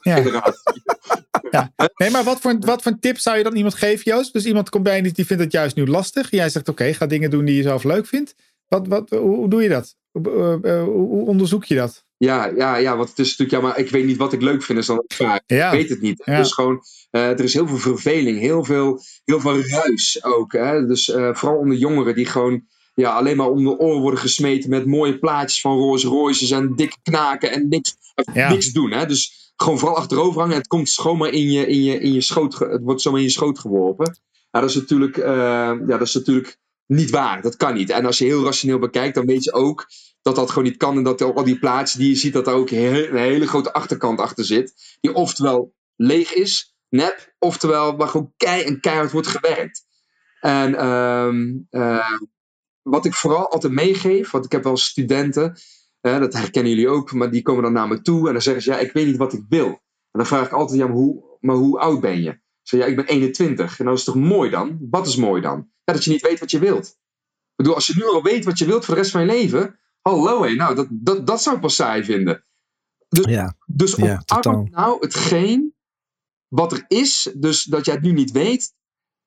Ja. 0.00 0.20
dat. 1.76 1.92
Nee, 1.96 2.10
maar 2.10 2.24
wat 2.24 2.40
voor, 2.40 2.56
wat 2.58 2.82
voor 2.82 2.96
tip 3.00 3.18
zou 3.18 3.36
je 3.36 3.42
dan 3.42 3.56
iemand 3.56 3.74
geven, 3.74 4.02
Joost? 4.12 4.32
Dus 4.32 4.44
iemand 4.44 4.68
komt 4.70 4.84
bij 4.84 5.02
je 5.02 5.12
die 5.12 5.26
vindt 5.26 5.42
het 5.42 5.52
juist 5.52 5.76
nu 5.76 5.86
lastig. 5.86 6.30
Jij 6.30 6.48
zegt, 6.48 6.68
oké, 6.68 6.92
ga 6.94 7.06
dingen 7.06 7.30
doen 7.30 7.44
die 7.44 7.56
je 7.56 7.62
zelf 7.62 7.84
leuk 7.84 8.06
vindt. 8.06 8.34
Wat, 8.68 8.86
wat, 8.86 9.10
hoe, 9.10 9.48
doe 9.48 9.62
je 9.62 9.68
dat? 9.68 9.96
Hoe, 10.10 10.60
eh, 10.62 10.78
eh, 10.78 10.84
hoe 10.84 11.26
onderzoek 11.26 11.64
je 11.64 11.74
dat? 11.74 12.04
Ja, 12.16 12.46
ja, 12.56 12.76
ja, 12.76 12.96
want 12.96 13.08
het 13.08 13.18
is 13.18 13.28
natuurlijk, 13.36 13.50
ja, 13.62 13.68
maar 13.68 13.78
ik 13.78 13.90
weet 13.90 14.04
niet 14.04 14.16
wat 14.16 14.32
ik 14.32 14.42
leuk 14.42 14.62
vind, 14.62 14.78
is 14.78 14.86
dan 14.86 15.04
vraag. 15.06 15.40
Ja, 15.46 15.70
Ik 15.70 15.78
weet 15.78 15.88
het 15.88 16.00
niet. 16.00 16.22
Ja. 16.24 16.36
Dus 16.38 16.52
gewoon, 16.52 16.82
eh, 17.10 17.28
er 17.28 17.40
is 17.40 17.54
heel 17.54 17.66
veel 17.68 17.76
verveling, 17.78 18.38
heel 18.38 18.64
veel, 18.64 19.00
heel 19.24 19.40
veel 19.40 19.60
ruis 19.60 20.24
ook. 20.24 20.52
Hè? 20.52 20.86
Dus 20.86 21.04
vooral 21.32 21.58
onder 21.58 21.76
jongeren 21.76 22.14
die 22.14 22.26
gewoon 22.26 22.64
ja, 22.94 23.12
alleen 23.12 23.36
maar 23.36 23.50
om 23.50 23.64
de 23.64 23.78
oren 23.78 24.00
worden 24.00 24.20
gesmeten 24.20 24.70
met 24.70 24.86
mooie 24.86 25.18
plaatjes 25.18 25.60
van 25.60 25.76
Rolls 25.76 26.04
Royces 26.04 26.50
en 26.50 26.74
dikke 26.74 26.96
knaken 27.02 27.52
en 27.52 27.68
niks, 27.68 27.96
Ja. 28.32 28.50
niks 28.50 28.72
doen. 28.72 28.90
Hè? 28.90 29.06
Dus 29.06 29.52
gewoon 29.56 29.78
vooral 29.78 29.96
achterover 29.96 30.40
hangen. 30.40 30.56
Het 30.56 30.66
komt 30.66 30.90
gewoon 30.90 31.18
maar 31.18 31.30
in 31.30 31.50
je, 31.50 31.66
in 31.66 31.82
je, 31.82 31.98
in 32.00 32.12
je 32.12 32.20
schoot, 32.20 32.58
het 32.58 32.82
wordt 32.82 33.00
zomaar 33.00 33.20
in 33.20 33.26
je 33.26 33.32
schoot 33.32 33.58
geworpen. 33.58 34.18
Ja, 34.50 34.60
dat 34.60 34.68
is 34.68 34.76
natuurlijk, 34.76 35.16
ja, 35.16 35.74
dat 35.86 36.00
is 36.00 36.14
natuurlijk 36.14 36.58
niet 36.86 37.10
waar. 37.10 37.42
Dat 37.42 37.56
kan 37.56 37.74
niet. 37.74 37.90
En 37.90 38.06
als 38.06 38.18
je 38.18 38.24
heel 38.24 38.44
rationeel 38.44 38.78
bekijkt, 38.78 39.14
dan 39.14 39.26
weet 39.26 39.44
je 39.44 39.52
ook 39.52 39.86
dat 40.22 40.36
dat 40.36 40.48
gewoon 40.48 40.64
niet 40.64 40.76
kan. 40.76 40.96
En 40.96 41.02
dat 41.02 41.20
al 41.20 41.44
die 41.44 41.58
plaatsen 41.58 41.98
die 41.98 42.08
je 42.08 42.14
ziet, 42.14 42.32
dat 42.32 42.44
daar 42.44 42.54
ook 42.54 42.70
een 42.70 43.16
hele 43.16 43.46
grote 43.46 43.72
achterkant 43.72 44.20
achter 44.20 44.44
zit. 44.44 44.96
Die 45.00 45.14
oftewel 45.14 45.74
leeg 45.96 46.34
is, 46.34 46.76
nep, 46.88 47.34
oftewel 47.38 47.96
waar 47.96 48.08
gewoon 48.08 48.32
kei 48.36 48.62
en 48.62 48.80
keihard 48.80 49.12
wordt 49.12 49.26
gewerkt. 49.26 49.86
En 50.40 50.74
ehm, 50.74 51.56
eh, 51.70 52.18
wat 52.82 53.04
ik 53.04 53.14
vooral 53.14 53.50
altijd 53.50 53.72
meegeef, 53.72 54.30
want 54.30 54.44
ik 54.44 54.52
heb 54.52 54.64
wel 54.64 54.76
studenten, 54.76 55.56
dat 56.00 56.32
herkennen 56.32 56.72
jullie 56.72 56.88
ook, 56.88 57.12
maar 57.12 57.30
die 57.30 57.42
komen 57.42 57.62
dan 57.62 57.72
naar 57.72 57.88
me 57.88 58.00
toe 58.00 58.26
en 58.26 58.32
dan 58.32 58.42
zeggen 58.42 58.62
ze, 58.62 58.70
ja, 58.70 58.78
ik 58.78 58.92
weet 58.92 59.06
niet 59.06 59.16
wat 59.16 59.32
ik 59.32 59.44
wil. 59.48 59.66
En 59.66 60.20
dan 60.20 60.26
vraag 60.26 60.46
ik 60.46 60.52
altijd, 60.52 60.78
ja, 60.78 60.86
maar 60.86 60.96
hoe, 60.96 61.38
maar 61.40 61.56
hoe 61.56 61.78
oud 61.78 62.00
ben 62.00 62.22
je? 62.22 62.42
Ik 62.64 62.70
zeg, 62.70 62.80
ja, 62.80 62.86
ik 62.86 62.96
ben 62.96 63.06
21. 63.06 63.78
En 63.78 63.84
dat 63.84 63.98
is 63.98 64.04
toch 64.04 64.14
mooi 64.14 64.50
dan? 64.50 64.78
Wat 64.90 65.06
is 65.06 65.16
mooi 65.16 65.42
dan? 65.42 65.68
Ja, 65.84 65.92
dat 65.92 66.04
je 66.04 66.10
niet 66.10 66.22
weet 66.22 66.40
wat 66.40 66.50
je 66.50 66.58
wilt. 66.58 66.86
Ik 66.86 67.56
bedoel, 67.56 67.74
als 67.74 67.86
je 67.86 67.94
nu 67.96 68.04
al 68.04 68.22
weet 68.22 68.44
wat 68.44 68.58
je 68.58 68.66
wilt 68.66 68.84
voor 68.84 68.94
de 68.94 69.00
rest 69.00 69.12
van 69.12 69.20
je 69.20 69.26
leven, 69.26 69.78
hallo 70.00 70.42
hé, 70.42 70.54
nou, 70.54 70.74
dat, 70.74 70.86
dat, 70.90 71.26
dat 71.26 71.42
zou 71.42 71.56
ik 71.56 71.62
pas 71.62 71.74
saai 71.74 72.04
vinden. 72.04 72.44
Ja, 73.08 73.56
Dus 73.66 73.94
Ja, 73.94 74.18
totaal. 74.18 74.52
omarm 74.52 74.70
nou 74.70 74.96
hetgeen 75.00 75.74
wat 76.48 76.72
er 76.72 76.84
is, 76.88 77.32
dus 77.36 77.62
dat 77.62 77.84
jij 77.84 77.94
het 77.94 78.02
nu 78.02 78.12
niet 78.12 78.30
weet, 78.32 78.74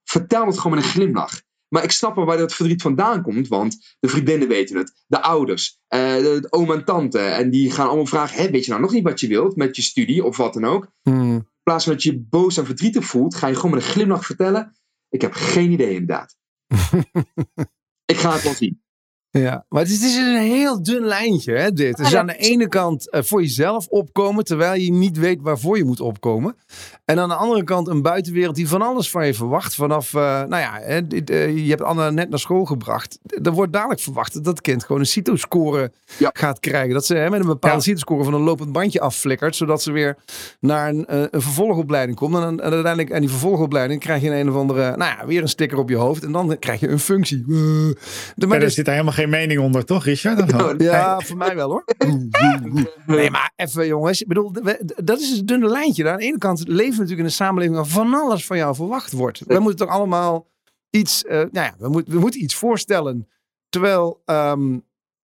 vertel 0.03 0.45
het 0.45 0.57
gewoon 0.57 0.75
met 0.77 0.85
een 0.85 0.89
glimlach. 0.89 1.41
Maar 1.67 1.83
ik 1.83 1.91
snap 1.91 2.15
wel 2.15 2.25
waar 2.25 2.37
dat 2.37 2.53
verdriet 2.53 2.81
vandaan 2.81 3.21
komt, 3.21 3.47
want 3.47 3.95
de 3.99 4.07
vriendinnen 4.07 4.47
weten 4.47 4.77
het, 4.77 5.03
de 5.07 5.21
ouders, 5.21 5.79
eh, 5.87 6.15
de, 6.15 6.37
de 6.41 6.51
oom 6.51 6.71
en 6.71 6.85
tante, 6.85 7.19
en 7.19 7.49
die 7.49 7.71
gaan 7.71 7.87
allemaal 7.87 8.05
vragen, 8.05 8.43
Hé, 8.43 8.51
weet 8.51 8.63
je 8.63 8.69
nou 8.69 8.81
nog 8.81 8.91
niet 8.91 9.03
wat 9.03 9.19
je 9.19 9.27
wilt 9.27 9.55
met 9.55 9.75
je 9.75 9.81
studie 9.81 10.23
of 10.23 10.37
wat 10.37 10.53
dan 10.53 10.65
ook? 10.65 10.91
Hmm. 11.01 11.49
In 11.67 11.73
plaats 11.73 11.87
van 11.87 11.95
dat 11.97 12.03
je 12.03 12.11
je 12.11 12.27
boos 12.29 12.57
en 12.57 12.65
verdrietig 12.65 13.05
voelt, 13.05 13.35
ga 13.35 13.47
je 13.47 13.55
gewoon 13.55 13.71
met 13.71 13.83
een 13.83 13.89
glimlach 13.89 14.25
vertellen, 14.25 14.77
ik 15.09 15.21
heb 15.21 15.33
geen 15.33 15.71
idee 15.71 15.91
inderdaad. 15.93 16.37
ik 18.11 18.17
ga 18.17 18.33
het 18.33 18.43
wel 18.43 18.53
zien. 18.53 18.81
Ja, 19.31 19.65
maar 19.69 19.81
het 19.81 19.91
is, 19.91 19.97
het 20.01 20.09
is 20.11 20.15
een 20.17 20.37
heel 20.41 20.83
dun 20.83 21.03
lijntje, 21.03 21.53
hè, 21.53 21.71
dit. 21.71 21.97
Dus 21.97 22.15
aan 22.15 22.27
de 22.27 22.35
ene 22.37 22.67
kant 22.67 23.09
eh, 23.09 23.21
voor 23.23 23.41
jezelf 23.41 23.87
opkomen, 23.87 24.43
terwijl 24.43 24.81
je 24.81 24.91
niet 24.91 25.17
weet 25.17 25.37
waarvoor 25.41 25.77
je 25.77 25.83
moet 25.83 25.99
opkomen. 25.99 26.55
En 27.05 27.19
aan 27.19 27.29
de 27.29 27.35
andere 27.35 27.63
kant 27.63 27.87
een 27.87 28.01
buitenwereld 28.01 28.55
die 28.55 28.67
van 28.67 28.81
alles 28.81 29.09
van 29.09 29.25
je 29.25 29.33
verwacht. 29.33 29.75
Vanaf, 29.75 30.13
eh, 30.13 30.21
nou 30.21 30.61
ja, 30.61 30.79
hè, 30.81 31.07
dit, 31.07 31.29
eh, 31.29 31.57
je 31.57 31.69
hebt 31.69 31.81
Anna 31.81 32.09
net 32.09 32.29
naar 32.29 32.39
school 32.39 32.65
gebracht. 32.65 33.19
Er 33.43 33.51
wordt 33.51 33.73
dadelijk 33.73 33.99
verwacht 33.99 34.33
dat 34.33 34.43
dat 34.43 34.61
kind 34.61 34.83
gewoon 34.83 35.01
een 35.01 35.07
CITO-score 35.07 35.91
Ja. 36.17 36.29
gaat 36.33 36.59
krijgen. 36.59 36.93
Dat 36.93 37.05
ze 37.05 37.15
hè, 37.15 37.29
met 37.29 37.39
een 37.39 37.45
bepaalde 37.47 37.77
Ja. 37.77 37.83
CITO-score 37.83 38.23
van 38.23 38.33
een 38.33 38.41
lopend 38.41 38.71
bandje 38.71 38.99
afflikkert, 38.99 39.55
zodat 39.55 39.81
ze 39.81 39.91
weer 39.91 40.17
naar 40.59 40.89
een, 40.89 41.05
eh, 41.05 41.19
een 41.31 41.41
vervolgopleiding 41.41 42.17
komt. 42.17 42.35
En, 42.35 42.41
dan- 42.41 42.59
en 42.59 42.71
uiteindelijk 42.71 43.13
aan 43.13 43.19
die 43.21 43.29
vervolgopleiding 43.29 43.99
krijg 43.99 44.21
je 44.21 44.29
een, 44.29 44.37
een 44.39 44.49
of 44.49 44.55
andere, 44.55 44.97
nou 44.97 45.17
ja, 45.17 45.25
weer 45.25 45.41
een 45.41 45.47
sticker 45.49 45.77
op 45.77 45.89
je 45.89 45.95
hoofd. 45.95 46.23
En 46.23 46.31
dan 46.31 46.59
krijg 46.59 46.79
je 46.79 46.87
een 46.89 46.99
functie. 46.99 47.43
De- 47.47 47.95
Maar 48.47 48.57
er 48.57 48.63
dus- 48.63 48.73
zit 48.73 48.87
helemaal 48.87 49.13
geen 49.13 49.26
mening 49.29 49.59
onder, 49.59 49.85
toch, 49.85 50.03
Richard? 50.05 50.41
Of 50.41 50.51
wel? 50.61 50.81
ja, 50.81 51.19
voor 51.19 51.37
mij 51.37 51.55
wel 51.55 51.69
hoor. 51.69 51.83
Nee, 53.05 53.31
maar 53.31 53.51
even 53.55 53.87
jongens. 53.87 54.21
Ik 54.21 54.27
bedoel, 54.27 54.51
we- 54.51 54.91
dat 55.03 55.19
is 55.19 55.29
het 55.29 55.47
dunne 55.47 55.67
lijntje. 55.69 56.09
Aan 56.09 56.17
de 56.17 56.23
ene 56.23 56.37
kant 56.37 56.59
leven 56.67 56.77
we 56.77 56.83
natuurlijk 56.91 57.19
in 57.19 57.25
een 57.25 57.31
samenleving 57.31 57.75
waar 57.77 57.85
van 57.85 58.13
alles 58.13 58.45
van 58.45 58.57
jou 58.57 58.75
verwacht 58.75 59.11
wordt. 59.11 59.41
We 59.47 59.59
moeten 59.59 59.87
toch 59.87 59.95
allemaal 59.95 60.47
iets, 60.89 61.23
eh, 61.25 61.35
nou 61.37 61.49
ja, 61.51 61.75
we, 61.77 61.89
moeten 61.89 62.13
we 62.13 62.19
moeten 62.19 62.43
iets 62.43 62.55
voorstellen. 62.55 63.27
Terwijl, 63.69 64.21
ehm, 64.25 64.77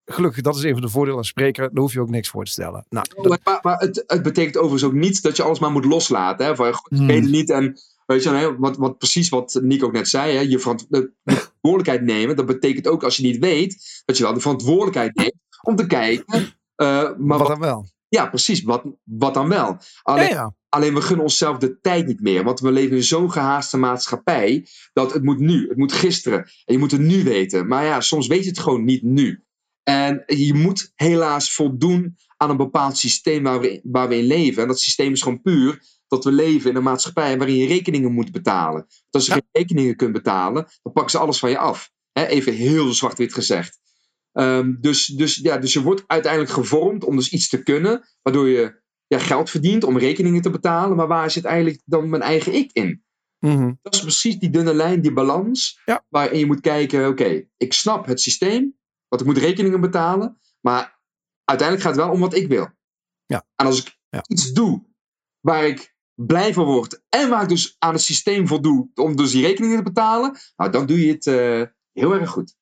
gelukkig, 0.06 0.42
dat 0.42 0.56
is 0.56 0.64
even 0.64 0.82
de 0.82 0.90
voordeel 0.90 1.18
als 1.18 1.28
spreker, 1.28 1.64
daar 1.74 1.82
hoef 1.84 1.94
je 1.94 2.00
ook 2.02 2.10
niks 2.10 2.30
voor 2.30 2.46
te 2.46 2.52
stellen. 2.52 2.86
Nou, 2.90 3.06
dat- 3.22 3.40
Maar, 3.44 3.60
maar 3.62 3.78
het, 3.78 4.04
het 4.08 4.22
betekent 4.24 4.58
overigens 4.58 4.84
ook 4.84 4.94
niet 4.94 5.22
dat 5.22 5.38
je 5.38 5.44
alles 5.44 5.60
maar 5.60 5.72
moet 5.72 5.86
loslaten. 5.86 6.46
Hè? 6.46 6.56
Van, 6.56 6.74
goed, 6.74 6.92
ik 6.92 6.98
Hmm. 6.98 7.08
weet 7.08 7.22
het 7.22 7.32
niet 7.32 7.50
en 7.50 7.78
Weet 8.06 8.24
je, 8.24 8.30
hè, 8.30 8.58
wat, 8.58 8.78
wat 8.78 8.98
precies 8.98 9.30
wat 9.30 9.60
Nico 9.62 9.86
ook 9.86 9.92
net 9.92 10.08
zei, 10.08 10.34
hè, 10.36 10.42
je 10.42 10.60
verant- 10.60 10.86
de 10.90 11.12
verantwoordelijkheid 11.24 12.02
nemen, 12.02 12.36
dat 12.36 12.46
betekent 12.46 12.88
ook 12.88 13.04
als 13.04 13.18
je 13.18 13.24
niet 13.24 13.38
weet, 13.40 14.02
dat 14.06 14.18
je 14.18 14.24
wel 14.24 14.34
de 14.34 14.40
verantwoordelijkheid 14.40 15.16
neemt 15.16 15.34
om 15.62 15.76
te 15.76 15.86
kijken, 15.88 16.54
eh, 16.76 17.10
maar 17.18 17.38
Wat 17.38 17.48
dan 17.48 17.60
wel? 17.60 17.88
ja 18.08 18.28
precies, 18.28 18.62
wat, 18.64 18.84
wat 19.04 19.34
dan 19.34 19.50
wel. 19.50 19.66
Ja, 19.68 19.80
Alleen, 20.02 20.30
ja. 20.30 20.56
alleen 20.70 20.94
we 20.94 21.02
gunnen 21.02 21.26
onszelf 21.26 21.58
de 21.58 21.80
tijd 21.80 22.08
niet 22.08 22.22
meer, 22.22 22.44
want 22.44 22.60
we 22.60 22.72
leven 22.72 22.96
in 22.96 23.04
zo'n 23.04 23.32
gehaaste 23.32 23.78
maatschappij, 23.78 24.68
dat 24.94 25.14
het 25.14 25.24
moet 25.24 25.40
nu, 25.40 25.68
het 25.68 25.78
moet 25.78 25.94
gisteren, 25.94 26.40
en 26.40 26.74
je 26.74 26.78
moet 26.78 26.92
het 26.92 27.02
nu 27.02 27.24
weten. 27.24 27.68
Maar 27.68 27.86
ja, 27.86 28.02
soms 28.02 28.28
weet 28.28 28.44
je 28.44 28.50
het 28.50 28.60
gewoon 28.60 28.84
niet 28.84 29.04
nu. 29.04 29.44
En 29.84 30.24
je 30.26 30.54
moet 30.54 30.92
helaas 30.96 31.54
voldoen 31.54 32.16
aan 32.38 32.50
een 32.50 32.58
bepaald 32.58 32.98
systeem 32.98 33.44
waar 33.44 33.60
we, 33.60 33.80
waar 33.84 34.08
we 34.08 34.18
in 34.18 34.24
leven. 34.26 34.62
En 34.62 34.68
dat 34.68 34.80
systeem 34.80 35.12
is 35.12 35.22
gewoon 35.22 35.42
puur 35.42 35.82
dat 36.14 36.24
we 36.24 36.32
leven 36.32 36.70
in 36.70 36.76
een 36.76 36.84
maatschappij 36.84 37.38
waarin 37.38 37.56
je 37.56 37.68
rekeningen 37.68 38.12
moet 38.12 38.32
betalen. 38.32 38.80
Want 38.82 39.10
als 39.12 39.26
je 39.26 39.32
Ja. 39.32 39.36
geen 39.38 39.50
rekeningen 39.64 39.96
kunt 39.96 40.14
betalen, 40.14 40.68
dan 40.82 40.94
pakken 40.94 41.12
ze 41.12 41.18
alles 41.18 41.40
van 41.40 41.50
je 41.50 41.58
af. 41.58 41.92
Hè, 42.12 42.26
even 42.26 42.54
heel 42.54 42.94
zwart-wit 42.94 43.34
gezegd. 43.34 43.80
Ehm, 44.32 44.76
dus, 44.80 45.06
dus, 45.06 45.36
ja, 45.36 45.58
dus 45.58 45.74
je 45.74 45.82
wordt 45.82 46.04
uiteindelijk 46.08 46.52
gevormd 46.52 47.04
om 47.04 47.16
dus 47.16 47.30
iets 47.30 47.50
te 47.50 47.64
kunnen, 47.64 48.08
waardoor 48.22 48.48
je 48.50 48.82
ja, 49.08 49.20
geld 49.20 49.50
verdient 49.50 49.84
om 49.84 49.98
rekeningen 49.98 50.42
te 50.42 50.50
betalen. 50.50 50.98
Maar 50.98 51.08
waar 51.08 51.32
zit 51.32 51.46
eigenlijk 51.46 51.82
dan 51.86 52.10
mijn 52.10 52.22
eigen 52.22 52.54
ik 52.54 52.72
in? 52.72 53.04
Mhm. 53.40 53.74
Dat 53.82 53.94
is 53.94 54.02
precies 54.02 54.40
die 54.40 54.50
dunne 54.50 54.74
lijn, 54.74 55.02
die 55.02 55.14
balans. 55.14 55.82
Ja. 55.86 56.06
Waarin 56.10 56.40
je 56.40 56.46
moet 56.46 56.62
kijken, 56.62 57.08
oké, 57.08 57.48
ik 57.58 57.74
snap 57.74 58.06
het 58.06 58.22
systeem, 58.22 58.78
want 59.08 59.22
ik 59.22 59.28
moet 59.28 59.38
rekeningen 59.38 59.82
betalen. 59.82 60.40
Maar 60.62 61.00
uiteindelijk 61.44 61.88
gaat 61.88 61.98
het 61.98 62.06
wel 62.06 62.14
om 62.16 62.20
wat 62.22 62.36
ik 62.36 62.48
wil. 62.48 62.68
Ja. 63.26 63.46
En 63.56 63.66
als 63.66 63.80
ik 63.82 63.98
Ja. 64.10 64.24
iets 64.28 64.52
doe 64.52 64.86
waar 65.40 65.66
ik 65.66 65.93
blij 66.16 66.54
van 66.54 66.66
word 66.66 67.02
en 67.10 67.30
waar 67.30 67.42
ik 67.44 67.50
dus 67.50 67.76
aan 67.80 67.94
het 67.94 68.02
systeem 68.02 68.48
voldoe 68.48 68.90
om 68.96 69.16
dus 69.16 69.32
die 69.32 69.46
rekeningen 69.46 69.78
te 69.78 69.84
betalen, 69.84 70.38
nou 70.56 70.72
dan 70.72 70.86
doe 70.86 71.06
je 71.06 71.12
het 71.12 71.28
eh, 71.28 71.62
heel 71.92 72.14
erg 72.14 72.30
goed. 72.30 72.56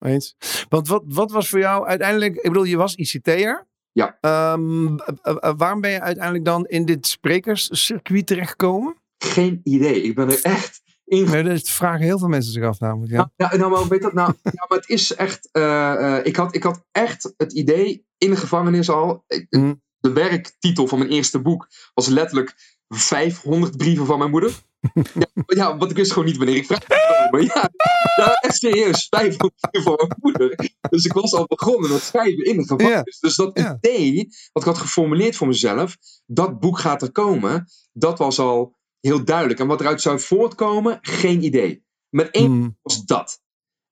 Eens. 0.00 0.36
Want 0.68 0.88
wat, 0.88 1.02
wat 1.06 1.30
was 1.30 1.48
voor 1.48 1.58
jou 1.58 1.86
uiteindelijk, 1.86 2.34
ik 2.36 2.42
bedoel, 2.42 2.64
je 2.64 2.76
was 2.76 2.94
ICT'er. 2.94 3.66
Ja. 3.92 4.18
Ehm, 4.20 4.96
eh, 5.22 5.52
waarom 5.56 5.80
ben 5.80 5.90
je 5.90 6.00
uiteindelijk 6.00 6.44
dan 6.44 6.66
in 6.66 6.84
dit 6.84 7.06
sprekerscircuit 7.06 8.26
terechtgekomen? 8.26 8.96
Geen 9.24 9.60
idee. 9.64 10.02
Ik 10.02 10.14
ben 10.14 10.30
er 10.30 10.42
echt 10.42 10.82
in 11.04 11.24
Nee, 11.30 11.42
dat 11.42 11.68
vragen 11.68 12.00
heel 12.04 12.18
veel 12.18 12.28
mensen 12.28 12.52
zich 12.52 12.64
af 12.64 12.80
namelijk. 12.80 13.12
Ja. 13.12 13.30
Ja, 13.36 13.56
nou, 13.56 13.70
maar 13.70 13.88
weet 13.88 14.02
dat 14.02 14.12
nou? 14.12 14.32
Ja, 14.42 14.50
maar 14.68 14.78
het 14.78 14.88
is 14.88 15.14
echt. 15.14 15.48
eh, 15.52 16.18
ik, 16.22 16.36
had, 16.36 16.54
ik 16.54 16.62
had 16.62 16.84
echt 16.92 17.34
het 17.36 17.52
idee 17.52 18.06
in 18.18 18.30
de 18.30 18.36
gevangenis 18.36 18.90
al. 18.90 19.24
ik- 19.26 19.46
Mm. 19.50 19.82
De 20.00 20.12
werktitel 20.12 20.86
van 20.86 20.98
mijn 20.98 21.10
eerste 21.10 21.40
boek 21.42 21.68
was 21.94 22.06
letterlijk 22.06 22.54
500 22.88 23.76
brieven 23.76 24.06
van 24.06 24.18
mijn 24.18 24.30
moeder. 24.30 24.50
ja, 25.14 25.26
ja, 25.46 25.76
want 25.76 25.90
ik 25.90 25.96
wist 25.96 26.12
gewoon 26.12 26.28
niet 26.28 26.36
wanneer 26.36 26.56
ik 26.56 26.66
komen. 26.66 27.44
Ja, 27.44 27.70
ja, 28.16 28.32
echt 28.34 28.56
serieus. 28.56 29.06
500 29.10 29.54
brieven 29.70 29.82
van 29.96 30.06
mijn 30.08 30.18
moeder. 30.20 30.70
Dus 30.90 31.04
ik 31.04 31.12
was 31.12 31.32
al 31.34 31.46
begonnen 31.46 31.90
met 31.90 32.02
schrijven 32.02 32.44
in 32.44 32.56
de 32.56 32.66
gevangenis. 32.66 33.18
Dus 33.20 33.36
dat 33.36 33.58
idee, 33.58 34.28
wat 34.52 34.62
ik 34.62 34.68
had 34.68 34.78
geformuleerd 34.78 35.36
voor 35.36 35.46
mezelf, 35.46 35.96
dat 36.26 36.60
boek 36.60 36.78
gaat 36.78 37.02
er 37.02 37.12
komen, 37.12 37.66
dat 37.92 38.18
was 38.18 38.38
al 38.38 38.76
heel 39.00 39.24
duidelijk. 39.24 39.60
En 39.60 39.66
wat 39.66 39.80
eruit 39.80 40.00
zou 40.00 40.20
voortkomen, 40.20 40.98
geen 41.00 41.42
idee. 41.44 41.84
Met 42.08 42.30
één 42.30 42.50
Mm. 42.52 42.78
was 42.82 43.04
dat. 43.04 43.40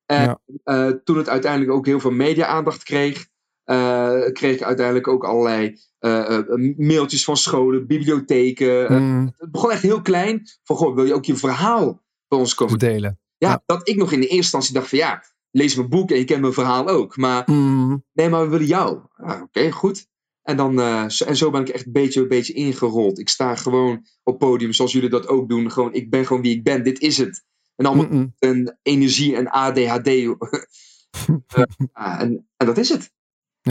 En 0.06 0.22
Ja. 0.22 0.40
eh, 0.64 0.88
toen 1.04 1.16
het 1.16 1.28
uiteindelijk 1.28 1.72
ook 1.72 1.86
heel 1.86 2.00
veel 2.00 2.10
media-aandacht 2.10 2.82
kreeg, 2.82 3.28
kreeg 4.32 4.54
ik 4.54 4.62
uiteindelijk 4.62 5.08
ook 5.08 5.24
allerlei 5.24 5.78
eh, 5.98 6.38
eh, 6.38 6.74
mailtjes 6.76 7.24
van 7.24 7.36
scholen, 7.36 7.86
bibliotheken. 7.86 8.88
Eh, 8.88 8.96
Mm. 8.98 9.34
het 9.36 9.50
begon 9.50 9.70
echt 9.70 9.82
heel 9.82 10.02
klein. 10.02 10.42
Van, 10.62 10.76
goh, 10.76 10.94
wil 10.94 11.04
je 11.04 11.14
ook 11.14 11.24
je 11.24 11.36
verhaal 11.36 12.02
bij 12.28 12.38
ons 12.38 12.54
komen 12.54 12.78
Verdelen. 12.78 13.18
ja, 13.36 13.48
Ja. 13.50 13.62
dat 13.66 13.88
ik 13.88 13.96
nog 13.96 14.12
in 14.12 14.18
de 14.20 14.26
eerste 14.26 14.36
instantie 14.36 14.74
dacht 14.74 14.88
van 14.88 14.98
ja, 14.98 15.22
lees 15.50 15.74
mijn 15.74 15.88
boek 15.88 16.10
en 16.10 16.18
je 16.18 16.24
kent 16.24 16.40
mijn 16.40 16.52
verhaal 16.52 16.88
ook. 16.88 17.16
Maar 17.16 17.42
Mm. 17.50 18.04
nee, 18.12 18.28
maar 18.28 18.42
we 18.42 18.48
willen 18.48 18.66
jou. 18.66 19.00
Ah, 19.16 19.42
Oké, 19.42 19.70
goed. 19.70 20.06
En, 20.42 20.56
dan, 20.56 20.80
eh, 20.80 21.08
zo, 21.08 21.24
en 21.24 21.36
zo 21.36 21.50
ben 21.50 21.60
ik 21.60 21.68
echt 21.68 21.86
een 21.86 21.92
beetje, 21.92 22.26
beetje 22.26 22.52
ingerold. 22.52 23.18
Ik 23.18 23.28
sta 23.28 23.54
gewoon 23.56 24.06
op 24.22 24.38
podium 24.38 24.72
zoals 24.72 24.92
jullie 24.92 25.08
dat 25.10 25.28
ook 25.28 25.48
doen. 25.48 25.70
Gewoon, 25.70 25.92
ik 25.94 26.10
ben 26.10 26.26
gewoon 26.26 26.42
wie 26.42 26.54
ik 26.56 26.64
ben. 26.64 26.84
Dit 26.84 27.00
is 27.00 27.18
het. 27.18 27.44
En 27.76 27.86
allemaal 27.86 28.06
Mm-mm. 28.06 28.34
een 28.38 28.76
energie 28.82 29.36
en 29.36 29.48
ADHD. 29.48 30.08
Eh, 31.46 31.62
ah, 31.92 32.20
en, 32.20 32.48
en 32.56 32.66
dat 32.66 32.78
is 32.78 32.88
het. 32.88 33.10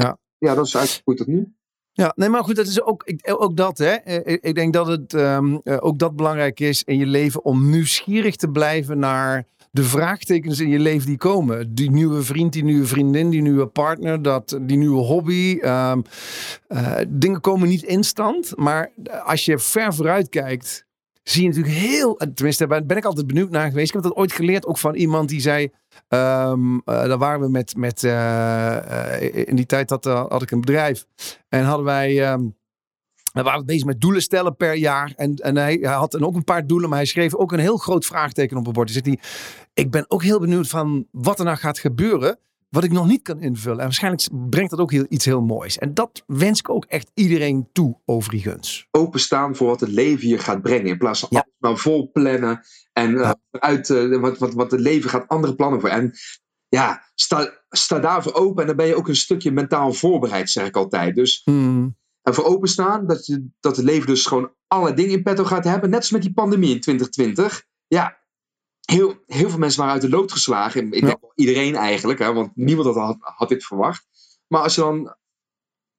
Ja. 0.01 0.17
Ja, 0.37 0.55
dat 0.55 0.65
is 0.65 0.77
uitgegroeid 0.77 1.17
tot 1.17 1.27
nu. 1.27 1.53
Ja, 1.91 2.13
nee, 2.15 2.29
maar 2.29 2.43
goed, 2.43 2.55
dat 2.55 2.67
is 2.67 2.81
ook, 2.81 3.03
ik- 3.03 3.35
ook 3.39 3.57
dat, 3.57 3.77
hè. 3.77 3.91
Eh, 3.91 4.37
Ik, 4.41 4.55
denk 4.55 4.73
dat 4.73 4.87
het 4.87 5.13
ehm, 5.13 5.55
eh, 5.63 5.77
ook 5.79 5.99
dat 5.99 6.15
belangrijk 6.15 6.59
is 6.59 6.83
in 6.83 6.97
je 6.97 7.05
leven 7.05 7.45
om 7.45 7.69
nieuwsgierig 7.69 8.35
te 8.35 8.47
blijven 8.49 8.99
naar 8.99 9.45
de 9.71 9.83
vraagtekens 9.83 10.59
in 10.59 10.69
je 10.69 10.79
leven 10.79 11.07
die 11.07 11.17
komen. 11.17 11.73
Die 11.75 11.91
nieuwe 11.91 12.23
vriend, 12.23 12.53
die 12.53 12.63
nieuwe 12.63 12.85
vriendin, 12.85 13.29
die 13.29 13.41
nieuwe 13.41 13.65
partner, 13.67 14.21
dat, 14.21 14.59
die 14.61 14.77
nieuwe 14.77 15.01
hobby. 15.01 15.57
Ehm, 15.61 16.01
eh, 16.67 16.97
dingen 17.07 17.41
komen 17.41 17.67
niet 17.67 17.83
instant, 17.83 18.55
maar 18.57 18.91
als 19.25 19.45
je 19.45 19.59
ver 19.59 19.93
vooruit 19.93 20.29
kijkt, 20.29 20.85
zie 21.29 21.41
je 21.41 21.47
natuurlijk 21.47 21.75
heel, 21.75 22.15
tenminste 22.33 22.67
daar 22.67 22.85
ben 22.85 22.97
ik 22.97 23.05
altijd 23.05 23.27
benieuwd 23.27 23.49
naar 23.49 23.67
geweest. 23.67 23.87
Ik 23.87 23.93
heb 23.93 24.03
dat 24.03 24.15
ooit 24.15 24.31
geleerd 24.31 24.65
ook 24.65 24.77
van 24.77 24.95
iemand 24.95 25.29
die 25.29 25.41
zei, 25.41 25.69
eh, 26.07 26.53
daar 26.85 27.17
waren 27.17 27.39
we 27.39 27.49
met, 27.49 27.75
met 27.77 28.03
eh, 28.03 29.15
eh, 29.15 29.47
in 29.47 29.55
die 29.55 29.65
tijd 29.65 29.89
had, 29.89 30.05
eh, 30.05 30.35
ik 30.39 30.51
een 30.51 30.59
bedrijf. 30.59 31.05
En 31.49 31.63
hadden 31.63 31.85
wij, 31.85 32.23
ehm, 32.23 32.43
we 33.33 33.41
waren 33.41 33.65
bezig 33.65 33.85
met 33.85 34.01
doelen 34.01 34.21
stellen 34.21 34.55
per 34.55 34.75
jaar. 34.75 35.13
En, 35.15 35.35
en 35.35 35.57
hij, 35.57 35.77
had 35.81 36.11
dan 36.11 36.25
ook 36.25 36.35
een 36.35 36.43
paar 36.43 36.67
doelen, 36.67 36.89
maar 36.89 36.97
hij 36.97 37.07
schreef 37.07 37.35
ook 37.35 37.51
een 37.51 37.59
heel 37.59 37.77
groot 37.77 38.05
vraagteken 38.05 38.57
op 38.57 38.65
het 38.65 38.73
bord. 38.73 38.93
Hij 38.93 39.01
zegt 39.03 39.19
ik 39.73 39.91
ben 39.91 40.05
ook 40.07 40.23
heel 40.23 40.39
benieuwd 40.39 40.67
van 40.67 41.07
wat 41.11 41.39
er 41.39 41.45
nou 41.45 41.57
gaat 41.57 41.79
gebeuren, 41.79 42.39
wat 42.75 42.83
ik 42.83 42.91
nog 42.91 43.07
niet 43.07 43.21
kan 43.21 43.41
invullen. 43.41 43.77
En 43.77 43.83
waarschijnlijk 43.83 44.27
brengt 44.49 44.69
dat 44.71 44.79
ook 44.79 44.91
heel, 44.91 45.05
iets 45.09 45.25
heel 45.25 45.41
moois. 45.41 45.77
En 45.77 45.93
dat 45.93 46.23
wens 46.27 46.59
ik 46.59 46.69
ook 46.69 46.85
echt 46.85 47.11
iedereen 47.13 47.69
toe, 47.71 47.99
overigens. 48.05 48.87
Openstaan 48.91 49.55
voor 49.55 49.67
wat 49.67 49.79
het 49.79 49.89
leven 49.89 50.27
je 50.27 50.37
gaat 50.37 50.61
brengen. 50.61 50.85
In 50.85 50.97
plaats 50.97 51.19
van 51.19 51.29
Ja. 51.31 51.39
alles 51.39 51.53
maar 51.57 51.77
vol 51.77 52.11
plannen. 52.11 52.61
En 52.93 53.17
eh, 53.21 53.31
uit, 53.51 53.89
eh, 53.89 54.19
wat, 54.19 54.37
wat, 54.37 54.53
wat 54.53 54.71
het 54.71 54.79
leven 54.79 55.09
gaat 55.09 55.27
andere 55.27 55.55
plannen 55.55 55.79
voor. 55.79 55.89
En 55.89 56.13
ja, 56.67 57.11
sta, 57.15 57.63
sta 57.69 57.99
daarvoor 57.99 58.33
open. 58.33 58.61
En 58.61 58.67
dan 58.67 58.75
ben 58.75 58.87
je 58.87 58.95
ook 58.95 59.07
een 59.07 59.15
stukje 59.15 59.51
mentaal 59.51 59.93
voorbereid, 59.93 60.49
zeg 60.49 60.67
ik 60.67 60.75
altijd. 60.75 61.15
Dus 61.15 61.41
Hmm, 61.43 61.97
en 62.21 62.33
voor 62.33 62.45
openstaan, 62.45 63.07
dat, 63.07 63.25
je, 63.25 63.47
dat 63.59 63.75
het 63.75 63.85
leven 63.85 64.07
dus 64.07 64.25
gewoon 64.25 64.51
alle 64.67 64.93
dingen 64.93 65.11
in 65.11 65.23
petto 65.23 65.43
gaat 65.43 65.63
hebben. 65.63 65.89
Net 65.89 65.99
als 65.99 66.11
met 66.11 66.21
die 66.21 66.33
pandemie 66.33 66.73
in 66.73 66.81
2020. 66.81 67.63
Ja, 67.87 68.17
heel, 68.85 69.23
heel 69.27 69.49
veel 69.49 69.59
mensen 69.59 69.79
waren 69.79 69.93
uit 69.93 70.03
de 70.03 70.09
lood 70.17 70.31
geslagen. 70.31 70.93
Ik 70.93 71.01
Ja. 71.01 71.07
denk 71.07 71.21
wel 71.21 71.31
iedereen 71.35 71.75
eigenlijk, 71.75 72.19
hè, 72.19 72.33
want 72.33 72.55
niemand 72.55 72.95
had, 72.95 73.17
had 73.19 73.49
dit 73.49 73.65
verwacht. 73.65 74.07
Maar 74.47 74.61
als 74.61 74.75
je 74.75 74.81
dan 74.81 75.15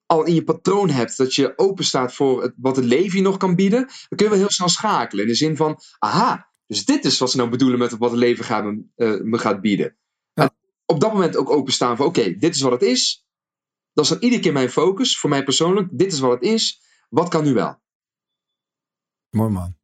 al 0.06 0.24
in 0.24 0.34
je 0.34 0.44
patroon 0.44 0.90
hebt 0.90 1.16
dat 1.16 1.34
je 1.34 1.58
open 1.58 1.84
staat 1.84 2.14
voor 2.14 2.42
het, 2.42 2.54
wat 2.56 2.76
het 2.76 2.84
leven 2.84 3.16
je 3.18 3.24
nog 3.24 3.36
kan 3.36 3.54
bieden, 3.54 3.80
dan 3.80 4.16
kun 4.16 4.24
je 4.26 4.28
wel 4.28 4.38
heel 4.38 4.50
snel 4.50 4.68
schakelen. 4.68 5.24
In 5.24 5.30
de 5.30 5.36
zin 5.36 5.56
van, 5.56 5.80
aha, 5.98 6.52
dus 6.66 6.84
dit 6.84 7.04
is 7.04 7.18
wat 7.18 7.30
ze 7.30 7.36
nou 7.36 7.50
bedoelen 7.50 7.78
met 7.78 7.98
wat 7.98 8.10
het 8.10 8.18
leven 8.20 8.44
gaat, 8.44 8.64
me, 8.64 8.84
eh, 8.96 9.20
me 9.20 9.38
gaat 9.38 9.60
bieden. 9.60 9.96
Ja. 10.32 10.42
En 10.42 10.56
op 10.86 11.00
dat 11.00 11.12
moment 11.12 11.36
ook 11.36 11.50
openstaan 11.50 11.96
voor, 11.96 12.06
oké, 12.06 12.36
dit 12.38 12.54
is 12.54 12.60
wat 12.60 12.72
het 12.72 12.82
is. 12.82 13.26
Dat 13.92 14.04
is 14.04 14.10
dan 14.10 14.20
iedere 14.20 14.42
keer 14.42 14.52
mijn 14.52 14.70
focus, 14.70 15.18
voor 15.18 15.30
mij 15.30 15.44
persoonlijk. 15.44 15.88
Dit 15.92 16.12
is 16.12 16.18
wat 16.20 16.32
het 16.32 16.42
is. 16.42 16.80
Wat 17.08 17.28
kan 17.28 17.44
nu 17.44 17.54
wel? 17.54 17.80
mooi 19.30 19.50
man. 19.50 19.76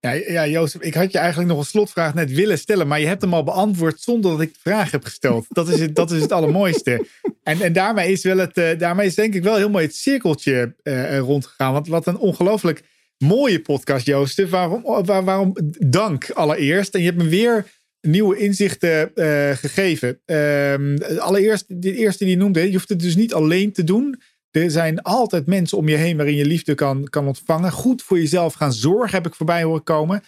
Ja, 0.00 0.12
ja, 0.12 0.46
Jozef, 0.46 0.82
ik 0.82 0.94
had 0.94 1.12
je 1.12 1.18
eigenlijk 1.18 1.50
nog 1.50 1.58
een 1.58 1.64
slotvraag 1.64 2.14
net 2.14 2.32
willen 2.32 2.58
stellen, 2.58 2.88
maar 2.88 3.00
je 3.00 3.06
hebt 3.06 3.22
hem 3.22 3.34
al 3.34 3.44
beantwoord 3.44 4.00
zonder 4.00 4.30
dat 4.30 4.40
ik 4.40 4.52
de 4.52 4.58
vraag 4.62 4.90
heb 4.90 5.04
gesteld. 5.04 5.46
Dat 5.48 5.68
is 5.68 5.80
het, 5.80 5.94
dat 5.94 6.10
is 6.10 6.20
het 6.20 6.32
allermooiste. 6.32 7.06
En, 7.42 7.60
en 7.60 7.72
daarmee, 7.72 8.12
is 8.12 8.22
wel 8.22 8.38
het, 8.38 8.56
eh, 8.56 8.78
daarmee 8.78 9.06
is 9.06 9.14
denk 9.14 9.34
ik 9.34 9.42
wel 9.42 9.56
heel 9.56 9.70
mooi 9.70 9.84
het 9.84 9.94
cirkeltje 9.94 10.74
eh, 10.82 11.18
rondgegaan. 11.18 11.72
Want 11.72 11.88
wat 11.88 12.06
een 12.06 12.18
ongelooflijk 12.18 12.82
mooie 13.18 13.60
podcast, 13.60 14.06
Jozef. 14.06 14.50
Waarom, 14.50 15.04
waar, 15.04 15.24
waarom 15.24 15.56
dank 15.86 16.30
allereerst. 16.30 16.94
En 16.94 17.00
je 17.00 17.06
hebt 17.06 17.22
me 17.22 17.28
weer 17.28 17.66
nieuwe 18.00 18.36
inzichten 18.36 19.14
eh, 19.14 19.56
gegeven. 19.56 20.20
Ehm, 20.24 20.96
allereerst, 21.18 21.64
de 21.68 21.94
eerste 21.94 22.24
die 22.24 22.32
je 22.32 22.40
noemde, 22.40 22.66
je 22.66 22.72
hoeft 22.72 22.88
het 22.88 23.00
dus 23.00 23.16
niet 23.16 23.34
alleen 23.34 23.72
te 23.72 23.84
doen. 23.84 24.20
Er 24.50 24.70
zijn 24.70 25.02
altijd 25.02 25.46
mensen 25.46 25.78
om 25.78 25.88
je 25.88 25.96
heen 25.96 26.16
waarin 26.16 26.36
je 26.36 26.44
liefde 26.44 26.74
kan, 26.74 27.04
kan 27.04 27.26
ontvangen. 27.26 27.72
Goed 27.72 28.02
voor 28.02 28.18
jezelf 28.18 28.54
gaan 28.54 28.72
zorgen, 28.72 29.16
heb 29.16 29.26
ik 29.26 29.34
voorbij 29.34 29.62
horen 29.62 29.82
komen. 29.82 30.22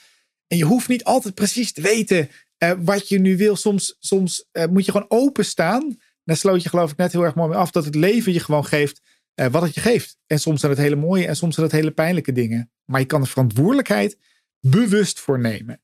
En 0.47 0.57
je 0.57 0.65
hoeft 0.65 0.89
niet 0.89 1.05
altijd 1.05 1.35
precies 1.35 1.73
te 1.73 1.81
weten 1.81 2.29
eh, 2.59 2.73
wat 2.79 3.09
je 3.09 3.19
nu 3.19 3.37
wil. 3.37 3.57
Soms, 3.57 3.97
soms 3.99 4.49
eh, 4.53 4.67
moet 4.67 4.85
je 4.85 4.93
gewoon 4.93 5.11
openstaan. 5.11 5.97
Daar 6.25 6.37
sloot 6.37 6.63
je 6.63 6.69
geloof 6.69 6.91
ik 6.91 6.97
net 6.97 7.13
heel 7.13 7.23
erg 7.25 7.35
mooi 7.35 7.49
mee 7.49 7.59
af. 7.59 7.71
Dat 7.71 7.85
het 7.85 7.95
leven 7.95 8.33
je 8.33 8.41
gewoon 8.41 8.67
geeft 8.67 9.01
eh, 9.35 9.47
wat 9.47 9.63
het 9.63 9.75
je 9.75 9.81
geeft. 9.81 10.17
En 10.27 10.39
soms 10.39 10.61
zijn 10.61 10.73
het 10.73 10.81
hele 10.81 10.97
mooie 10.97 11.27
en 11.27 11.37
soms 11.37 11.55
zijn 11.55 11.67
het 11.67 11.75
hele 11.75 11.91
pijnlijke 11.91 12.33
dingen. 12.33 12.71
Maar 12.85 13.01
je 13.01 13.07
kan 13.07 13.21
de 13.21 13.27
verantwoordelijkheid 13.27 14.19
bewust 14.61 15.21
voor 15.21 15.39
nemen. 15.39 15.81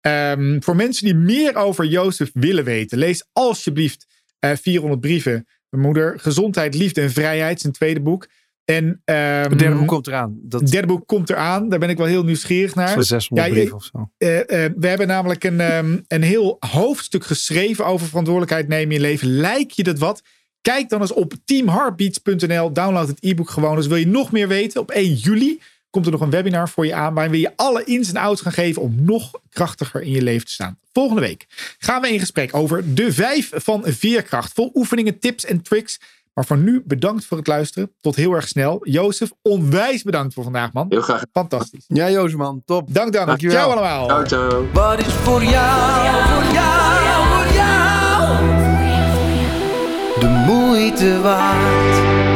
Ehm, 0.00 0.60
voor 0.60 0.76
mensen 0.76 1.04
die 1.04 1.14
meer 1.14 1.56
over 1.56 1.84
Jozef 1.84 2.30
willen 2.34 2.64
weten, 2.64 2.98
lees 2.98 3.28
alsjeblieft 3.32 4.06
eh 4.38 4.56
400 4.56 5.00
brieven. 5.00 5.46
Mijn 5.72 5.84
moeder, 5.84 6.20
Gezondheid, 6.20 6.74
Liefde 6.74 7.00
en 7.00 7.10
Vrijheid, 7.10 7.60
zijn 7.60 7.72
tweede 7.72 8.00
boek. 8.00 8.28
En 8.64 9.02
ehm, 9.04 9.50
Het 9.50 9.58
derde 9.58 9.76
boek 9.76 9.88
komt 9.88 10.06
eraan. 10.06 10.38
Dat 10.42 10.60
het 10.60 10.70
derde 10.70 10.86
boek 10.86 11.06
komt 11.06 11.30
eraan. 11.30 11.68
Daar 11.68 11.78
ben 11.78 11.88
ik 11.88 11.96
wel 11.96 12.06
heel 12.06 12.24
nieuwsgierig 12.24 12.74
naar. 12.74 12.88
voor 12.88 13.04
600 13.04 13.48
Ja, 13.48 13.54
brieven 13.54 13.76
of 13.76 13.84
zo. 13.84 14.10
Eh, 14.18 14.64
eh, 14.64 14.72
we 14.76 14.88
hebben 14.88 15.06
namelijk 15.06 15.44
een, 15.44 15.60
ehm, 15.60 15.98
een 16.08 16.22
heel 16.22 16.56
hoofdstuk 16.60 17.24
geschreven 17.24 17.86
over 17.86 18.06
verantwoordelijkheid 18.06 18.68
nemen 18.68 18.94
in 18.94 19.02
je 19.02 19.08
leven. 19.08 19.28
Lijkt 19.28 19.76
je 19.76 19.82
dat 19.82 19.98
wat? 19.98 20.22
Kijk 20.60 20.88
dan 20.88 21.00
eens 21.00 21.12
op 21.12 21.34
teamheartbeats.nl. 21.44 22.72
Download 22.72 23.08
het 23.08 23.24
e-book 23.24 23.50
gewoon. 23.50 23.76
Dus 23.76 23.86
wil 23.86 23.96
je 23.96 24.06
nog 24.06 24.32
meer 24.32 24.48
weten? 24.48 24.80
Op 24.80 24.90
1 24.90 25.14
juli 25.14 25.60
komt 25.92 26.06
er 26.06 26.12
nog 26.12 26.20
een 26.20 26.30
webinar 26.30 26.68
voor 26.68 26.86
je 26.86 26.94
aan. 26.94 27.14
Waarin 27.14 27.32
we 27.32 27.40
je 27.40 27.52
alle 27.56 27.84
ins 27.84 28.08
en 28.08 28.16
outs 28.16 28.40
gaan 28.40 28.52
geven 28.52 28.82
om 28.82 28.94
nog 28.98 29.30
krachtiger 29.50 30.02
in 30.02 30.10
je 30.10 30.22
leven 30.22 30.46
te 30.46 30.52
staan. 30.52 30.78
Volgende 30.92 31.20
week 31.20 31.46
gaan 31.78 32.00
we 32.00 32.12
in 32.12 32.18
gesprek 32.18 32.54
over 32.54 32.94
de 32.94 33.12
vijf 33.12 33.50
van 33.54 33.82
veerkracht. 33.84 34.52
Vol 34.52 34.70
oefeningen, 34.74 35.18
tips 35.18 35.44
en 35.44 35.62
tricks. 35.62 36.00
Maar 36.34 36.44
voor 36.44 36.58
nu 36.58 36.82
bedankt 36.86 37.24
voor 37.24 37.36
het 37.36 37.46
luisteren. 37.46 37.92
Tot 38.00 38.16
heel 38.16 38.32
erg 38.32 38.48
snel. 38.48 38.88
Jozef, 38.88 39.30
onwijs 39.42 40.02
bedankt 40.02 40.34
voor 40.34 40.44
vandaag, 40.44 40.72
man. 40.72 40.86
Heel 40.88 41.00
graag. 41.00 41.24
Fantastisch. 41.32 41.84
Ja, 41.86 42.10
Jozeman, 42.10 42.62
top. 42.64 42.94
Dank, 42.94 43.12
dank. 43.12 43.26
Dankjewel. 43.26 43.56
Ciao 43.56 43.70
allemaal. 43.70 44.06
Ciao, 44.06 44.24
ciao. 44.24 44.68
Wat 44.72 44.98
is 44.98 45.12
voor 45.12 45.42
jou, 45.42 46.24
voor 46.26 46.52
jou, 46.52 47.28
voor 47.28 47.54
jou 47.54 47.72
de 50.22 50.28
moeite 50.28 51.20
waard? 51.20 52.31